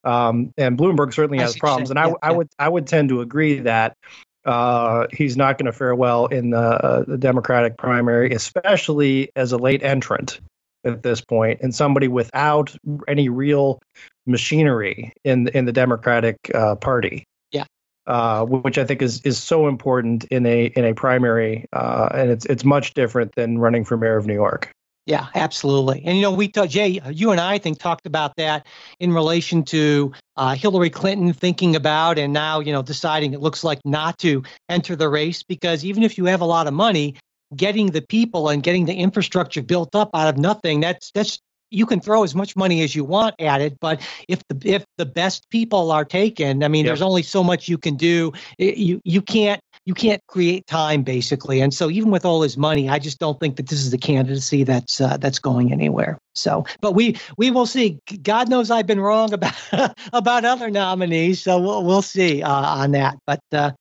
Um, 0.03 0.53
and 0.59 0.77
Bloomberg 0.77 1.15
certainly 1.15 1.39
has 1.39 1.53
see 1.53 1.61
what 1.63 1.69
you're 1.69 1.69
problems, 1.69 1.91
and. 1.91 1.99
I 1.99 2.09
Yeah, 2.09 2.15
I 2.23 2.31
yeah. 2.31 2.37
would 2.37 2.49
I 2.59 2.69
would 2.69 2.87
tend 2.89 3.11
to 3.11 3.21
agree 3.21 3.61
that 3.61 3.97
uh, 4.45 5.07
he's 5.13 5.37
not 5.37 5.59
going 5.59 5.67
to 5.67 5.73
fare 5.73 5.95
well 5.95 6.27
in 6.27 6.51
the, 6.51 6.59
uh, 6.59 7.05
the 7.07 7.17
Democratic 7.17 7.79
primary, 7.79 8.33
especially 8.35 9.31
as 9.37 9.53
a 9.53 9.59
late 9.59 9.83
entrant 9.83 10.41
at 10.85 11.03
this 11.03 11.21
point, 11.21 11.61
and 11.63 11.75
somebody 11.75 12.09
without 12.09 12.75
any 13.09 13.29
real 13.29 13.81
machinery 14.27 15.13
in 15.25 15.49
in 15.49 15.65
the 15.65 15.73
Democratic 15.73 16.37
uh, 16.55 16.77
Party. 16.77 17.25
Yeah. 17.51 17.65
Uh, 18.07 18.45
which 18.45 18.79
I 18.79 18.85
think 18.85 19.03
is 19.03 19.21
is 19.23 19.43
so 19.43 19.69
important 19.69 20.25
in 20.25 20.47
a 20.47 20.67
in 20.67 20.85
a 20.85 20.95
primary, 20.95 21.67
uh, 21.73 22.09
and 22.13 22.31
it's 22.31 22.47
it's 22.47 22.65
much 22.65 22.95
different 22.95 23.35
than 23.35 23.59
running 23.59 23.85
for 23.85 23.97
mayor 23.97 24.17
of 24.17 24.27
New 24.27 24.35
York. 24.35 24.71
Yeah, 25.07 25.27
absolutely. 25.35 26.03
And 26.07 26.17
you 26.17 26.23
know, 26.23 26.33
we 26.33 26.49
talked, 26.49 26.71
Jay, 26.71 27.01
you 27.11 27.31
and 27.31 27.39
I, 27.39 27.55
I 27.55 27.59
think 27.59 27.79
talked 27.79 28.07
about 28.07 28.37
that 28.37 28.67
in 28.99 29.13
relation 29.13 29.63
to 29.65 30.13
uh, 30.37 30.55
Hillary 30.55 30.89
Clinton 30.89 31.35
thinking 31.35 31.77
about 31.77 32.19
and 32.19 32.33
now 32.33 32.61
you 32.61 32.73
know 32.73 32.83
deciding 32.83 33.35
it 33.35 33.41
looks 33.41 33.63
like 33.63 33.81
not 33.85 34.19
to 34.21 34.43
enter 34.71 34.97
the 34.97 35.09
race 35.09 35.43
because 35.43 35.85
even 35.85 36.03
if 36.03 36.17
you 36.17 36.25
have 36.25 36.41
a 36.41 36.47
lot 36.47 36.67
of 36.67 36.73
money, 36.73 37.17
getting 37.57 37.89
the 37.89 38.03
people 38.03 38.49
and 38.51 38.63
getting 38.63 38.87
the 38.87 38.95
infrastructure 38.95 39.63
built 39.63 39.95
up 39.95 40.11
out 40.15 40.29
of 40.29 40.39
nothing 40.39 40.81
that's 40.81 41.11
that's 41.13 41.41
you 41.71 41.87
can 41.87 42.01
throw 42.01 42.25
as 42.25 42.35
much 42.35 42.57
money 42.57 42.83
as 42.83 42.95
you 42.97 43.05
want 43.05 43.37
at 43.41 43.61
it, 43.61 43.79
but 43.81 44.01
if 44.29 44.43
the 44.49 44.61
if 44.75 44.85
the 44.99 45.07
best 45.07 45.51
people 45.51 45.93
are 45.93 46.05
taken, 46.07 46.65
I 46.65 46.69
mean, 46.69 46.87
Yep. 46.87 46.91
there's 46.91 47.03
only 47.03 47.23
so 47.25 47.45
much 47.45 47.69
you 47.69 47.79
can 47.79 47.97
do. 47.97 48.33
You 48.59 49.01
you 49.05 49.23
can't 49.23 49.61
you 49.87 49.95
can't 49.95 50.23
create 50.29 50.67
time 50.69 51.03
basically, 51.05 51.61
and 51.63 51.75
so 51.75 51.91
even 51.91 52.11
with 52.11 52.25
all 52.27 52.43
his 52.43 52.57
money, 52.57 52.89
I 52.91 53.01
just 53.01 53.21
don't 53.21 53.41
think 53.41 53.57
that 53.57 53.69
this 53.69 53.81
is 53.81 53.91
the 53.93 53.99
candidacy 53.99 54.65
that's 54.65 55.01
uh, 55.01 55.19
that's 55.19 55.41
going 55.41 55.73
anywhere. 55.73 56.19
So, 56.37 56.67
but 56.81 56.93
we 56.95 57.19
we 57.39 57.51
will 57.53 57.67
see. 57.67 58.01
God 58.23 58.49
knows 58.51 58.71
I've 58.71 58.87
been 58.87 59.01
wrong 59.01 59.33
about 59.35 59.55
about 60.15 60.45
other 60.47 60.71
nominees, 60.71 61.43
so 61.43 61.61
we'll 61.61 61.85
we'll 61.85 62.03
see 62.03 62.43
uh, 62.43 62.51
on 62.51 62.93
that. 62.93 63.19
But 63.27 63.41
uh, 63.53 63.73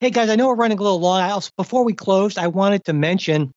hey, 0.00 0.08
guys, 0.08 0.30
I 0.30 0.36
know 0.36 0.48
we're 0.48 0.54
running 0.54 0.78
a 0.78 0.82
little 0.82 0.98
long. 0.98 1.20
I 1.20 1.30
also, 1.30 1.50
before 1.58 1.84
we 1.84 1.92
closed, 1.92 2.38
I 2.38 2.46
wanted 2.46 2.84
to 2.86 2.94
mention 2.94 3.52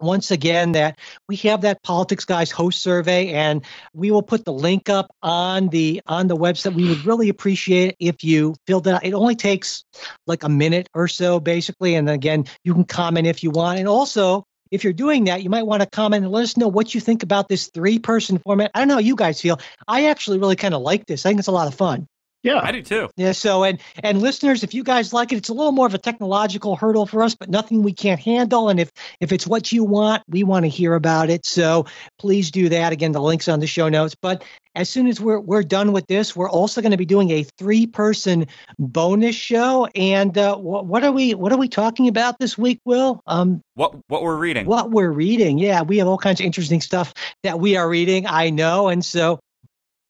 once 0.00 0.30
again 0.30 0.72
that 0.72 1.00
we 1.28 1.34
have 1.36 1.62
that 1.62 1.82
politics 1.82 2.24
guys 2.24 2.50
host 2.50 2.80
survey 2.80 3.32
and 3.32 3.64
we 3.92 4.12
will 4.12 4.22
put 4.22 4.44
the 4.44 4.52
link 4.52 4.88
up 4.88 5.12
on 5.22 5.68
the 5.68 6.00
on 6.06 6.28
the 6.28 6.36
website. 6.36 6.74
We 6.74 6.88
would 6.88 7.04
really 7.04 7.28
appreciate 7.28 7.90
it 7.90 7.96
if 7.98 8.22
you 8.22 8.54
filled 8.66 8.86
it 8.86 8.94
out. 8.94 9.04
It 9.04 9.14
only 9.14 9.34
takes 9.34 9.84
like 10.26 10.44
a 10.44 10.48
minute 10.48 10.88
or 10.94 11.08
so 11.08 11.40
basically 11.40 11.94
and 11.94 12.08
again 12.10 12.44
you 12.64 12.74
can 12.74 12.84
comment 12.84 13.26
if 13.26 13.42
you 13.42 13.50
want. 13.50 13.78
And 13.78 13.88
also 13.88 14.44
if 14.70 14.82
you're 14.82 14.92
doing 14.92 15.24
that 15.24 15.42
you 15.42 15.50
might 15.50 15.66
want 15.66 15.82
to 15.82 15.88
comment 15.88 16.24
and 16.24 16.32
let 16.32 16.42
us 16.42 16.56
know 16.56 16.68
what 16.68 16.94
you 16.94 17.00
think 17.00 17.22
about 17.22 17.48
this 17.48 17.70
three 17.72 17.98
person 17.98 18.38
format. 18.38 18.72
I 18.74 18.80
don't 18.80 18.88
know 18.88 18.94
how 18.94 19.00
you 19.00 19.16
guys 19.16 19.40
feel. 19.40 19.60
I 19.88 20.06
actually 20.06 20.38
really 20.38 20.56
kind 20.56 20.74
of 20.74 20.82
like 20.82 21.06
this. 21.06 21.24
I 21.24 21.30
think 21.30 21.38
it's 21.38 21.48
a 21.48 21.52
lot 21.52 21.68
of 21.68 21.74
fun 21.74 22.08
Yeah, 22.44 22.60
I 22.62 22.70
do 22.72 22.82
too. 22.82 23.08
yeah. 23.16 23.32
So, 23.32 23.64
and 23.64 23.80
and 24.02 24.20
listeners, 24.22 24.62
if 24.62 24.74
you 24.74 24.84
guys 24.84 25.12
like 25.12 25.32
it, 25.32 25.36
it's 25.36 25.48
a 25.48 25.54
little 25.54 25.72
more 25.72 25.86
of 25.86 25.94
a 25.94 25.98
technological 25.98 26.76
hurdle 26.76 27.06
for 27.06 27.22
us, 27.22 27.34
but 27.34 27.48
nothing 27.48 27.82
we 27.82 27.92
can't 27.92 28.20
handle. 28.20 28.68
And 28.68 28.78
if 28.78 28.92
if 29.18 29.32
it's 29.32 29.46
what 29.46 29.72
you 29.72 29.82
want, 29.82 30.22
we 30.28 30.44
want 30.44 30.64
to 30.64 30.68
hear 30.68 30.94
about 30.94 31.30
it. 31.30 31.44
So 31.46 31.86
please 32.18 32.50
do 32.52 32.68
that. 32.68 32.92
Again, 32.92 33.12
the 33.12 33.20
links 33.22 33.48
on 33.48 33.60
the 33.60 33.66
show 33.66 33.88
notes. 33.88 34.14
But 34.14 34.44
as 34.76 34.90
soon 34.90 35.06
as 35.06 35.20
we're 35.20 35.40
we're 35.40 35.62
done 35.62 35.92
with 35.92 36.06
this, 36.06 36.36
we're 36.36 36.50
also 36.50 36.80
going 36.82 36.90
to 36.90 36.96
be 36.98 37.06
doing 37.06 37.30
a 37.30 37.44
three 37.58 37.86
person 37.86 38.46
bonus 38.78 39.34
show. 39.36 39.88
And 39.94 40.36
uh, 40.36 40.56
what 40.56 40.84
what 40.86 41.02
are 41.02 41.12
we 41.12 41.32
what 41.34 41.50
are 41.52 41.58
we 41.58 41.68
talking 41.68 42.08
about 42.08 42.38
this 42.38 42.58
week, 42.58 42.80
Will? 42.84 43.22
Um, 43.26 43.62
What 43.74 43.94
what 44.08 44.22
we're 44.22 44.36
reading? 44.36 44.66
what 44.66 44.90
we're 44.90 45.10
reading. 45.10 45.58
Yeah, 45.58 45.82
we 45.82 45.98
have 45.98 46.08
all 46.08 46.18
kinds 46.18 46.40
of 46.40 46.46
interesting 46.46 46.80
stuff 46.82 47.14
that 47.42 47.58
we 47.58 47.76
are 47.76 47.88
reading. 47.88 48.26
I 48.26 48.50
know, 48.50 48.88
and 48.88 49.02
so 49.04 49.40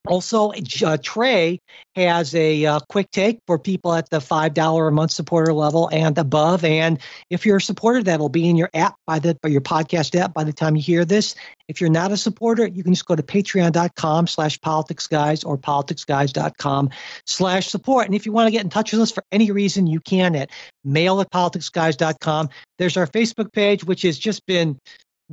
Also, 0.07 0.53
uh, 0.53 0.99
Trey 1.03 1.61
has 1.97 2.35
a 2.35 2.67
uh, 2.67 2.81
quick 2.91 3.11
take 3.11 3.39
for 3.47 3.59
people 3.59 3.95
at 3.95 4.11
the 4.11 4.19
$5 4.19 4.89
a 4.89 4.91
month 4.91 5.13
supporter 5.13 5.55
level 5.55 5.89
and 5.91 6.19
above. 6.19 6.63
And 6.63 6.99
if 7.31 7.47
you're 7.47 7.57
a 7.57 7.61
supporter, 7.61 8.03
that'll 8.03 8.29
be 8.29 8.47
in 8.47 8.57
your 8.57 8.69
app 8.75 8.97
by 9.07 9.19
the 9.19 9.35
by 9.43 9.49
your 9.49 9.63
podcast 9.63 10.15
app 10.15 10.35
by 10.35 10.45
the 10.45 10.53
time 10.53 10.77
you 10.77 10.83
hear 10.83 11.07
this. 11.07 11.35
If 11.69 11.81
you're 11.81 11.89
not 11.89 12.13
a 12.13 12.19
supporter, 12.19 12.67
you 12.67 12.83
can 12.83 12.93
just 12.93 13.07
go 13.07 13.17
to 13.17 13.23
patreon.com 13.23 14.27
slash 14.27 14.59
politicsguys 14.59 15.47
or 15.47 15.57
politicsguys.com 15.57 16.91
slash 17.27 17.69
support. 17.69 18.05
And 18.05 18.15
if 18.15 18.27
you 18.27 18.33
want 18.33 18.49
to 18.49 18.53
get 18.53 18.63
in 18.63 18.69
touch 18.69 18.93
with 18.93 19.01
us 19.01 19.11
for 19.11 19.25
any 19.33 19.51
reason, 19.51 19.87
you 19.87 20.01
can 20.01 20.37
at 20.37 20.51
mail 20.85 21.23
at 21.23 21.31
politicsguys.com. 21.31 22.51
There's 22.79 22.99
our 22.99 23.07
Facebook 23.07 23.53
page, 23.55 23.85
which 23.85 24.03
has 24.03 24.19
just 24.19 24.45
been 24.45 24.79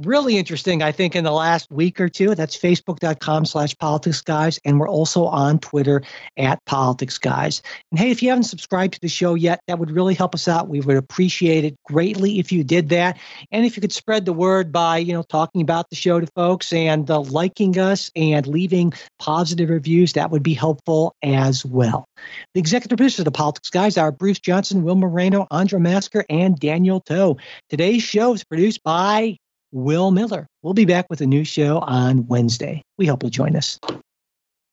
really 0.05 0.37
interesting, 0.37 0.81
I 0.81 0.91
think, 0.91 1.15
in 1.15 1.23
the 1.23 1.31
last 1.31 1.71
week 1.71 1.99
or 1.99 2.09
two. 2.09 2.35
That's 2.35 2.57
facebook.com 2.57 3.45
slash 3.45 3.77
politics 3.77 4.21
guys. 4.21 4.59
And 4.65 4.79
we're 4.79 4.89
also 4.89 5.25
on 5.25 5.59
Twitter 5.59 6.03
at 6.37 6.63
politics 6.65 7.17
guys. 7.17 7.61
And 7.91 7.99
hey, 7.99 8.11
if 8.11 8.21
you 8.21 8.29
haven't 8.29 8.43
subscribed 8.43 8.93
to 8.95 8.99
the 9.01 9.07
show 9.07 9.35
yet, 9.35 9.61
that 9.67 9.79
would 9.79 9.91
really 9.91 10.13
help 10.13 10.35
us 10.35 10.47
out. 10.47 10.67
We 10.67 10.81
would 10.81 10.97
appreciate 10.97 11.65
it 11.65 11.75
greatly 11.85 12.39
if 12.39 12.51
you 12.51 12.63
did 12.63 12.89
that. 12.89 13.17
And 13.51 13.65
if 13.65 13.75
you 13.77 13.81
could 13.81 13.93
spread 13.93 14.25
the 14.25 14.33
word 14.33 14.71
by, 14.71 14.97
you 14.97 15.13
know, 15.13 15.23
talking 15.23 15.61
about 15.61 15.89
the 15.89 15.95
show 15.95 16.19
to 16.19 16.27
folks 16.35 16.73
and 16.73 17.09
uh, 17.09 17.19
liking 17.19 17.77
us 17.77 18.11
and 18.15 18.45
leaving 18.47 18.93
positive 19.19 19.69
reviews, 19.69 20.13
that 20.13 20.31
would 20.31 20.43
be 20.43 20.53
helpful 20.53 21.15
as 21.23 21.65
well. 21.65 22.05
The 22.53 22.59
executive 22.59 22.97
producers 22.97 23.19
of 23.19 23.25
the 23.25 23.31
Politics 23.31 23.69
Guys 23.69 23.97
are 23.97 24.11
Bruce 24.11 24.39
Johnson, 24.39 24.83
Will 24.83 24.95
Moreno, 24.95 25.47
Andra 25.51 25.79
Masker, 25.79 26.25
and 26.29 26.57
Daniel 26.57 26.99
Toe. 26.99 27.37
Today's 27.69 28.03
show 28.03 28.33
is 28.33 28.43
produced 28.43 28.83
by 28.83 29.37
Will 29.71 30.11
Miller. 30.11 30.47
We'll 30.63 30.73
be 30.73 30.85
back 30.85 31.07
with 31.09 31.21
a 31.21 31.27
new 31.27 31.43
show 31.43 31.79
on 31.79 32.27
Wednesday. 32.27 32.81
We 32.97 33.05
hope 33.05 33.23
you'll 33.23 33.29
join 33.29 33.55
us. 33.55 33.79